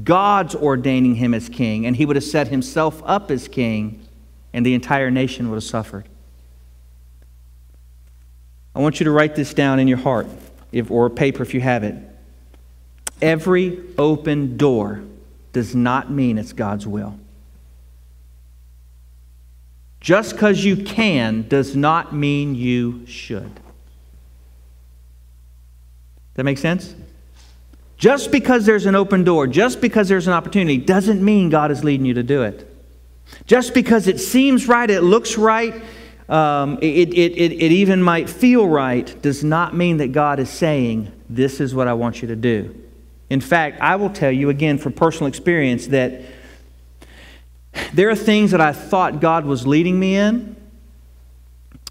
God's 0.03 0.55
ordaining 0.55 1.15
him 1.15 1.33
as 1.33 1.49
king, 1.49 1.85
and 1.85 1.95
he 1.95 2.05
would 2.05 2.15
have 2.15 2.23
set 2.23 2.47
himself 2.47 3.01
up 3.05 3.31
as 3.31 3.47
king, 3.47 4.05
and 4.53 4.65
the 4.65 4.73
entire 4.73 5.11
nation 5.11 5.49
would 5.49 5.55
have 5.55 5.63
suffered. 5.63 6.07
I 8.75 8.79
want 8.79 8.99
you 8.99 9.03
to 9.05 9.11
write 9.11 9.35
this 9.35 9.53
down 9.53 9.79
in 9.79 9.87
your 9.87 9.97
heart, 9.97 10.27
if, 10.71 10.91
or 10.91 11.09
paper 11.09 11.43
if 11.43 11.53
you 11.53 11.61
have 11.61 11.83
it. 11.83 11.95
Every 13.21 13.81
open 13.97 14.55
door 14.57 15.03
does 15.51 15.75
not 15.75 16.11
mean 16.11 16.37
it's 16.37 16.53
God's 16.53 16.87
will. 16.87 17.19
Just 19.99 20.33
because 20.33 20.63
you 20.63 20.77
can 20.77 21.47
does 21.49 21.75
not 21.75 22.15
mean 22.15 22.55
you 22.55 23.05
should. 23.05 23.59
That 26.39 26.45
make 26.45 26.57
sense? 26.57 26.95
Just 27.97 28.31
because 28.31 28.65
there's 28.65 28.85
an 28.85 28.95
open 28.95 29.25
door, 29.25 29.45
just 29.45 29.81
because 29.81 30.07
there's 30.07 30.25
an 30.25 30.31
opportunity, 30.31 30.77
doesn't 30.77 31.21
mean 31.21 31.49
God 31.49 31.69
is 31.69 31.83
leading 31.83 32.05
you 32.05 32.13
to 32.13 32.23
do 32.23 32.43
it. 32.43 32.65
Just 33.45 33.73
because 33.73 34.07
it 34.07 34.21
seems 34.21 34.65
right, 34.65 34.89
it 34.89 35.01
looks 35.01 35.37
right, 35.37 35.73
um, 36.29 36.77
it, 36.81 37.09
it, 37.09 37.33
it, 37.33 37.51
it 37.51 37.71
even 37.73 38.01
might 38.01 38.29
feel 38.29 38.69
right, 38.69 39.21
does 39.21 39.43
not 39.43 39.75
mean 39.75 39.97
that 39.97 40.13
God 40.13 40.39
is 40.39 40.49
saying, 40.49 41.11
This 41.29 41.59
is 41.59 41.75
what 41.75 41.89
I 41.89 41.93
want 41.93 42.21
you 42.21 42.29
to 42.29 42.37
do. 42.37 42.73
In 43.29 43.41
fact, 43.41 43.81
I 43.81 43.97
will 43.97 44.09
tell 44.09 44.31
you 44.31 44.49
again 44.49 44.77
from 44.77 44.93
personal 44.93 45.27
experience 45.27 45.87
that 45.87 46.21
there 47.91 48.09
are 48.09 48.15
things 48.15 48.51
that 48.51 48.61
I 48.61 48.71
thought 48.71 49.19
God 49.19 49.43
was 49.43 49.67
leading 49.67 49.99
me 49.99 50.15
in, 50.15 50.55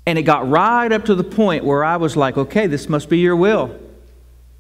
and 0.07 0.19
it 0.19 0.23
got 0.23 0.49
right 0.49 0.91
up 0.91 1.05
to 1.05 1.15
the 1.15 1.23
point 1.23 1.65
where 1.65 1.85
I 1.85 1.99
was 1.99 2.17
like, 2.17 2.39
okay, 2.39 2.67
this 2.67 2.89
must 2.89 3.11
be 3.11 3.19
your 3.19 3.37
will. 3.37 3.79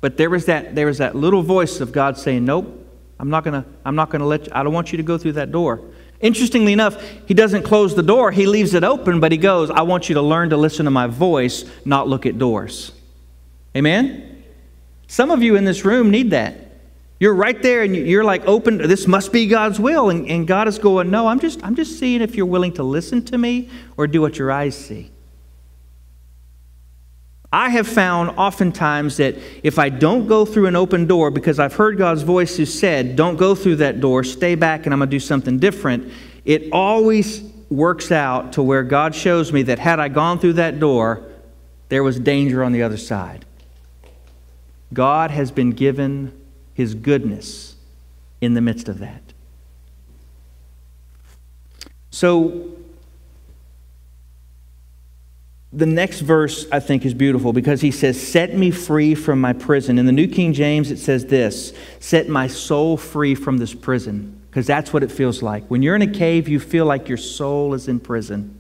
But 0.01 0.17
there 0.17 0.31
was 0.31 0.47
that, 0.47 0.75
there 0.75 0.87
was 0.87 0.99
that 0.99 1.15
little 1.15 1.43
voice 1.43 1.81
of 1.81 1.93
God 1.93 2.17
saying, 2.17 2.45
nope, 2.45 2.87
I'm 3.19 3.31
not 3.31 3.45
going 3.45 3.63
to 3.63 3.69
I'm 3.85 3.97
not 3.97 4.11
going 4.11 4.21
to 4.21 4.27
let 4.27 4.47
you, 4.47 4.53
I 4.55 4.63
don't 4.63 4.73
want 4.73 4.93
you 4.93 4.97
to 4.97 5.03
go 5.03 5.19
through 5.19 5.33
that 5.33 5.51
door. 5.51 5.81
Interestingly 6.21 6.73
enough, 6.73 7.01
he 7.27 7.35
doesn't 7.35 7.63
close 7.63 7.95
the 7.95 8.03
door, 8.03 8.31
he 8.33 8.47
leaves 8.47 8.75
it 8.75 8.83
open, 8.83 9.21
but 9.21 9.31
he 9.31 9.39
goes, 9.39 9.71
I 9.71 9.83
want 9.83 10.09
you 10.09 10.15
to 10.17 10.23
learn 10.23 10.51
to 10.51 10.57
listen 10.57 10.85
to 10.85 10.91
my 10.91 11.07
voice, 11.07 11.65
not 11.85 12.09
look 12.09 12.27
at 12.27 12.39
doors. 12.39 12.93
Amen? 13.77 14.45
Some 15.07 15.31
of 15.31 15.43
you 15.43 15.57
in 15.57 15.65
this 15.65 15.85
room 15.85 16.11
need 16.11 16.31
that. 16.31 16.69
You're 17.21 17.35
right 17.35 17.61
there 17.63 17.83
and 17.83 17.97
you're 17.97 18.25
like 18.25 18.47
open, 18.47 18.79
this 18.79 19.07
must 19.07 19.33
be 19.33 19.47
God's 19.47 19.81
will. 19.81 20.11
And, 20.11 20.29
and 20.29 20.47
God 20.47 20.69
is 20.69 20.79
going, 20.79 21.11
no, 21.11 21.27
I'm 21.27 21.41
just, 21.41 21.63
I'm 21.65 21.75
just 21.75 21.99
seeing 21.99 22.21
if 22.21 22.37
you're 22.37 22.47
willing 22.47 22.73
to 22.75 22.83
listen 22.85 23.25
to 23.27 23.39
me 23.39 23.69
or 23.97 24.07
do 24.07 24.21
what 24.21 24.39
your 24.39 24.53
eyes 24.53 24.77
see. 24.77 25.11
I 27.53 27.71
have 27.71 27.87
found 27.87 28.31
oftentimes 28.39 29.17
that 29.17 29.37
if 29.63 29.79
I 29.79 29.89
don't 29.89 30.27
go 30.27 30.45
through 30.45 30.67
an 30.67 30.77
open 30.77 31.07
door 31.07 31.31
because 31.31 31.59
I've 31.59 31.75
heard 31.75 31.97
God's 31.97 32.23
voice 32.23 32.57
who 32.57 32.67
said, 32.67 33.17
don't 33.17 33.37
go 33.37 33.55
through 33.55 33.77
that 33.77 34.01
door, 34.01 34.23
stay 34.23 34.55
back 34.55 34.85
and 34.85 34.93
I'm 34.93 34.99
going 34.99 35.09
to 35.09 35.15
do 35.17 35.21
something 35.21 35.59
different, 35.59 36.13
it 36.45 36.71
always 36.73 37.43
works 37.71 38.13
out 38.13 38.55
to 38.55 38.63
where 38.63 38.83
God 38.83 39.15
shows 39.15 39.53
me 39.53 39.63
that 39.65 39.79
had 39.79 39.99
I 39.99 40.09
gone 40.09 40.39
through 40.39 40.55
that 40.55 40.79
door, 40.79 41.23
there 41.89 42.03
was 42.03 42.21
danger 42.21 42.63
on 42.63 42.73
the 42.73 42.83
other 42.83 42.99
side. 42.99 43.47
God 44.93 45.31
has 45.31 45.51
been 45.51 45.71
given 45.71 46.39
his 46.75 46.95
goodness 46.95 47.77
in 48.41 48.55
the 48.55 48.61
midst 48.61 48.89
of 48.89 48.99
that. 48.99 49.23
So, 52.11 52.78
the 55.73 55.87
next 55.87 56.21
verse 56.21 56.66
I 56.73 56.81
think 56.81 57.05
is 57.05 57.12
beautiful 57.12 57.53
because 57.53 57.81
he 57.81 57.91
says, 57.91 58.21
Set 58.21 58.55
me 58.55 58.71
free 58.71 59.14
from 59.14 59.41
my 59.41 59.53
prison. 59.53 59.99
In 59.99 60.07
the 60.07 60.12
New 60.12 60.29
King 60.29 60.53
James, 60.53 60.91
it 60.91 60.99
says 60.99 61.27
this 61.27 61.73
Set 62.01 62.29
my 62.29 62.47
soul 62.47 62.97
free 62.97 63.35
from 63.35 63.59
this 63.59 63.75
prison. 63.75 64.35
Because 64.49 64.66
that's 64.66 64.93
what 64.93 65.03
it 65.03 65.12
feels 65.12 65.43
like. 65.43 65.66
When 65.66 65.83
you're 65.83 65.95
in 65.95 66.03
a 66.03 66.11
cave, 66.11 66.49
you 66.49 66.59
feel 66.59 66.87
like 66.87 67.09
your 67.09 67.19
soul 67.19 67.75
is 67.75 67.87
in 67.87 68.01
prison. 68.01 68.55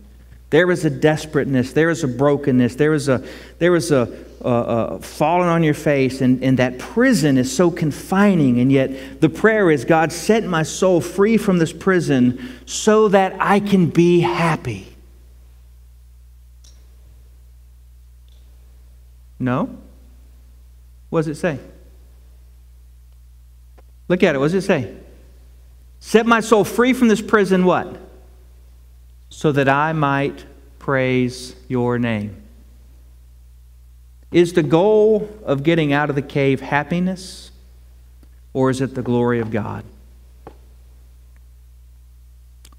There 0.50 0.70
is 0.70 0.84
a 0.84 0.90
desperateness, 0.90 1.72
there 1.72 1.90
is 1.90 2.04
a 2.04 2.08
brokenness, 2.08 2.76
there 2.76 2.94
is 2.94 3.08
a, 3.08 3.26
there 3.58 3.74
is 3.74 3.90
a, 3.90 4.24
a, 4.40 4.50
a 4.50 5.00
falling 5.00 5.48
on 5.48 5.62
your 5.62 5.74
face, 5.74 6.20
and, 6.22 6.42
and 6.42 6.58
that 6.58 6.78
prison 6.78 7.36
is 7.36 7.54
so 7.54 7.70
confining. 7.70 8.60
And 8.60 8.70
yet, 8.70 9.20
the 9.20 9.28
prayer 9.28 9.70
is 9.70 9.84
God, 9.84 10.12
set 10.12 10.44
my 10.44 10.62
soul 10.62 11.00
free 11.00 11.36
from 11.36 11.58
this 11.58 11.72
prison 11.72 12.60
so 12.64 13.08
that 13.08 13.36
I 13.40 13.60
can 13.60 13.88
be 13.88 14.20
happy. 14.20 14.87
No? 19.38 19.76
What 21.10 21.20
does 21.20 21.28
it 21.28 21.36
say? 21.36 21.58
Look 24.08 24.22
at 24.22 24.34
it. 24.34 24.38
What 24.38 24.46
does 24.46 24.54
it 24.54 24.62
say? 24.62 24.94
Set 26.00 26.26
my 26.26 26.40
soul 26.40 26.64
free 26.64 26.92
from 26.92 27.08
this 27.08 27.20
prison, 27.20 27.64
what? 27.64 28.00
So 29.30 29.52
that 29.52 29.68
I 29.68 29.92
might 29.92 30.44
praise 30.78 31.54
your 31.68 31.98
name. 31.98 32.42
Is 34.30 34.52
the 34.52 34.62
goal 34.62 35.28
of 35.44 35.62
getting 35.62 35.92
out 35.92 36.10
of 36.10 36.16
the 36.16 36.22
cave 36.22 36.60
happiness, 36.60 37.50
or 38.52 38.70
is 38.70 38.80
it 38.80 38.94
the 38.94 39.02
glory 39.02 39.40
of 39.40 39.50
God? 39.50 39.84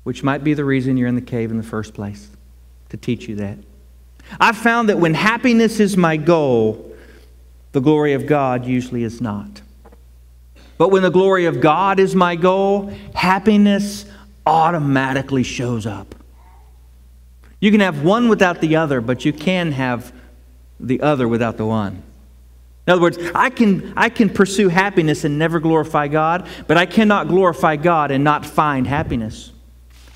Which 0.04 0.24
might 0.24 0.44
be 0.44 0.54
the 0.54 0.66
reason 0.66 0.98
you're 0.98 1.08
in 1.08 1.16
the 1.16 1.22
cave 1.22 1.52
in 1.52 1.58
the 1.58 1.64
first 1.64 1.94
place, 1.94 2.30
to 2.90 2.98
teach 2.98 3.28
you 3.28 3.36
that. 3.36 3.58
I've 4.40 4.58
found 4.58 4.90
that 4.90 5.00
when 5.00 5.14
happiness 5.14 5.80
is 5.80 5.96
my 5.96 6.18
goal, 6.18 6.94
the 7.72 7.80
glory 7.80 8.14
of 8.14 8.26
God 8.26 8.66
usually 8.66 9.04
is 9.04 9.22
not. 9.22 9.62
But 10.78 10.90
when 10.90 11.04
the 11.04 11.12
glory 11.12 11.46
of 11.46 11.60
God 11.62 12.00
is 12.00 12.16
my 12.16 12.36
goal, 12.36 12.92
happiness 13.14 14.06
automatically 14.46 15.44
shows 15.44 15.86
up. 15.86 16.16
You 17.60 17.72
can 17.72 17.82
have 17.82 18.04
one 18.04 18.30
without 18.30 18.62
the 18.62 18.78
other, 18.78 19.02
but 19.02 19.26
you 19.26 19.34
can 19.34 19.74
have 19.74 20.14
the 20.80 21.02
other 21.02 21.28
without 21.28 21.58
the 21.58 21.66
one. 21.66 22.02
In 22.88 22.94
other 22.94 23.02
words, 23.02 23.20
I 23.36 23.50
can, 23.50 23.94
I 23.96 24.10
can 24.10 24.30
pursue 24.30 24.70
happiness 24.70 25.24
and 25.24 25.38
never 25.38 25.60
glorify 25.60 26.08
God, 26.08 26.48
but 26.66 26.78
I 26.78 26.86
cannot 26.86 27.28
glorify 27.28 27.76
God 27.76 28.10
and 28.10 28.24
not 28.24 28.46
find 28.46 28.88
happiness. 28.88 29.52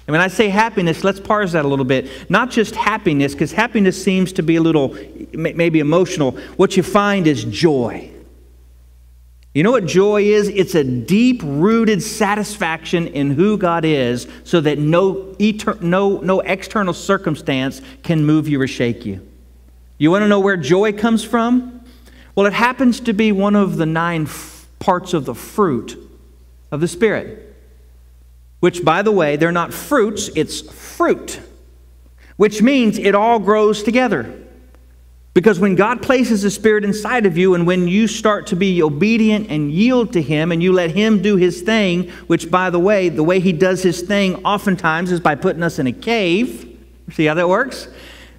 And 0.05 0.13
when 0.13 0.21
I 0.21 0.27
say 0.27 0.49
happiness, 0.49 1.03
let's 1.03 1.19
parse 1.19 1.53
that 1.53 1.63
a 1.63 1.67
little 1.67 1.85
bit. 1.85 2.29
Not 2.29 2.51
just 2.51 2.75
happiness, 2.75 3.33
because 3.33 3.53
happiness 3.53 4.01
seems 4.01 4.33
to 4.33 4.43
be 4.43 4.57
a 4.57 4.61
little 4.61 4.97
maybe 5.31 5.79
emotional. 5.79 6.31
What 6.57 6.75
you 6.75 6.83
find 6.83 7.25
is 7.25 7.45
joy. 7.45 8.09
You 9.53 9.61
know 9.61 9.71
what 9.71 9.85
joy 9.85 10.23
is? 10.23 10.49
It's 10.49 10.73
a 10.73 10.83
deep 10.83 11.41
rooted 11.43 12.01
satisfaction 12.01 13.07
in 13.07 13.31
who 13.31 13.55
God 13.57 13.85
is 13.85 14.27
so 14.43 14.59
that 14.61 14.79
no, 14.79 15.35
etern- 15.39 15.79
no, 15.81 16.17
no 16.17 16.39
external 16.39 16.93
circumstance 16.93 17.79
can 18.01 18.25
move 18.25 18.49
you 18.49 18.59
or 18.59 18.67
shake 18.67 19.05
you. 19.05 19.25
You 19.99 20.09
want 20.09 20.23
to 20.23 20.27
know 20.27 20.39
where 20.39 20.57
joy 20.57 20.91
comes 20.91 21.23
from? 21.23 21.85
Well, 22.35 22.47
it 22.47 22.53
happens 22.53 22.99
to 23.01 23.13
be 23.13 23.31
one 23.31 23.55
of 23.55 23.77
the 23.77 23.85
nine 23.85 24.23
f- 24.23 24.67
parts 24.79 25.13
of 25.13 25.25
the 25.25 25.35
fruit 25.35 25.97
of 26.71 26.81
the 26.81 26.87
Spirit, 26.87 27.52
which, 28.63 28.85
by 28.85 29.01
the 29.01 29.11
way, 29.11 29.35
they're 29.35 29.51
not 29.51 29.73
fruits, 29.73 30.29
it's 30.37 30.61
fruit, 30.61 31.41
which 32.37 32.61
means 32.61 32.97
it 32.97 33.13
all 33.13 33.37
grows 33.37 33.83
together. 33.83 34.41
Because 35.33 35.59
when 35.59 35.75
God 35.75 36.01
places 36.01 36.43
the 36.43 36.49
Spirit 36.49 36.85
inside 36.85 37.25
of 37.25 37.37
you, 37.37 37.55
and 37.55 37.67
when 37.67 37.89
you 37.89 38.07
start 38.07 38.47
to 38.47 38.55
be 38.55 38.81
obedient 38.81 39.49
and 39.49 39.69
yield 39.69 40.13
to 40.13 40.21
Him, 40.21 40.49
and 40.53 40.63
you 40.63 40.71
let 40.71 40.91
Him 40.91 41.21
do 41.21 41.35
His 41.35 41.61
thing, 41.61 42.09
which, 42.27 42.49
by 42.49 42.69
the 42.69 42.79
way, 42.79 43.09
the 43.09 43.21
way 43.21 43.41
He 43.41 43.51
does 43.51 43.83
His 43.83 44.01
thing 44.01 44.45
oftentimes 44.45 45.11
is 45.11 45.19
by 45.19 45.35
putting 45.35 45.61
us 45.61 45.77
in 45.77 45.87
a 45.87 45.91
cave. 45.91 46.79
See 47.11 47.25
how 47.25 47.33
that 47.33 47.49
works? 47.49 47.89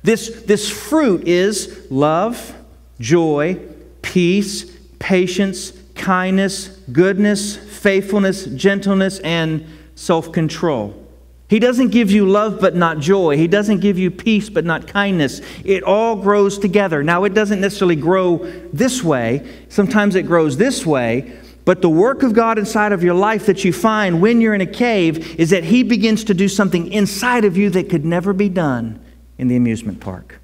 This, 0.04 0.42
this 0.44 0.70
fruit 0.70 1.28
is 1.28 1.86
love, 1.90 2.54
joy, 2.98 3.60
peace, 4.00 4.74
patience, 4.98 5.74
kindness, 5.94 6.68
goodness, 6.90 7.58
faithfulness, 7.58 8.46
gentleness, 8.46 9.18
and 9.18 9.66
self 9.94 10.32
control. 10.32 11.00
He 11.48 11.58
doesn't 11.58 11.88
give 11.88 12.10
you 12.10 12.26
love 12.26 12.60
but 12.60 12.74
not 12.74 12.98
joy. 12.98 13.36
He 13.36 13.46
doesn't 13.46 13.80
give 13.80 13.98
you 13.98 14.10
peace 14.10 14.48
but 14.48 14.64
not 14.64 14.86
kindness. 14.86 15.40
It 15.64 15.82
all 15.82 16.16
grows 16.16 16.58
together. 16.58 17.02
Now, 17.02 17.24
it 17.24 17.34
doesn't 17.34 17.60
necessarily 17.60 17.96
grow 17.96 18.38
this 18.72 19.04
way, 19.04 19.46
sometimes 19.68 20.14
it 20.14 20.22
grows 20.22 20.56
this 20.56 20.86
way. 20.86 21.38
But 21.64 21.80
the 21.80 21.88
work 21.88 22.22
of 22.22 22.34
God 22.34 22.58
inside 22.58 22.92
of 22.92 23.02
your 23.02 23.14
life 23.14 23.46
that 23.46 23.64
you 23.64 23.72
find 23.72 24.20
when 24.20 24.40
you're 24.40 24.54
in 24.54 24.60
a 24.60 24.66
cave 24.66 25.40
is 25.40 25.50
that 25.50 25.64
He 25.64 25.82
begins 25.82 26.24
to 26.24 26.34
do 26.34 26.46
something 26.46 26.92
inside 26.92 27.46
of 27.46 27.56
you 27.56 27.70
that 27.70 27.88
could 27.88 28.04
never 28.04 28.34
be 28.34 28.50
done 28.50 29.02
in 29.38 29.48
the 29.48 29.56
amusement 29.56 30.00
park. 30.00 30.40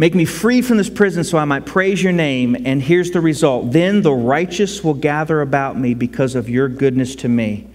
Make 0.00 0.14
me 0.14 0.24
free 0.24 0.62
from 0.62 0.78
this 0.78 0.88
prison 0.88 1.24
so 1.24 1.36
I 1.36 1.44
might 1.44 1.66
praise 1.66 2.02
your 2.02 2.14
name. 2.14 2.56
And 2.64 2.80
here's 2.80 3.10
the 3.10 3.20
result 3.20 3.70
then 3.72 4.00
the 4.00 4.14
righteous 4.14 4.82
will 4.82 4.94
gather 4.94 5.42
about 5.42 5.78
me 5.78 5.92
because 5.92 6.34
of 6.34 6.48
your 6.48 6.70
goodness 6.70 7.14
to 7.16 7.28
me. 7.28 7.68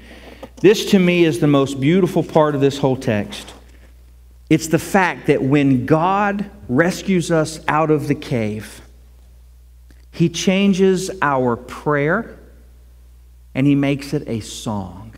This 0.56 0.90
to 0.90 0.98
me 0.98 1.24
is 1.24 1.38
the 1.38 1.46
most 1.46 1.80
beautiful 1.80 2.24
part 2.24 2.56
of 2.56 2.62
this 2.62 2.80
whole 2.80 2.96
text. 2.96 3.54
It's 4.50 4.66
the 4.66 4.80
fact 4.80 5.28
that 5.28 5.44
when 5.44 5.86
God 5.86 6.50
rescues 6.68 7.30
us 7.30 7.60
out 7.68 7.92
of 7.92 8.08
the 8.08 8.16
cave, 8.16 8.82
He 10.10 10.28
changes 10.28 11.12
our 11.22 11.56
prayer 11.56 12.40
and 13.54 13.68
He 13.68 13.76
makes 13.76 14.16
it 14.16 14.28
a 14.28 14.40
song. 14.40 15.14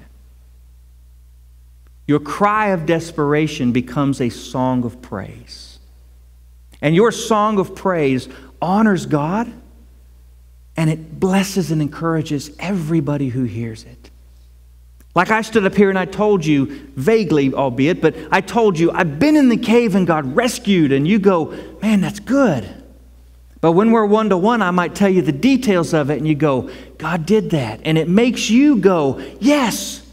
Your 2.05 2.19
cry 2.19 2.71
of 2.71 2.85
desperation 2.85 3.71
becomes 3.71 4.19
a 4.19 4.27
song 4.27 4.83
of 4.83 5.01
praise. 5.01 5.76
And 6.81 6.95
your 6.95 7.11
song 7.11 7.59
of 7.59 7.75
praise 7.75 8.29
honors 8.61 9.05
God 9.05 9.51
and 10.77 10.89
it 10.89 11.19
blesses 11.19 11.71
and 11.71 11.81
encourages 11.81 12.51
everybody 12.59 13.29
who 13.29 13.43
hears 13.43 13.83
it. 13.83 14.11
Like 15.15 15.31
I 15.31 15.41
stood 15.41 15.65
up 15.65 15.73
here 15.73 15.89
and 15.89 15.97
I 15.97 16.05
told 16.05 16.45
you, 16.45 16.67
vaguely 16.95 17.51
albeit, 17.51 18.01
but 18.01 18.15
I 18.31 18.41
told 18.41 18.77
you, 18.77 18.91
I've 18.91 19.17
been 19.17 19.35
in 19.35 19.49
the 19.49 19.57
cave 19.57 19.95
and 19.95 20.05
God 20.05 20.35
rescued, 20.35 20.91
and 20.91 21.07
you 21.07 21.17
go, 21.17 21.57
man, 21.81 22.01
that's 22.01 22.19
good. 22.19 22.71
But 23.59 23.71
when 23.71 23.91
we're 23.91 24.05
one 24.05 24.29
to 24.29 24.37
one, 24.37 24.61
I 24.61 24.69
might 24.69 24.93
tell 24.93 25.09
you 25.09 25.23
the 25.23 25.31
details 25.31 25.95
of 25.95 26.11
it, 26.11 26.19
and 26.19 26.27
you 26.27 26.35
go, 26.35 26.69
God 26.99 27.25
did 27.25 27.49
that. 27.49 27.81
And 27.83 27.97
it 27.97 28.07
makes 28.07 28.51
you 28.51 28.77
go, 28.77 29.17
yes, 29.39 30.05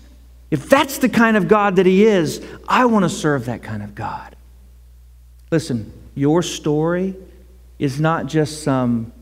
if 0.51 0.71
that's 0.71 0.97
the 0.97 1.11
kind 1.11 1.37
of 1.37 1.49
God 1.49 1.77
that 1.77 1.85
He 1.85 2.07
is, 2.07 2.43
I 2.67 2.87
want 2.87 3.03
to 3.03 3.11
serve 3.11 3.45
that 3.45 3.62
kind 3.62 3.83
of 3.83 3.95
God. 3.95 4.35
Listen, 5.51 5.93
your 6.15 6.43
story 6.43 7.17
is 7.79 8.01
not 8.01 8.27
just 8.27 8.62
some 8.62 9.12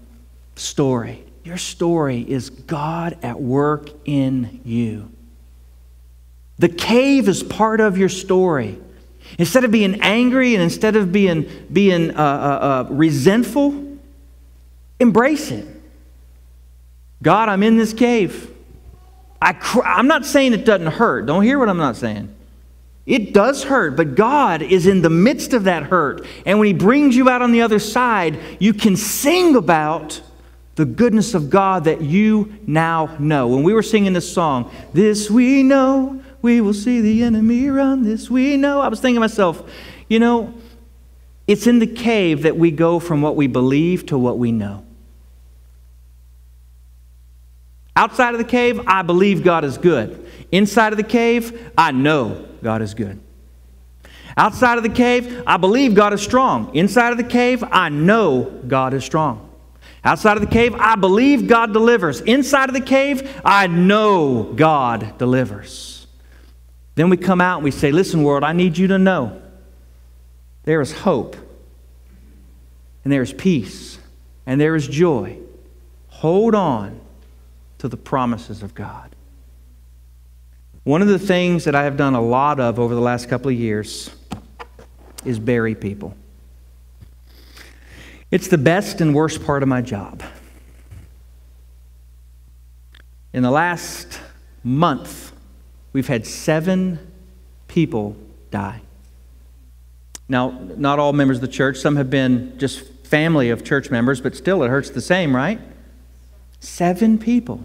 story. 0.56 1.24
Your 1.44 1.56
story 1.56 2.20
is 2.20 2.50
God 2.50 3.18
at 3.22 3.40
work 3.40 3.90
in 4.04 4.60
you. 4.64 5.10
The 6.58 6.68
cave 6.68 7.28
is 7.28 7.42
part 7.42 7.80
of 7.80 7.98
your 7.98 8.08
story. 8.08 8.78
Instead 9.38 9.64
of 9.64 9.70
being 9.70 10.00
angry 10.02 10.54
and 10.54 10.62
instead 10.62 10.94
of 10.94 11.10
being, 11.10 11.50
being 11.72 12.10
uh, 12.10 12.20
uh, 12.20 12.86
uh, 12.88 12.92
resentful, 12.92 13.98
embrace 15.00 15.50
it. 15.50 15.66
God, 17.22 17.48
I'm 17.48 17.62
in 17.62 17.76
this 17.76 17.92
cave. 17.92 18.50
I 19.40 19.56
I'm 19.84 20.06
not 20.06 20.24
saying 20.24 20.52
it 20.52 20.64
doesn't 20.64 20.88
hurt. 20.88 21.26
Don't 21.26 21.42
hear 21.42 21.58
what 21.58 21.68
I'm 21.68 21.78
not 21.78 21.96
saying. 21.96 22.32
It 23.04 23.34
does 23.34 23.64
hurt, 23.64 23.96
but 23.96 24.14
God 24.14 24.62
is 24.62 24.86
in 24.86 25.02
the 25.02 25.10
midst 25.10 25.54
of 25.54 25.64
that 25.64 25.84
hurt. 25.84 26.24
And 26.46 26.58
when 26.58 26.66
He 26.66 26.72
brings 26.72 27.16
you 27.16 27.28
out 27.28 27.42
on 27.42 27.50
the 27.50 27.62
other 27.62 27.80
side, 27.80 28.38
you 28.60 28.72
can 28.72 28.96
sing 28.96 29.56
about 29.56 30.20
the 30.76 30.84
goodness 30.84 31.34
of 31.34 31.50
God 31.50 31.84
that 31.84 32.00
you 32.00 32.54
now 32.66 33.16
know. 33.18 33.48
When 33.48 33.64
we 33.64 33.74
were 33.74 33.82
singing 33.82 34.12
this 34.12 34.32
song, 34.32 34.70
This 34.92 35.28
we 35.30 35.62
know, 35.62 36.22
we 36.42 36.60
will 36.60 36.74
see 36.74 37.00
the 37.00 37.24
enemy 37.24 37.68
run, 37.68 38.04
this 38.04 38.30
we 38.30 38.56
know, 38.56 38.80
I 38.80 38.88
was 38.88 39.00
thinking 39.00 39.16
to 39.16 39.20
myself, 39.20 39.68
you 40.08 40.18
know, 40.18 40.54
it's 41.46 41.66
in 41.66 41.80
the 41.80 41.86
cave 41.86 42.42
that 42.42 42.56
we 42.56 42.70
go 42.70 43.00
from 43.00 43.20
what 43.20 43.36
we 43.36 43.48
believe 43.48 44.06
to 44.06 44.18
what 44.18 44.38
we 44.38 44.52
know. 44.52 44.84
Outside 47.94 48.32
of 48.32 48.38
the 48.38 48.44
cave, 48.44 48.80
I 48.86 49.02
believe 49.02 49.44
God 49.44 49.64
is 49.64 49.76
good. 49.76 50.26
Inside 50.50 50.92
of 50.92 50.96
the 50.96 51.02
cave, 51.02 51.70
I 51.76 51.90
know 51.90 52.48
God 52.62 52.82
is 52.82 52.94
good. 52.94 53.20
Outside 54.36 54.78
of 54.78 54.82
the 54.82 54.88
cave, 54.88 55.42
I 55.46 55.56
believe 55.56 55.94
God 55.94 56.12
is 56.12 56.22
strong. 56.22 56.74
Inside 56.74 57.10
of 57.10 57.18
the 57.18 57.24
cave, 57.24 57.62
I 57.70 57.88
know 57.88 58.44
God 58.66 58.94
is 58.94 59.04
strong. 59.04 59.50
Outside 60.04 60.36
of 60.36 60.40
the 60.40 60.48
cave, 60.48 60.74
I 60.74 60.96
believe 60.96 61.46
God 61.46 61.72
delivers. 61.72 62.20
Inside 62.22 62.68
of 62.68 62.74
the 62.74 62.80
cave, 62.80 63.40
I 63.44 63.66
know 63.66 64.52
God 64.54 65.18
delivers. 65.18 66.06
Then 66.94 67.08
we 67.08 67.16
come 67.16 67.40
out 67.40 67.58
and 67.58 67.64
we 67.64 67.70
say, 67.70 67.92
Listen, 67.92 68.22
world, 68.22 68.42
I 68.42 68.52
need 68.52 68.76
you 68.76 68.88
to 68.88 68.98
know 68.98 69.40
there 70.64 70.80
is 70.80 70.92
hope, 70.92 71.36
and 73.04 73.12
there 73.12 73.22
is 73.22 73.32
peace, 73.32 73.98
and 74.46 74.60
there 74.60 74.76
is 74.76 74.86
joy. 74.86 75.38
Hold 76.08 76.54
on 76.54 77.00
to 77.78 77.88
the 77.88 77.96
promises 77.96 78.62
of 78.62 78.74
God. 78.74 79.11
One 80.84 81.00
of 81.00 81.08
the 81.08 81.18
things 81.18 81.64
that 81.64 81.74
I 81.74 81.84
have 81.84 81.96
done 81.96 82.14
a 82.14 82.20
lot 82.20 82.58
of 82.58 82.78
over 82.78 82.94
the 82.94 83.00
last 83.00 83.28
couple 83.28 83.50
of 83.50 83.56
years 83.56 84.10
is 85.24 85.38
bury 85.38 85.74
people. 85.74 86.16
It's 88.30 88.48
the 88.48 88.58
best 88.58 89.00
and 89.00 89.14
worst 89.14 89.44
part 89.44 89.62
of 89.62 89.68
my 89.68 89.80
job. 89.80 90.22
In 93.32 93.42
the 93.42 93.50
last 93.50 94.20
month, 94.64 95.32
we've 95.92 96.08
had 96.08 96.26
seven 96.26 96.98
people 97.68 98.16
die. 98.50 98.80
Now, 100.28 100.50
not 100.76 100.98
all 100.98 101.12
members 101.12 101.36
of 101.38 101.42
the 101.42 101.48
church, 101.48 101.76
some 101.76 101.96
have 101.96 102.10
been 102.10 102.58
just 102.58 102.88
family 103.04 103.50
of 103.50 103.64
church 103.64 103.90
members, 103.90 104.20
but 104.20 104.34
still 104.34 104.62
it 104.62 104.68
hurts 104.68 104.90
the 104.90 105.00
same, 105.00 105.36
right? 105.36 105.60
Seven 106.58 107.18
people. 107.18 107.62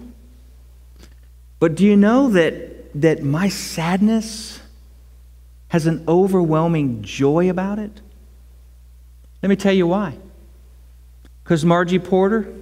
But 1.59 1.75
do 1.75 1.85
you 1.85 1.95
know 1.95 2.29
that, 2.29 2.76
that 3.01 3.23
my 3.23 3.49
sadness 3.49 4.59
has 5.69 5.85
an 5.87 6.03
overwhelming 6.07 7.03
joy 7.03 7.49
about 7.49 7.79
it? 7.79 8.01
Let 9.41 9.49
me 9.49 9.55
tell 9.55 9.73
you 9.73 9.87
why. 9.87 10.17
Because 11.43 11.63
Margie 11.63 11.99
Porter, 11.99 12.53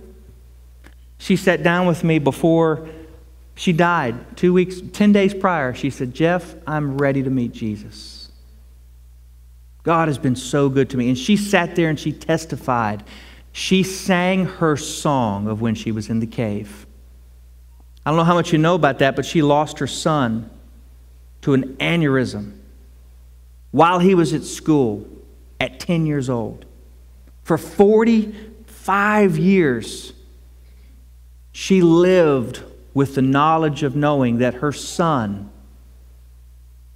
she 1.17 1.35
sat 1.35 1.63
down 1.63 1.87
with 1.87 2.03
me 2.03 2.19
before 2.19 2.87
she 3.55 3.71
died, 3.71 4.37
two 4.37 4.53
weeks, 4.53 4.81
10 4.93 5.13
days 5.13 5.33
prior. 5.33 5.73
She 5.73 5.89
said, 5.89 6.13
Jeff, 6.13 6.55
I'm 6.67 6.97
ready 6.97 7.23
to 7.23 7.29
meet 7.29 7.53
Jesus. 7.53 8.29
God 9.83 10.07
has 10.07 10.17
been 10.17 10.35
so 10.35 10.67
good 10.67 10.89
to 10.89 10.97
me. 10.97 11.07
And 11.09 11.17
she 11.17 11.37
sat 11.37 11.75
there 11.75 11.89
and 11.89 11.99
she 11.99 12.11
testified. 12.11 13.03
She 13.51 13.83
sang 13.83 14.45
her 14.45 14.75
song 14.75 15.47
of 15.47 15.61
when 15.61 15.75
she 15.75 15.91
was 15.91 16.09
in 16.09 16.19
the 16.19 16.27
cave. 16.27 16.84
I 18.05 18.11
don't 18.11 18.17
know 18.17 18.23
how 18.23 18.35
much 18.35 18.51
you 18.53 18.59
know 18.59 18.75
about 18.75 18.99
that, 18.99 19.15
but 19.15 19.25
she 19.25 19.41
lost 19.41 19.79
her 19.79 19.87
son 19.87 20.49
to 21.41 21.53
an 21.53 21.75
aneurysm 21.77 22.57
while 23.71 23.99
he 23.99 24.15
was 24.15 24.33
at 24.33 24.43
school 24.43 25.07
at 25.59 25.79
10 25.79 26.05
years 26.05 26.29
old. 26.29 26.65
For 27.43 27.57
45 27.57 29.37
years, 29.37 30.13
she 31.51 31.81
lived 31.81 32.61
with 32.93 33.15
the 33.15 33.21
knowledge 33.21 33.83
of 33.83 33.95
knowing 33.95 34.37
that 34.37 34.55
her 34.55 34.71
son 34.71 35.49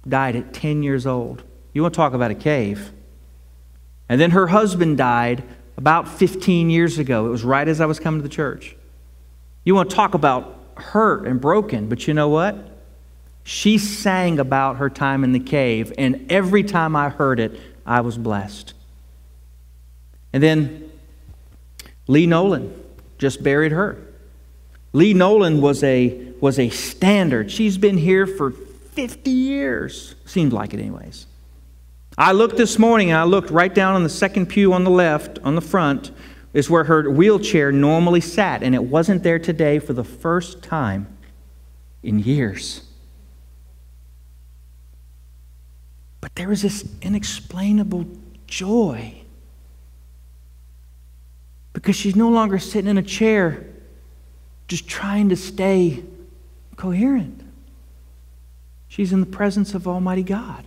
died 0.08 0.36
at 0.36 0.52
10 0.52 0.82
years 0.82 1.06
old. 1.06 1.42
You 1.72 1.82
want 1.82 1.94
to 1.94 1.96
talk 1.96 2.14
about 2.14 2.30
a 2.30 2.34
cave. 2.34 2.92
And 4.08 4.20
then 4.20 4.30
her 4.30 4.48
husband 4.48 4.96
died 4.96 5.44
about 5.76 6.08
15 6.08 6.70
years 6.70 6.98
ago. 6.98 7.26
It 7.26 7.30
was 7.30 7.44
right 7.44 7.66
as 7.66 7.80
I 7.80 7.86
was 7.86 8.00
coming 8.00 8.20
to 8.20 8.22
the 8.22 8.34
church. 8.34 8.76
You 9.64 9.74
want 9.74 9.90
to 9.90 9.96
talk 9.96 10.14
about 10.14 10.59
hurt 10.76 11.26
and 11.26 11.40
broken, 11.40 11.88
but 11.88 12.06
you 12.06 12.14
know 12.14 12.28
what? 12.28 12.56
She 13.42 13.78
sang 13.78 14.38
about 14.38 14.76
her 14.76 14.90
time 14.90 15.24
in 15.24 15.32
the 15.32 15.40
cave, 15.40 15.92
and 15.98 16.30
every 16.30 16.62
time 16.62 16.94
I 16.94 17.08
heard 17.08 17.40
it, 17.40 17.60
I 17.86 18.00
was 18.00 18.16
blessed. 18.16 18.74
And 20.32 20.42
then 20.42 20.90
Lee 22.06 22.26
Nolan 22.26 22.72
just 23.18 23.42
buried 23.42 23.72
her. 23.72 23.98
Lee 24.92 25.14
Nolan 25.14 25.60
was 25.60 25.82
a, 25.82 26.32
was 26.40 26.58
a 26.58 26.68
standard. 26.70 27.50
She's 27.50 27.78
been 27.78 27.98
here 27.98 28.26
for 28.26 28.50
50 28.50 29.30
years. 29.30 30.14
Seems 30.24 30.52
like 30.52 30.74
it, 30.74 30.80
anyways. 30.80 31.26
I 32.18 32.32
looked 32.32 32.56
this 32.56 32.78
morning 32.78 33.10
and 33.10 33.18
I 33.18 33.24
looked 33.24 33.50
right 33.50 33.74
down 33.74 33.94
on 33.94 34.02
the 34.02 34.08
second 34.10 34.46
pew 34.46 34.72
on 34.72 34.84
the 34.84 34.90
left, 34.90 35.38
on 35.42 35.54
the 35.54 35.60
front, 35.60 36.10
is 36.52 36.68
where 36.68 36.84
her 36.84 37.10
wheelchair 37.10 37.70
normally 37.70 38.20
sat, 38.20 38.62
and 38.62 38.74
it 38.74 38.84
wasn't 38.84 39.22
there 39.22 39.38
today 39.38 39.78
for 39.78 39.92
the 39.92 40.04
first 40.04 40.62
time 40.62 41.06
in 42.02 42.18
years. 42.18 42.82
But 46.20 46.34
there 46.34 46.50
is 46.52 46.62
this 46.62 46.88
inexplainable 47.02 48.06
joy 48.46 49.14
because 51.72 51.96
she's 51.96 52.16
no 52.16 52.28
longer 52.28 52.58
sitting 52.58 52.90
in 52.90 52.98
a 52.98 53.02
chair 53.02 53.66
just 54.68 54.88
trying 54.88 55.28
to 55.28 55.36
stay 55.36 56.02
coherent. 56.76 57.42
She's 58.88 59.12
in 59.12 59.20
the 59.20 59.26
presence 59.26 59.74
of 59.74 59.86
Almighty 59.86 60.22
God. 60.22 60.64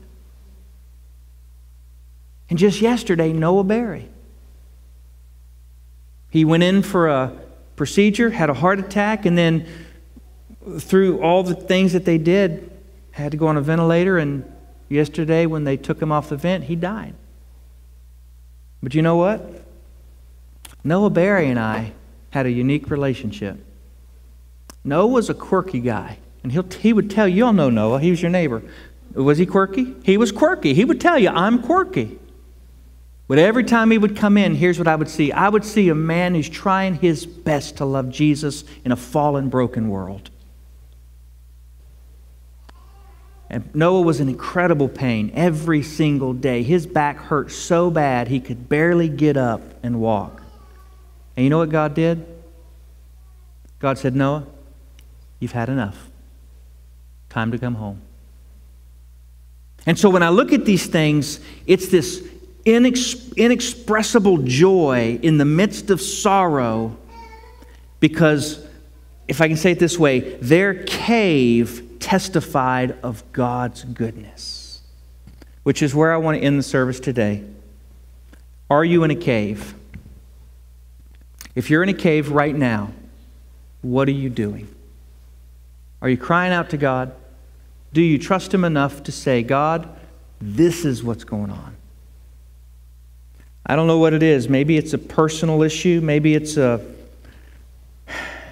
And 2.50 2.58
just 2.58 2.82
yesterday, 2.82 3.34
Noah 3.34 3.64
Berry. 3.64 4.10
He 6.34 6.46
went 6.46 6.64
in 6.64 6.82
for 6.82 7.10
a 7.10 7.32
procedure, 7.76 8.32
had 8.32 8.50
a 8.50 8.56
heart 8.56 8.80
attack, 8.80 9.28
and 9.28 9.38
then 9.38 9.68
through 10.80 11.22
all 11.22 11.44
the 11.44 11.54
things 11.54 11.94
that 11.94 12.06
they 12.06 12.18
did, 12.18 12.72
had 13.12 13.34
to 13.34 13.38
go 13.38 13.46
on 13.46 13.56
a 13.56 13.62
ventilator. 13.62 14.18
And 14.18 14.44
yesterday, 14.90 15.46
when 15.46 15.64
they 15.64 15.78
took 15.78 16.02
him 16.02 16.12
off 16.12 16.30
the 16.30 16.36
vent, 16.36 16.64
he 16.64 16.76
died. 16.76 17.14
But 18.82 18.96
you 18.96 19.04
know 19.04 19.16
what? 19.16 19.64
Noah 20.84 21.12
Barry 21.12 21.52
and 21.52 21.60
I 21.60 21.94
had 22.32 22.48
a 22.48 22.52
unique 22.52 22.90
relationship. 22.90 23.64
Noah 24.84 25.06
was 25.06 25.30
a 25.30 25.36
quirky 25.36 25.82
guy, 25.82 26.18
and 26.42 26.52
he'll, 26.52 26.64
he 26.64 26.94
would 26.94 27.12
tell 27.12 27.28
you, 27.28 27.36
you 27.36 27.46
all 27.46 27.54
know 27.54 27.70
Noah, 27.70 28.00
he 28.00 28.10
was 28.10 28.24
your 28.24 28.32
neighbor. 28.32 28.64
Was 29.14 29.38
he 29.38 29.46
quirky? 29.46 29.94
He 30.04 30.18
was 30.18 30.32
quirky. 30.32 30.74
He 30.74 30.84
would 30.84 31.00
tell 31.00 31.20
you, 31.20 31.30
I'm 31.30 31.62
quirky. 31.62 32.18
But 33.28 33.40
every 33.40 33.64
time 33.64 33.92
he 33.92 33.98
would 33.98 34.18
come 34.18 34.38
in, 34.38 34.56
here's 34.56 34.78
what 34.78 34.88
I 34.88 34.96
would 34.96 35.10
see 35.10 35.32
I 35.32 35.50
would 35.50 35.64
see 35.64 35.90
a 35.90 35.96
man 35.96 36.36
who's 36.36 36.50
trying 36.50 36.96
his 36.96 37.26
best 37.26 37.78
to 37.78 37.86
love 37.86 38.10
Jesus 38.10 38.64
in 38.84 38.92
a 38.92 38.96
fallen, 38.96 39.50
broken 39.50 39.90
world. 39.90 40.30
And 43.50 43.74
Noah 43.76 44.02
was 44.02 44.20
in 44.20 44.30
incredible 44.30 44.90
pain 44.90 45.32
every 45.36 45.84
single 45.84 46.34
day. 46.34 46.64
His 46.64 46.88
back 46.88 47.18
hurt 47.18 47.52
so 47.52 47.92
bad 47.92 48.28
he 48.28 48.40
could 48.40 48.68
barely 48.68 49.08
get 49.08 49.38
up 49.38 49.62
and 49.84 50.02
walk. 50.02 50.42
And 51.38 51.44
you 51.44 51.50
know 51.50 51.60
what 51.60 51.70
God 51.70 51.94
did? 51.94 52.26
God 53.78 54.00
said, 54.00 54.16
Noah, 54.16 54.48
you've 55.40 55.52
had 55.52 55.70
enough. 55.70 56.10
Time 57.30 57.52
to 57.52 57.60
come 57.60 57.76
home. 57.76 58.02
And 59.86 60.00
so 60.00 60.10
when 60.10 60.24
I 60.24 60.30
look 60.30 60.52
at 60.52 60.66
these 60.66 60.88
things, 60.88 61.40
it's 61.68 61.90
this 61.90 62.28
inex- 62.66 63.36
inexpressible 63.36 64.38
joy 64.40 65.20
in 65.22 65.38
the 65.38 65.46
midst 65.46 65.90
of 65.90 66.02
sorrow 66.02 66.98
because, 68.00 68.66
if 69.28 69.42
I 69.42 69.48
can 69.48 69.58
say 69.58 69.72
it 69.72 69.80
this 69.80 69.98
way, 69.98 70.20
their 70.20 70.84
cave 70.84 71.98
testified 72.00 72.98
of 73.02 73.24
God's 73.32 73.84
goodness, 73.84 74.82
which 75.64 75.82
is 75.82 75.96
where 75.96 76.14
I 76.14 76.18
want 76.18 76.38
to 76.38 76.44
end 76.44 76.60
the 76.60 76.64
service 76.64 77.00
today. 77.00 77.44
Are 78.70 78.84
you 78.84 79.04
in 79.04 79.12
a 79.12 79.16
cave? 79.16 79.74
If 81.56 81.70
you're 81.70 81.84
in 81.84 81.90
a 81.90 81.94
cave 81.94 82.32
right 82.32 82.56
now, 82.56 82.92
what 83.82 84.08
are 84.08 84.12
you 84.12 84.30
doing? 84.30 84.74
Are 86.02 86.10
you 86.10 86.18
crying 86.18 86.52
out 86.52 86.72
to 86.72 86.78
God? 86.78 87.14
Do 87.94 88.02
you 88.02 88.18
trust 88.18 88.54
Him 88.54 88.64
enough 88.66 89.04
to 89.04 89.12
say, 89.12 89.44
God, 89.44 89.88
this 90.42 90.84
is 90.84 91.04
what's 91.04 91.24
going 91.24 91.52
on? 91.52 91.73
I 93.66 93.76
don't 93.76 93.88
know 93.88 93.98
what 93.98 94.14
it 94.14 94.24
is. 94.24 94.50
Maybe 94.50 94.78
it's 94.78 94.94
a 94.94 94.98
personal 94.98 95.64
issue. 95.64 96.02
Maybe 96.02 96.36
it's 96.36 96.58
a 96.58 96.86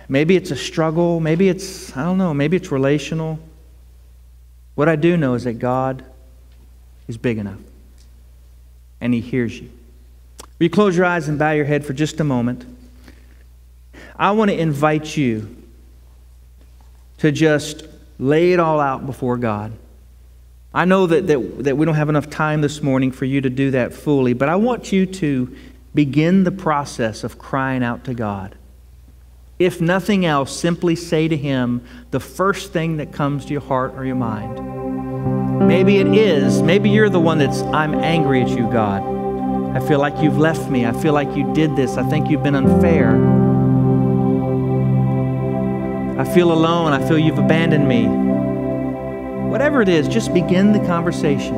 maybe 0.08 0.36
it's 0.36 0.52
a 0.52 0.56
struggle. 0.56 1.20
Maybe 1.20 1.50
it's 1.50 1.96
I 1.98 2.04
don't 2.04 2.18
know. 2.18 2.34
Maybe 2.34 2.58
it's 2.58 2.72
relational. 2.72 3.40
What 4.76 4.88
I 4.88 4.96
do 4.96 5.18
know 5.18 5.34
is 5.34 5.44
that 5.44 5.60
God 5.60 6.04
is 7.08 7.18
big 7.18 7.38
enough 7.38 7.60
and 9.02 9.14
He 9.14 9.20
hears 9.20 9.60
you. 9.60 9.70
Will 10.60 10.66
you 10.66 10.70
close 10.70 10.96
your 10.96 11.06
eyes 11.06 11.28
and 11.28 11.38
bow 11.38 11.52
your 11.52 11.66
head 11.66 11.86
for 11.86 11.94
just 11.94 12.20
a 12.20 12.24
moment? 12.24 12.66
I 14.16 14.32
want 14.32 14.52
to 14.52 14.58
invite 14.58 15.18
you 15.18 15.58
to 17.18 17.32
just 17.32 17.86
lay 18.18 18.54
it 18.54 18.60
all 18.60 18.80
out 18.80 19.06
before 19.06 19.38
God. 19.38 19.74
I 20.74 20.86
know 20.86 21.08
that, 21.08 21.28
that, 21.28 21.64
that 21.64 21.78
we 21.78 21.86
don't 21.86 21.96
have 21.96 22.10
enough 22.10 22.30
time 22.30 22.62
this 22.62 22.82
morning 22.82 23.12
for 23.12 23.26
you 23.26 23.42
to 23.42 23.50
do 23.50 23.72
that 23.72 23.94
fully, 23.94 24.34
but 24.34 24.50
I 24.50 24.56
want 24.56 24.92
you 24.92 25.06
to 25.06 25.56
begin 25.94 26.46
the 26.46 26.52
process 26.52 27.24
of 27.24 27.38
crying 27.38 27.84
out 27.84 28.06
to 28.06 28.14
God. 28.14 28.56
If 29.60 29.82
nothing 29.82 30.26
else, 30.26 30.58
simply 30.58 30.96
say 30.96 31.28
to 31.28 31.38
Him 31.38 31.86
the 32.12 32.20
first 32.20 32.72
thing 32.72 32.98
that 32.98 33.12
comes 33.12 33.46
to 33.46 33.52
your 33.52 33.62
heart 33.62 33.94
or 33.96 34.06
your 34.06 34.16
mind 34.16 34.82
Maybe 35.68 36.00
it 36.00 36.08
is. 36.08 36.62
Maybe 36.62 36.90
you're 36.90 37.10
the 37.10 37.20
one 37.20 37.38
that's, 37.38 37.62
I'm 37.62 37.94
angry 37.94 38.42
at 38.42 38.50
you, 38.50 38.70
God. 38.70 39.04
I 39.76 39.88
feel 39.88 40.00
like 40.00 40.18
you've 40.22 40.38
left 40.38 40.70
me. 40.70 40.86
I 40.86 40.92
feel 40.92 41.14
like 41.14 41.36
you 41.36 41.54
did 41.54 41.76
this. 41.76 41.98
I 41.98 42.04
think 42.10 42.30
you've 42.30 42.44
been 42.44 42.56
unfair. 42.56 43.12
I 46.20 46.34
feel 46.34 46.52
alone. 46.52 46.94
I 46.94 47.08
feel 47.08 47.18
you've 47.18 47.38
abandoned 47.38 47.88
me. 47.88 48.06
Whatever 49.52 49.82
it 49.82 49.90
is, 49.90 50.08
just 50.08 50.34
begin 50.34 50.72
the 50.72 50.80
conversation. 50.88 51.58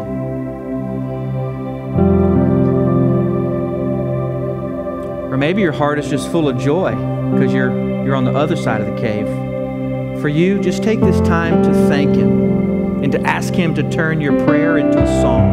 Or 5.29 5.37
maybe 5.37 5.61
your 5.61 5.73
heart 5.73 5.99
is 5.99 6.09
just 6.09 6.31
full 6.31 6.49
of 6.49 6.57
joy 6.57 6.95
because 7.33 7.53
you're, 7.53 7.69
you're 8.03 8.15
on 8.15 8.25
the 8.25 8.33
other 8.33 8.55
side 8.55 8.81
of 8.81 8.87
the 8.87 8.99
cave. 8.99 9.27
For 10.21 10.27
you, 10.27 10.59
just 10.59 10.81
take 10.81 11.01
this 11.01 11.19
time 11.21 11.61
to 11.61 11.71
thank 11.87 12.15
Him 12.15 13.03
and 13.03 13.11
to 13.11 13.21
ask 13.27 13.53
Him 13.53 13.75
to 13.75 13.87
turn 13.91 14.21
your 14.21 14.43
prayer 14.43 14.79
into 14.79 14.99
a 14.99 15.21
song. 15.21 15.47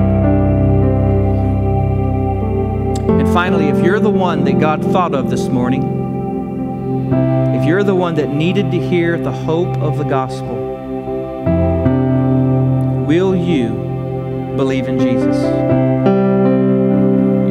And 3.21 3.29
finally, 3.35 3.69
if 3.69 3.85
you're 3.85 4.01
the 4.01 4.09
one 4.09 4.45
that 4.45 4.59
God 4.59 4.83
thought 4.83 5.15
of 5.15 5.29
this 5.29 5.49
morning, 5.49 5.83
if 7.61 7.67
you're 7.67 7.85
the 7.85 7.95
one 7.95 8.15
that 8.15 8.31
needed 8.31 8.71
to 8.71 8.79
hear 8.79 9.19
the 9.19 9.31
hope 9.31 9.77
of 9.77 9.99
the 9.99 10.05
gospel, 10.05 10.70
will 13.11 13.35
you 13.35 13.71
believe 14.57 14.87
in 14.87 14.97
Jesus? 14.97 15.37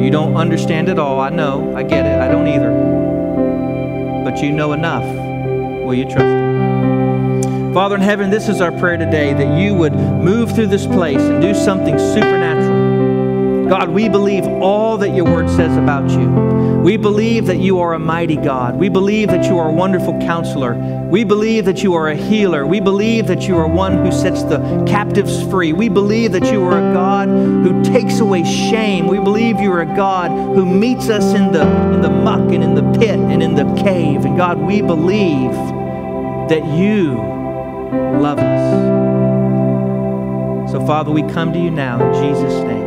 You 0.02 0.10
don't 0.10 0.34
understand 0.34 0.88
it 0.88 0.98
all. 0.98 1.20
I 1.20 1.28
know. 1.28 1.76
I 1.76 1.82
get 1.82 2.06
it. 2.06 2.18
I 2.18 2.28
don't 2.28 2.48
either. 2.48 2.72
But 4.24 4.42
you 4.42 4.52
know 4.52 4.72
enough. 4.72 5.04
Will 5.84 5.92
you 5.92 6.04
trust 6.04 6.20
Him? 6.20 7.74
Father 7.74 7.96
in 7.96 8.00
heaven, 8.00 8.30
this 8.30 8.48
is 8.48 8.62
our 8.62 8.72
prayer 8.72 8.96
today 8.96 9.34
that 9.34 9.58
you 9.58 9.74
would 9.74 9.92
move 9.92 10.50
through 10.54 10.68
this 10.68 10.86
place 10.86 11.20
and 11.20 11.42
do 11.42 11.52
something 11.52 11.98
supernatural. 11.98 12.69
God, 13.70 13.90
we 13.90 14.08
believe 14.08 14.44
all 14.48 14.98
that 14.98 15.10
your 15.10 15.26
word 15.26 15.48
says 15.48 15.76
about 15.76 16.10
you. 16.10 16.28
We 16.82 16.96
believe 16.96 17.46
that 17.46 17.58
you 17.58 17.78
are 17.78 17.94
a 17.94 18.00
mighty 18.00 18.34
God. 18.34 18.74
We 18.74 18.88
believe 18.88 19.28
that 19.28 19.44
you 19.44 19.58
are 19.58 19.68
a 19.68 19.72
wonderful 19.72 20.18
counselor. 20.18 20.74
We 21.08 21.22
believe 21.22 21.66
that 21.66 21.80
you 21.80 21.94
are 21.94 22.08
a 22.08 22.16
healer. 22.16 22.66
We 22.66 22.80
believe 22.80 23.28
that 23.28 23.46
you 23.46 23.56
are 23.56 23.68
one 23.68 24.04
who 24.04 24.10
sets 24.10 24.42
the 24.42 24.58
captives 24.88 25.44
free. 25.44 25.72
We 25.72 25.88
believe 25.88 26.32
that 26.32 26.52
you 26.52 26.64
are 26.64 26.78
a 26.78 26.92
God 26.92 27.28
who 27.28 27.84
takes 27.84 28.18
away 28.18 28.42
shame. 28.42 29.06
We 29.06 29.18
believe 29.18 29.60
you 29.60 29.70
are 29.70 29.82
a 29.82 29.96
God 29.96 30.32
who 30.32 30.66
meets 30.66 31.08
us 31.08 31.32
in 31.32 31.52
the, 31.52 31.62
in 31.94 32.00
the 32.00 32.10
muck 32.10 32.50
and 32.50 32.64
in 32.64 32.74
the 32.74 32.98
pit 32.98 33.20
and 33.20 33.40
in 33.40 33.54
the 33.54 33.72
cave. 33.80 34.24
And 34.24 34.36
God, 34.36 34.58
we 34.58 34.82
believe 34.82 35.52
that 36.48 36.64
you 36.76 37.14
love 38.20 38.40
us. 38.40 38.72
So, 40.72 40.84
Father, 40.84 41.12
we 41.12 41.22
come 41.22 41.52
to 41.52 41.58
you 41.60 41.70
now 41.70 42.04
in 42.04 42.12
Jesus' 42.20 42.64
name. 42.64 42.79